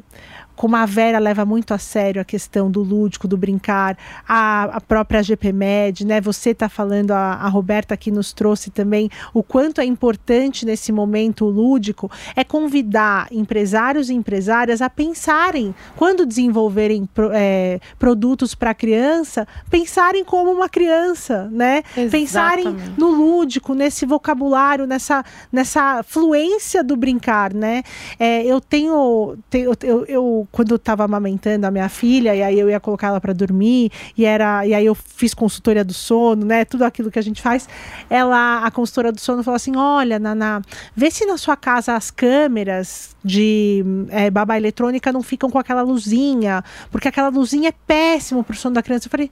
como 0.56 0.76
a 0.76 0.86
Vera 0.86 1.20
leva 1.20 1.46
muito 1.46 1.74
a 1.74 1.78
sério 1.78 2.22
a 2.22 2.26
questão 2.26 2.70
do 2.70 2.82
lúdico, 2.82 3.28
do 3.28 3.38
brincar, 3.38 3.98
a, 4.28 4.64
a 4.64 4.82
própria 4.82 5.22
GPMed, 5.24 6.06
né? 6.06 6.22
Você 6.22 6.52
está 6.52 6.70
falando, 6.70 7.12
a, 7.12 7.34
a 7.34 7.48
Roberta 7.50 7.94
aqui 7.94 8.12
nos 8.12 8.34
trouxe 8.34 8.70
também 8.70 9.10
o 9.34 9.42
quanto 9.42 9.82
é 9.82 9.86
importante 9.86 10.66
nesse 10.66 10.92
momento 10.92 11.46
o 11.46 11.50
lúdico, 11.50 12.10
é 12.36 12.44
convidar 12.44 13.28
empresários 13.32 14.10
e 14.10 14.14
empresárias 14.14 14.82
a 14.82 14.90
pensarem, 14.90 15.74
quando 15.96 16.26
desenvolverem 16.26 17.08
é, 17.34 17.80
produtos 17.98 18.56
para 18.56 18.74
criança, 18.74 19.48
pensarem 19.70 20.24
como 20.24 20.52
uma 20.52 20.70
criança, 20.70 21.50
né? 21.52 21.84
Exatamente. 21.98 22.12
Pensarem 22.12 22.78
no 22.98 23.10
lúdico, 23.10 23.74
nesse 23.74 24.06
vocabulário, 24.06 24.86
nessa, 24.86 25.24
nessa 25.52 26.04
fluência 26.04 26.84
do 26.84 26.96
brincar, 26.96 27.54
né? 27.54 27.84
É, 28.20 28.46
eu 28.46 28.62
tenho, 28.62 29.38
tenho 29.50 29.74
eu, 29.84 30.06
eu 30.06 30.43
quando 30.52 30.72
eu 30.72 30.76
estava 30.78 31.04
amamentando 31.04 31.66
a 31.66 31.72
minha 31.72 31.90
filha, 31.90 32.36
e 32.36 32.42
aí 32.42 32.60
eu 32.60 32.70
ia 32.70 32.80
colocar 32.80 33.08
ela 33.08 33.22
para 33.22 33.34
dormir, 33.34 33.92
e 34.18 34.26
era 34.26 34.66
e 34.66 34.74
aí 34.74 34.86
eu 34.86 34.96
fiz 34.96 35.34
consultoria 35.34 35.84
do 35.84 35.94
sono, 35.94 36.46
né? 36.46 36.66
Tudo 36.66 36.84
aquilo 36.84 37.12
que 37.12 37.20
a 37.20 37.22
gente 37.22 37.42
faz. 37.42 37.68
Ela, 38.10 38.66
a 38.66 38.72
consultora 38.72 39.12
do 39.12 39.20
sono, 39.20 39.44
falou 39.44 39.56
assim: 39.56 39.76
olha, 39.76 40.20
Naná, 40.20 40.62
vê 40.96 41.10
se 41.12 41.26
na 41.26 41.38
sua 41.38 41.56
casa 41.56 41.96
as 41.96 42.12
câmeras 42.12 43.16
de 43.24 43.84
é, 44.10 44.30
babá 44.30 44.58
eletrônica 44.58 45.12
não 45.12 45.24
ficam 45.24 45.50
com 45.50 45.58
aquela 45.58 45.82
luzinha, 45.82 46.64
porque 46.92 47.08
aquela 47.08 47.30
luzinha 47.30 47.70
é 47.70 47.74
péssimo 47.88 48.44
pro 48.44 48.56
sono 48.56 48.76
da 48.76 48.84
criança. 48.84 49.08
Eu 49.08 49.12
falei 49.12 49.32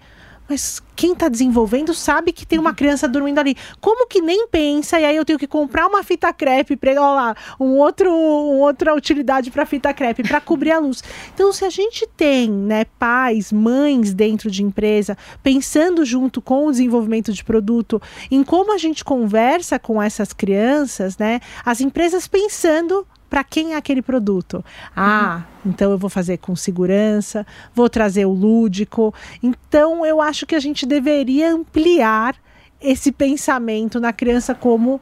mas 0.51 0.81
quem 0.97 1.13
está 1.13 1.29
desenvolvendo 1.29 1.93
sabe 1.93 2.33
que 2.33 2.45
tem 2.45 2.59
uma 2.59 2.73
criança 2.73 3.07
dormindo 3.07 3.39
ali. 3.39 3.55
Como 3.79 4.05
que 4.05 4.21
nem 4.21 4.49
pensa? 4.49 4.99
E 4.99 5.05
aí 5.05 5.15
eu 5.15 5.23
tenho 5.23 5.39
que 5.39 5.47
comprar 5.47 5.87
uma 5.87 6.03
fita 6.03 6.31
crepe, 6.33 6.77
olha 6.83 6.99
lá, 6.99 7.35
um 7.57 7.77
outro, 7.77 8.11
um 8.11 8.59
outra 8.59 8.93
utilidade 8.93 9.49
para 9.49 9.65
fita 9.65 9.93
crepe 9.93 10.23
para 10.23 10.41
cobrir 10.41 10.71
a 10.71 10.79
luz. 10.79 11.01
Então, 11.33 11.53
se 11.53 11.63
a 11.63 11.69
gente 11.69 12.05
tem, 12.17 12.51
né, 12.51 12.83
pais, 12.99 13.49
mães 13.49 14.13
dentro 14.13 14.51
de 14.51 14.61
empresa 14.61 15.17
pensando 15.41 16.03
junto 16.03 16.41
com 16.41 16.67
o 16.67 16.71
desenvolvimento 16.71 17.31
de 17.31 17.45
produto 17.45 18.01
em 18.29 18.43
como 18.43 18.73
a 18.73 18.77
gente 18.77 19.05
conversa 19.05 19.79
com 19.79 20.03
essas 20.03 20.33
crianças, 20.33 21.17
né, 21.17 21.39
as 21.63 21.79
empresas 21.79 22.27
pensando 22.27 23.07
para 23.31 23.45
quem 23.45 23.73
é 23.73 23.77
aquele 23.77 24.01
produto. 24.01 24.63
Ah, 24.93 25.43
uhum. 25.63 25.71
então 25.71 25.89
eu 25.89 25.97
vou 25.97 26.09
fazer 26.09 26.37
com 26.37 26.53
segurança, 26.53 27.47
vou 27.73 27.89
trazer 27.89 28.25
o 28.25 28.33
lúdico. 28.33 29.13
Então 29.41 30.05
eu 30.05 30.19
acho 30.19 30.45
que 30.45 30.53
a 30.53 30.59
gente 30.59 30.85
deveria 30.85 31.53
ampliar 31.53 32.35
esse 32.81 33.09
pensamento 33.09 34.01
na 34.01 34.11
criança 34.11 34.53
como 34.53 34.99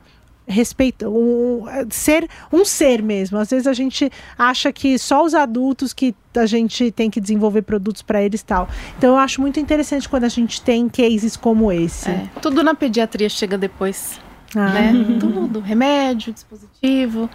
respeito, 0.48 1.08
um, 1.08 1.64
ser 1.90 2.30
um 2.54 2.64
ser 2.64 3.02
mesmo. 3.02 3.40
Às 3.40 3.50
vezes 3.50 3.66
a 3.66 3.74
gente 3.74 4.12
acha 4.38 4.72
que 4.72 5.00
só 5.00 5.26
os 5.26 5.34
adultos 5.34 5.92
que 5.92 6.14
a 6.36 6.46
gente 6.46 6.92
tem 6.92 7.10
que 7.10 7.20
desenvolver 7.20 7.64
produtos 7.64 8.04
para 8.04 8.22
eles 8.22 8.44
tal. 8.44 8.70
Então 8.96 9.12
eu 9.12 9.18
acho 9.18 9.42
muito 9.42 9.60
interessante 9.60 10.08
quando 10.08 10.26
a 10.26 10.30
gente 10.30 10.62
tem 10.62 10.88
cases 10.88 11.36
como 11.36 11.72
esse. 11.72 12.12
É, 12.12 12.30
tudo 12.44 12.64
na 12.64 12.76
pediatria 12.76 13.28
chega 13.28 13.58
depois. 13.58 14.20
Ah. 14.56 14.70
Né? 14.70 14.94
Tudo, 15.20 15.60
remédio, 15.60 16.32
dispositivo. 16.32 17.28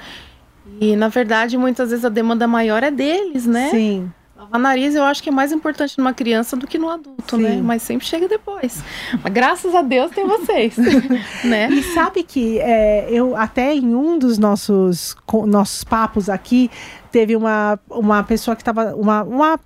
E, 0.81 0.97
na 0.97 1.09
verdade, 1.09 1.57
muitas 1.57 1.91
vezes 1.91 2.05
a 2.05 2.09
demanda 2.09 2.47
maior 2.47 2.83
é 2.83 2.91
deles, 2.91 3.47
né? 3.47 3.71
Sim. 3.71 4.11
Lavar 4.37 4.61
nariz 4.61 4.95
eu 4.95 5.05
acho 5.05 5.23
que 5.23 5.29
é 5.29 5.33
mais 5.33 5.53
importante 5.53 5.97
numa 5.97 6.13
criança 6.13 6.57
do 6.57 6.67
que 6.67 6.77
no 6.77 6.91
adulto, 6.91 7.37
né? 7.37 7.51
Sim. 7.51 7.57
né? 7.57 7.63
Mas 7.63 7.83
sempre 7.83 8.07
chega 8.07 8.29
depois. 8.29 8.83
Mas 9.23 9.33
graças 9.33 9.75
a 9.75 9.83
Deus 9.83 10.11
tem 10.11 10.27
vocês, 10.27 10.77
né? 11.45 11.69
E 11.71 11.83
sabe 11.83 12.23
que 12.23 12.59
é, 12.59 13.07
eu 13.11 13.37
até 13.37 13.75
em 13.75 13.95
um 13.95 14.19
dos 14.19 14.39
nossos, 14.39 15.17
nossos 15.47 15.85
papos 15.85 16.29
aqui, 16.29 16.71
teve 17.13 17.37
uma, 17.37 17.79
uma 17.89 18.23
pessoa 18.23 18.57
que 18.57 18.63
estava... 18.63 18.95
Uma, 18.97 19.23
uma 19.23 19.61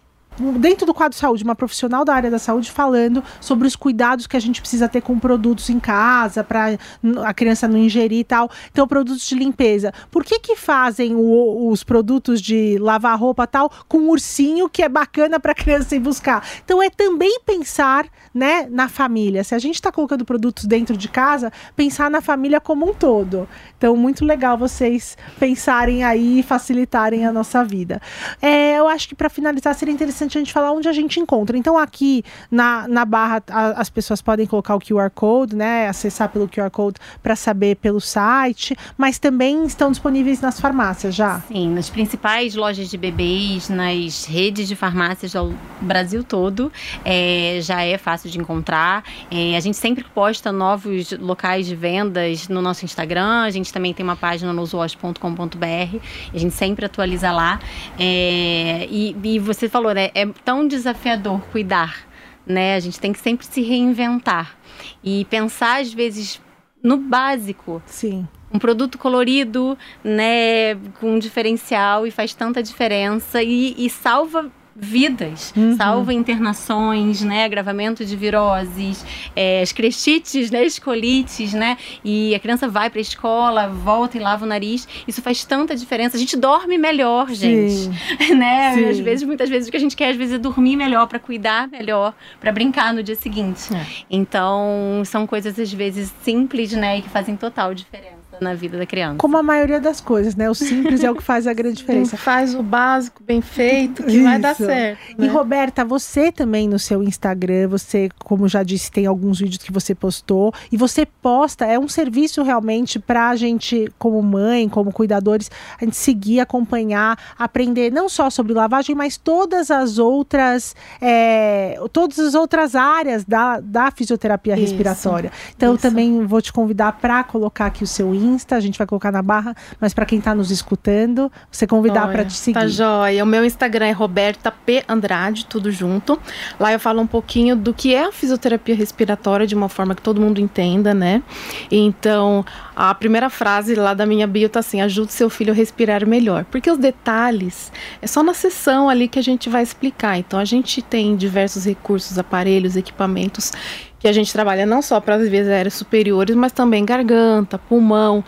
dentro 0.59 0.87
do 0.87 0.95
quadro 0.95 1.15
de 1.15 1.21
saúde, 1.21 1.45
uma 1.45 1.55
profissional 1.55 2.05
da 2.05 2.15
área 2.15 2.31
da 2.31 2.39
saúde 2.39 2.71
falando 2.71 3.23
sobre 3.41 3.67
os 3.67 3.75
cuidados 3.75 4.27
que 4.27 4.37
a 4.37 4.41
gente 4.41 4.61
precisa 4.61 4.89
ter 4.89 5.01
com 5.01 5.19
produtos 5.19 5.69
em 5.71 5.81
casa, 5.81 6.45
para 6.45 6.79
a 7.25 7.35
criança 7.35 7.67
não 7.67 7.79
ingerir 7.79 8.21
e 8.21 8.25
tal. 8.25 8.51
Então, 8.71 8.87
produtos 8.87 9.27
de 9.27 9.35
limpeza. 9.35 9.93
Por 10.11 10.25
que 10.25 10.39
que 10.39 10.57
fazem 10.57 11.15
o, 11.15 11.71
os 11.71 11.83
produtos 11.83 12.41
de 12.41 12.79
lavar 12.79 13.19
roupa 13.19 13.47
tal 13.47 13.71
com 13.89 14.09
ursinho 14.09 14.69
que 14.69 14.83
é 14.83 14.89
bacana 14.89 15.41
para 15.41 15.53
a 15.53 15.55
criança 15.55 15.97
ir 15.97 16.01
buscar? 16.01 16.47
Então, 16.65 16.83
é 16.83 16.91
também 16.91 17.41
pensar 17.45 18.07
né, 18.33 18.67
na 18.71 18.89
família. 18.89 19.43
Se 19.43 19.55
a 19.55 19.59
gente 19.59 19.77
está 19.77 19.91
colocando 19.91 20.25
produtos 20.25 20.65
dentro 20.65 20.97
de 20.97 21.09
casa, 21.09 21.53
pensar 21.75 22.11
na 22.11 22.21
família 22.21 22.61
como 22.61 22.89
um 22.89 22.95
todo. 22.95 23.49
Então, 23.77 23.97
muito 23.97 24.25
legal 24.25 24.57
vocês 24.57 25.17
pensarem 25.39 26.05
aí 26.05 26.41
e 26.41 26.43
facilitarem 26.43 27.27
a 27.27 27.33
nossa 27.33 27.65
vida. 27.65 28.01
É, 28.41 28.79
eu 28.79 28.89
acho 28.89 29.09
que 29.09 29.15
para 29.15 29.29
finalizar 29.29 29.75
seria 29.75 29.95
interessante 29.95 30.28
interessante 30.29 30.37
a 30.37 30.41
gente 30.41 30.53
falar 30.53 30.73
onde 30.73 30.89
a 30.89 30.93
gente 30.93 31.19
encontra. 31.19 31.57
Então, 31.57 31.79
aqui 31.79 32.23
na, 32.51 32.87
na 32.87 33.05
barra, 33.05 33.43
a, 33.49 33.81
as 33.81 33.89
pessoas 33.89 34.21
podem 34.21 34.47
colocar 34.47 34.77
o 34.77 34.81
QR 34.81 35.11
Code, 35.11 35.57
né? 35.57 35.89
Acessar 35.89 36.29
pelo 36.29 36.49
QR 36.49 36.71
Code 36.71 36.99
para 37.23 37.35
saber 37.35 37.77
pelo 37.77 38.01
site, 38.01 38.77
mas 38.97 39.19
também 39.19 39.65
estão 39.65 39.91
disponíveis 39.91 40.41
nas 40.41 40.61
farmácias 40.61 41.15
já. 41.15 41.41
Sim, 41.49 41.71
nas 41.71 41.89
principais 41.89 42.55
lojas 42.55 42.89
de 42.89 42.99
bebês, 42.99 43.69
nas 43.69 44.25
redes 44.27 44.69
de 44.69 44.77
farmácias 44.77 45.33
do 45.33 45.57
Brasil 45.81 46.23
todo, 46.23 46.71
é, 47.05 47.59
já 47.63 47.83
é 47.83 47.97
fácil 47.97 48.31
de 48.31 48.39
encontrar. 48.39 49.03
É, 49.31 49.57
a 49.57 49.61
gente 49.61 49.77
sempre 49.77 50.05
posta 50.05 50.53
novos 50.53 51.13
locais 51.13 51.67
de 51.67 51.75
vendas 51.75 52.49
no 52.49 52.61
nosso 52.61 52.85
Instagram, 52.85 53.43
a 53.43 53.51
gente 53.51 53.73
também 53.73 53.95
tem 53.95 54.05
uma 54.05 54.17
página 54.17 54.53
no 54.53 54.65
zoos.com.br, 54.67 55.99
a 56.35 56.39
gente 56.39 56.55
sempre 56.55 56.85
atualiza 56.85 57.31
lá. 57.33 57.61
É, 57.99 58.87
e, 58.91 59.17
e 59.23 59.39
você 59.39 59.69
falou, 59.69 59.95
né? 59.95 60.11
É 60.23 60.27
tão 60.45 60.67
desafiador 60.67 61.41
cuidar, 61.53 62.07
né? 62.47 62.75
A 62.75 62.81
gente 62.81 62.99
tem 62.99 63.13
que 63.13 63.21
sempre 63.21 63.47
se 63.47 63.63
reinventar 63.63 64.57
e 65.03 65.25
pensar 65.27 65.81
às 65.81 65.93
vezes 65.93 66.41
no 66.83 66.97
básico. 66.97 67.83
Sim. 67.87 68.27
Um 68.53 68.59
produto 68.59 68.97
colorido, 68.97 69.77
né, 70.03 70.75
com 70.99 71.15
um 71.15 71.19
diferencial 71.19 72.07
e 72.07 72.11
faz 72.11 72.33
tanta 72.33 72.63
diferença 72.63 73.43
e, 73.43 73.75
e 73.77 73.91
salva 73.91 74.51
vidas, 74.81 75.53
uhum. 75.57 75.77
salva 75.77 76.15
internações, 76.15 77.23
né, 77.23 77.45
agravamento 77.45 78.05
de 78.05 78.15
viroses, 78.15 79.05
é, 79.35 79.61
as 79.61 79.73
crechites, 79.73 80.51
né, 80.51 80.65
escolites, 80.65 81.53
né, 81.53 81.77
e 82.05 82.35
a 82.35 82.39
criança 82.39 82.69
vai 82.69 82.89
para 82.89 83.01
a 83.01 83.03
escola, 83.03 83.69
volta 83.69 84.17
e 84.17 84.21
lava 84.21 84.45
o 84.45 84.49
nariz, 84.49 84.87
isso 85.07 85.21
faz 85.21 85.45
tanta 85.45 85.75
diferença. 85.75 86.17
A 86.17 86.21
gente 86.21 86.37
dorme 86.37 86.79
melhor, 86.79 87.31
gente, 87.31 87.73
Sim. 87.73 88.35
né? 88.37 88.75
Sim. 88.75 88.85
Às 88.89 88.99
vezes, 88.99 89.27
muitas 89.27 89.49
vezes 89.49 89.69
o 89.69 89.71
que 89.71 89.77
a 89.77 89.81
gente 89.81 89.97
quer 89.97 90.11
às 90.11 90.17
vezes 90.17 90.35
é 90.35 90.39
dormir 90.39 90.77
melhor 90.77 91.07
para 91.07 91.19
cuidar 91.19 91.69
melhor, 91.69 92.15
para 92.41 92.53
brincar 92.53 92.95
no 92.95 93.03
dia 93.03 93.17
seguinte. 93.17 93.75
É. 93.75 93.85
Então, 94.11 95.03
são 95.05 95.27
coisas 95.27 95.59
às 95.59 95.73
vezes 95.73 96.13
simples, 96.23 96.73
né, 96.73 96.99
e 96.99 97.03
que 97.03 97.09
fazem 97.09 97.37
total 97.37 97.75
diferença 97.75 98.18
na 98.41 98.55
vida 98.55 98.79
da 98.79 98.87
criança. 98.87 99.17
Como 99.19 99.37
a 99.37 99.43
maioria 99.43 99.81
das 99.81 100.01
coisas, 100.01 100.35
né? 100.35 100.49
O 100.49 100.55
simples 100.55 101.03
é 101.03 101.11
o 101.11 101.15
que 101.15 101.23
faz 101.23 101.47
a 101.47 101.53
grande 101.53 101.77
diferença. 101.79 102.17
faz 102.17 102.55
o 102.55 102.63
básico 102.63 103.23
bem 103.23 103.41
feito 103.41 104.03
que 104.03 104.13
Isso. 104.13 104.25
vai 104.25 104.39
dar 104.39 104.55
certo. 104.55 104.99
Né? 105.19 105.27
E 105.27 105.29
Roberta, 105.29 105.85
você 105.85 106.31
também 106.33 106.69
no 106.69 106.79
seu 106.79 107.03
Instagram, 107.03 107.69
você, 107.69 108.09
como 108.19 108.49
já 108.49 108.63
disse, 108.63 108.91
tem 108.91 109.07
alguns 109.07 109.41
vídeos 109.41 109.63
que 109.63 109.73
você 109.73 109.95
postou 109.95 110.53
e 110.71 110.77
você 110.77 111.07
posta, 111.07 111.65
é 111.65 111.79
um 111.79 111.89
serviço 111.89 112.43
realmente 112.43 112.99
para 112.99 113.31
a 113.31 113.37
gente, 113.37 113.93
como 113.99 114.23
mãe, 114.23 114.69
como 114.69 114.93
cuidadores, 114.93 115.51
a 115.81 115.85
gente 115.85 115.97
seguir, 115.97 116.41
acompanhar, 116.41 117.19
aprender 117.39 117.91
não 117.91 118.09
só 118.09 118.31
sobre 118.31 118.53
lavagem, 118.53 118.95
mas 118.95 119.17
todas 119.17 119.71
as 119.71 119.99
outras, 119.99 120.75
é, 121.01 121.79
todas 121.93 122.19
as 122.19 122.35
outras 122.35 122.75
áreas 122.75 123.25
da, 123.25 123.61
da 123.61 123.91
fisioterapia 123.91 124.55
Isso. 124.55 124.63
respiratória. 124.63 125.33
Então, 125.57 125.75
Isso. 125.75 125.87
eu 125.87 125.91
também 125.91 126.25
vou 126.27 126.41
te 126.41 126.53
convidar 126.53 126.93
para 126.93 127.23
colocar 127.25 127.67
aqui 127.67 127.85
o 127.85 127.87
seu 127.87 128.15
Instagram 128.15 128.28
Insta, 128.29 128.57
a 128.57 128.61
gente 128.61 128.79
vai 128.79 128.87
colocar 128.87 129.11
na 129.11 129.23
barra, 129.23 129.55
mas 129.81 129.95
para 129.95 130.05
quem 130.05 130.19
está 130.19 130.35
nos 130.35 130.51
escutando, 130.51 131.31
você 131.51 131.67
convidar 131.67 132.09
para 132.11 132.25
te 132.25 132.35
seguir. 132.35 132.59
Tá 132.59 132.67
joia. 132.67 133.23
O 133.25 133.27
meu 133.27 133.45
Instagram 133.45 133.87
é 133.87 133.93
Roberta 133.93 134.51
P 134.51 134.85
Andrade, 134.89 135.47
tudo 135.47 135.71
junto. 135.71 136.19
Lá 136.59 136.73
eu 136.73 136.81
falo 136.81 137.01
um 137.01 137.07
pouquinho 137.07 137.57
do 137.57 137.73
que 137.73 137.95
é 137.95 138.05
a 138.05 138.13
fisioterapia 138.13 138.75
respiratória 138.75 139.47
de 139.47 139.55
uma 139.55 139.69
forma 139.69 139.95
que 139.95 140.03
todo 140.03 140.21
mundo 140.21 140.41
entenda, 140.41 140.95
né? 140.95 141.23
Então, 141.71 142.45
a 142.77 142.95
primeira 142.95 143.31
frase 143.31 143.75
lá 143.75 143.95
da 143.95 144.07
minha 144.07 144.27
bio 144.27 144.49
tá 144.49 144.61
assim: 144.61 144.81
ajude 144.81 145.13
seu 145.13 145.31
filho 145.31 145.53
a 145.53 145.57
respirar 145.57 146.07
melhor. 146.07 146.45
Porque 146.45 146.71
os 146.71 146.79
detalhes 146.79 147.73
é 148.01 148.07
só 148.07 148.23
na 148.23 148.35
sessão 148.35 148.89
ali 148.89 149.09
que 149.09 149.19
a 149.19 149.23
gente 149.23 149.49
vai 149.49 149.63
explicar. 149.63 150.19
Então, 150.19 150.39
a 150.39 150.45
gente 150.45 150.83
tem 150.83 151.17
diversos 151.17 151.65
recursos, 151.65 152.19
aparelhos, 152.19 152.77
equipamentos 152.77 153.53
que 153.99 154.07
a 154.07 154.13
gente 154.13 154.33
trabalha 154.33 154.65
não 154.65 154.81
só 154.81 155.01
para 155.01 155.17
as 155.17 155.29
vias 155.29 155.49
aéreas 155.49 155.75
superiores, 155.75 156.37
mas 156.37 156.53
também 156.53 156.85
garganta, 156.85 157.59
pulmão. 157.59 158.25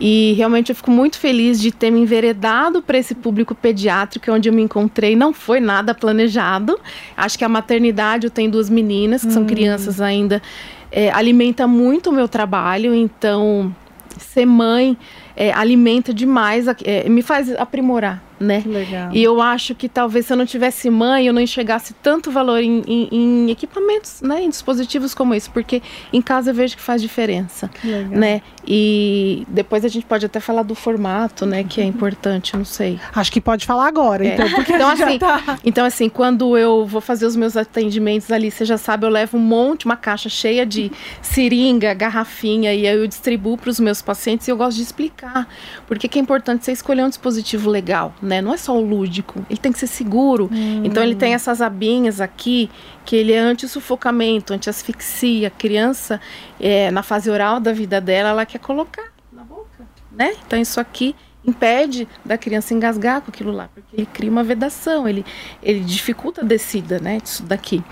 E 0.00 0.32
realmente 0.36 0.70
eu 0.70 0.76
fico 0.76 0.90
muito 0.90 1.16
feliz 1.18 1.60
de 1.60 1.70
ter 1.70 1.90
me 1.90 2.00
enveredado 2.00 2.82
para 2.82 2.98
esse 2.98 3.14
público 3.14 3.54
pediátrico, 3.54 4.32
onde 4.32 4.48
eu 4.48 4.52
me 4.52 4.62
encontrei. 4.62 5.14
Não 5.14 5.32
foi 5.32 5.60
nada 5.60 5.94
planejado. 5.94 6.78
Acho 7.16 7.38
que 7.38 7.44
a 7.44 7.48
maternidade, 7.48 8.26
eu 8.26 8.30
tenho 8.30 8.50
duas 8.50 8.68
meninas, 8.68 9.22
que 9.22 9.28
hum. 9.28 9.32
são 9.32 9.44
crianças 9.44 10.00
ainda, 10.00 10.42
é, 10.90 11.10
alimenta 11.12 11.68
muito 11.68 12.10
o 12.10 12.12
meu 12.12 12.26
trabalho. 12.26 12.92
Então, 12.92 13.72
ser 14.18 14.44
mãe 14.44 14.98
é, 15.36 15.52
alimenta 15.52 16.12
demais, 16.12 16.66
é, 16.84 17.08
me 17.08 17.22
faz 17.22 17.54
aprimorar 17.54 18.20
né? 18.42 18.62
Legal. 18.66 19.10
E 19.12 19.22
eu 19.22 19.40
acho 19.40 19.74
que 19.74 19.88
talvez 19.88 20.26
se 20.26 20.32
eu 20.32 20.36
não 20.36 20.44
tivesse 20.46 20.90
mãe, 20.90 21.26
eu 21.26 21.32
não 21.32 21.40
enxergasse 21.40 21.94
tanto 22.02 22.30
valor 22.30 22.60
em, 22.62 22.82
em, 22.86 23.08
em 23.12 23.50
equipamentos, 23.50 24.20
né? 24.22 24.42
Em 24.42 24.48
dispositivos 24.50 25.14
como 25.14 25.34
esse, 25.34 25.48
porque 25.48 25.80
em 26.12 26.20
casa 26.20 26.50
eu 26.50 26.54
vejo 26.54 26.76
que 26.76 26.82
faz 26.82 27.00
diferença, 27.00 27.70
Legal. 27.84 28.10
né? 28.18 28.42
E 28.66 29.44
depois 29.48 29.84
a 29.84 29.88
gente 29.88 30.06
pode 30.06 30.24
até 30.26 30.40
falar 30.40 30.62
do 30.62 30.74
formato, 30.74 31.44
né? 31.46 31.64
Que 31.64 31.80
é 31.80 31.84
importante, 31.84 32.54
eu 32.54 32.58
não 32.58 32.64
sei. 32.64 32.98
Acho 33.14 33.30
que 33.32 33.40
pode 33.40 33.66
falar 33.66 33.86
agora, 33.86 34.24
É. 34.26 34.34
então, 34.34 34.50
porque 34.50 34.72
Então, 34.72 34.88
assim, 34.88 35.18
tá... 35.18 35.58
Então, 35.64 35.84
assim, 35.84 36.08
quando 36.08 36.56
eu 36.56 36.86
vou 36.86 37.00
fazer 37.00 37.26
os 37.26 37.36
meus 37.36 37.56
atendimentos 37.56 38.30
ali, 38.30 38.50
você 38.50 38.64
já 38.64 38.78
sabe, 38.78 39.06
eu 39.06 39.10
levo 39.10 39.36
um 39.36 39.40
monte, 39.40 39.84
uma 39.84 39.96
caixa 39.96 40.28
cheia 40.28 40.64
de 40.64 40.90
seringa, 41.20 41.92
garrafinha, 41.94 42.72
e 42.74 42.86
aí 42.86 42.96
eu 42.96 43.06
distribuo 43.06 43.56
para 43.56 43.70
os 43.70 43.78
meus 43.78 44.00
pacientes 44.02 44.48
e 44.48 44.50
eu 44.50 44.56
gosto 44.56 44.76
de 44.76 44.82
explicar. 44.82 45.46
Porque 45.86 46.08
que 46.08 46.18
é 46.18 46.22
importante 46.22 46.64
você 46.64 46.72
escolher 46.72 47.04
um 47.04 47.08
dispositivo 47.08 47.68
legal, 47.70 48.14
né? 48.22 48.31
Não 48.40 48.54
é 48.54 48.56
só 48.56 48.76
o 48.76 48.80
lúdico, 48.80 49.44
ele 49.50 49.58
tem 49.58 49.72
que 49.72 49.78
ser 49.78 49.86
seguro. 49.86 50.48
Então, 50.84 51.02
ele 51.02 51.14
tem 51.14 51.34
essas 51.34 51.60
abinhas 51.60 52.20
aqui, 52.20 52.70
que 53.04 53.16
ele 53.16 53.32
é 53.32 53.38
anti-sufocamento, 53.38 54.54
anti-asfixia. 54.54 55.48
A 55.48 55.50
criança, 55.50 56.20
é, 56.60 56.90
na 56.90 57.02
fase 57.02 57.28
oral 57.28 57.60
da 57.60 57.72
vida 57.72 58.00
dela, 58.00 58.30
ela 58.30 58.46
quer 58.46 58.58
colocar 58.58 59.12
na 59.32 59.42
boca, 59.42 59.86
né? 60.10 60.34
Então, 60.46 60.58
isso 60.58 60.80
aqui 60.80 61.14
impede 61.44 62.06
da 62.24 62.38
criança 62.38 62.72
engasgar 62.72 63.20
com 63.20 63.30
aquilo 63.30 63.50
lá, 63.50 63.68
porque 63.74 63.96
ele 63.96 64.06
cria 64.06 64.30
uma 64.30 64.44
vedação, 64.44 65.08
ele, 65.08 65.24
ele 65.62 65.80
dificulta 65.80 66.42
a 66.42 66.44
descida, 66.44 66.98
né, 67.00 67.18
disso 67.20 67.42
daqui. 67.42 67.82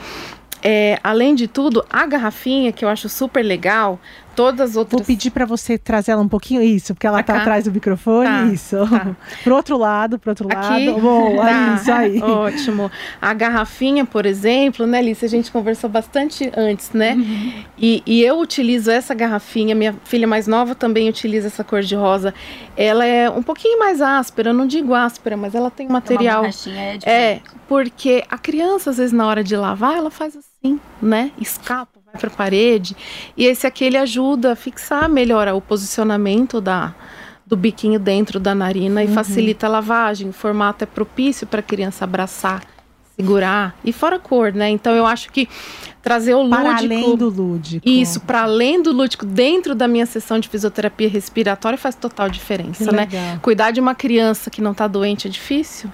É, 0.63 0.99
além 1.03 1.35
de 1.35 1.49
tudo, 1.49 1.85
a 1.89 2.07
garrafinha, 2.07 2.71
que 2.71 2.85
eu 2.85 2.89
acho 2.89 3.09
super 3.09 3.43
legal, 3.43 3.99
todas 4.41 4.71
as 4.71 4.75
Vou 4.75 4.83
outras... 4.83 5.07
pedir 5.07 5.31
pra 5.31 5.45
você 5.45 5.77
trazer 5.77 6.13
ela 6.13 6.23
um 6.23 6.29
pouquinho, 6.29 6.63
isso, 6.63 6.95
porque 6.95 7.07
ela 7.07 7.23
tá 7.23 7.35
cá? 7.35 7.41
atrás 7.41 7.65
do 7.65 7.73
microfone, 7.73 8.27
Tá, 8.27 8.45
isso. 8.47 8.77
tá. 8.89 9.15
pro 9.45 9.55
outro 9.55 9.77
lado, 9.77 10.19
pro 10.19 10.31
outro 10.31 10.49
Aqui? 10.51 10.87
lado. 10.87 11.01
Boa, 11.01 11.45
Tá, 11.45 11.75
isso 11.77 11.93
aí. 11.93 12.23
Ótimo. 12.23 12.91
A 13.21 13.35
garrafinha, 13.35 14.05
por 14.07 14.25
exemplo, 14.25 14.87
né, 14.87 14.99
Alice? 14.99 15.25
A 15.25 15.29
gente 15.29 15.51
conversou 15.53 15.91
bastante 15.91 16.51
antes, 16.57 16.91
né? 16.93 17.15
Uhum. 17.15 17.53
E, 17.79 18.03
e 18.07 18.23
eu 18.23 18.39
utilizo 18.41 18.91
essa 18.91 19.15
garrafinha, 19.15 19.75
minha 19.75 19.95
filha 20.05 20.27
mais 20.27 20.47
nova 20.47 20.75
também 20.75 21.09
utiliza 21.09 21.49
essa 21.49 21.63
cor 21.63 21.83
de 21.83 21.95
rosa. 21.95 22.33
Ela 22.77 23.05
é 23.05 23.29
um 23.29 23.43
pouquinho 23.43 23.79
mais 23.79 24.01
áspera, 24.01 24.51
eu 24.51 24.55
não 24.55 24.67
digo 24.67 24.95
áspera, 24.95 25.37
mas 25.37 25.55
ela 25.55 25.71
tem 25.71 25.87
um 25.87 25.93
material. 25.93 26.39
Uma 26.43 26.49
borrachinha 26.49 26.99
é 27.05 27.13
É, 27.35 27.41
porque 27.69 28.25
a 28.31 28.39
criança, 28.39 28.91
às 28.91 28.97
vezes, 28.97 29.13
na 29.13 29.27
hora 29.27 29.45
de 29.45 29.55
lavar, 29.57 29.97
ela 29.97 30.11
faz 30.11 30.35
assim, 30.37 30.81
né? 31.03 31.31
Escapa, 31.39 32.00
vai 32.13 32.21
pra 32.21 32.31
parede. 32.31 32.97
E 33.37 33.45
esse 33.47 33.67
aqui, 33.67 33.85
ele 33.85 33.97
ajuda 33.97 34.53
a 34.53 34.57
fixar, 34.57 35.09
melhora 35.09 35.55
o 35.55 35.61
posicionamento 35.61 36.61
da, 36.61 36.95
do 37.47 37.57
biquinho 37.57 37.99
dentro 37.99 38.39
da 38.41 38.55
narina 38.55 39.03
e 39.03 39.09
facilita 39.09 39.67
a 39.67 39.71
lavagem. 39.71 40.29
O 40.29 40.33
formato 40.33 40.85
é 40.85 40.87
propício 40.87 41.47
para 41.47 41.61
a 41.61 41.63
criança 41.63 42.05
abraçar, 42.05 42.63
segurar. 43.17 43.77
E 43.85 43.93
fora 43.93 44.17
a 44.17 44.19
cor, 44.19 44.53
né? 44.53 44.69
Então, 44.71 44.95
eu 44.95 45.07
acho 45.07 45.31
que 45.31 45.49
trazer 46.03 46.35
o 46.35 46.43
lúdico... 46.43 46.63
Para 46.63 46.77
além 46.79 47.17
do 47.17 47.29
lúdico. 47.29 47.89
Isso, 47.89 48.21
para 48.21 48.43
além 48.43 48.83
do 48.83 48.93
lúdico, 48.93 49.25
dentro 49.27 49.75
da 49.75 49.87
minha 49.87 50.07
sessão 50.07 50.39
de 50.39 50.49
fisioterapia 50.49 51.09
respiratória 51.09 51.79
faz 51.79 51.95
total 51.95 52.29
diferença, 52.29 52.85
Que 52.85 52.93
né? 52.93 53.09
legal. 53.11 53.39
Cuidar 53.41 53.71
de 53.71 53.81
uma 53.81 53.95
criança 53.95 54.51
que 54.51 54.61
não 54.61 54.73
está 54.73 54.87
doente 54.87 55.29
é 55.29 55.31
difícil. 55.31 55.91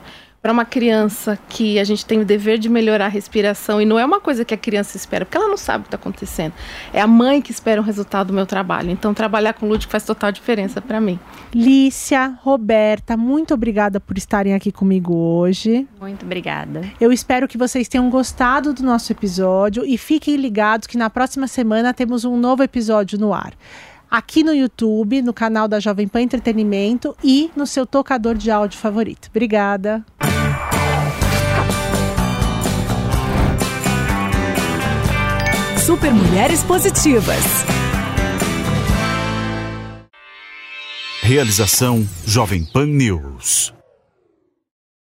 Para 0.46 0.52
uma 0.52 0.64
criança 0.64 1.36
que 1.48 1.76
a 1.76 1.82
gente 1.82 2.06
tem 2.06 2.20
o 2.20 2.24
dever 2.24 2.56
de 2.56 2.68
melhorar 2.68 3.06
a 3.06 3.08
respiração 3.08 3.82
e 3.82 3.84
não 3.84 3.98
é 3.98 4.04
uma 4.04 4.20
coisa 4.20 4.44
que 4.44 4.54
a 4.54 4.56
criança 4.56 4.96
espera, 4.96 5.24
porque 5.24 5.36
ela 5.36 5.48
não 5.48 5.56
sabe 5.56 5.78
o 5.78 5.82
que 5.82 5.86
está 5.88 5.96
acontecendo. 5.96 6.52
É 6.92 7.00
a 7.00 7.06
mãe 7.08 7.42
que 7.42 7.50
espera 7.50 7.80
o 7.80 7.84
resultado 7.84 8.28
do 8.28 8.32
meu 8.32 8.46
trabalho. 8.46 8.88
Então, 8.88 9.12
trabalhar 9.12 9.54
com 9.54 9.66
lúdico 9.66 9.90
faz 9.90 10.04
total 10.04 10.30
diferença 10.30 10.80
para 10.80 11.00
mim. 11.00 11.18
Lícia, 11.52 12.38
Roberta, 12.44 13.16
muito 13.16 13.54
obrigada 13.54 13.98
por 13.98 14.16
estarem 14.16 14.54
aqui 14.54 14.70
comigo 14.70 15.16
hoje. 15.16 15.84
Muito 16.00 16.24
obrigada. 16.24 16.82
Eu 17.00 17.10
espero 17.10 17.48
que 17.48 17.58
vocês 17.58 17.88
tenham 17.88 18.08
gostado 18.08 18.72
do 18.72 18.84
nosso 18.84 19.10
episódio 19.10 19.84
e 19.84 19.98
fiquem 19.98 20.36
ligados 20.36 20.86
que 20.86 20.96
na 20.96 21.10
próxima 21.10 21.48
semana 21.48 21.92
temos 21.92 22.24
um 22.24 22.36
novo 22.36 22.62
episódio 22.62 23.18
no 23.18 23.34
ar. 23.34 23.52
Aqui 24.10 24.42
no 24.42 24.54
YouTube, 24.54 25.20
no 25.20 25.34
canal 25.34 25.66
da 25.66 25.80
Jovem 25.80 26.06
Pan 26.06 26.22
Entretenimento 26.22 27.16
e 27.22 27.50
no 27.56 27.66
seu 27.66 27.84
tocador 27.84 28.34
de 28.36 28.50
áudio 28.50 28.78
favorito. 28.78 29.28
Obrigada. 29.28 30.04
Super 35.84 36.12
Mulheres 36.12 36.64
Positivas. 36.64 37.44
Realização 41.22 42.06
Jovem 42.24 42.64
Pan 42.64 42.86
News. 42.86 43.75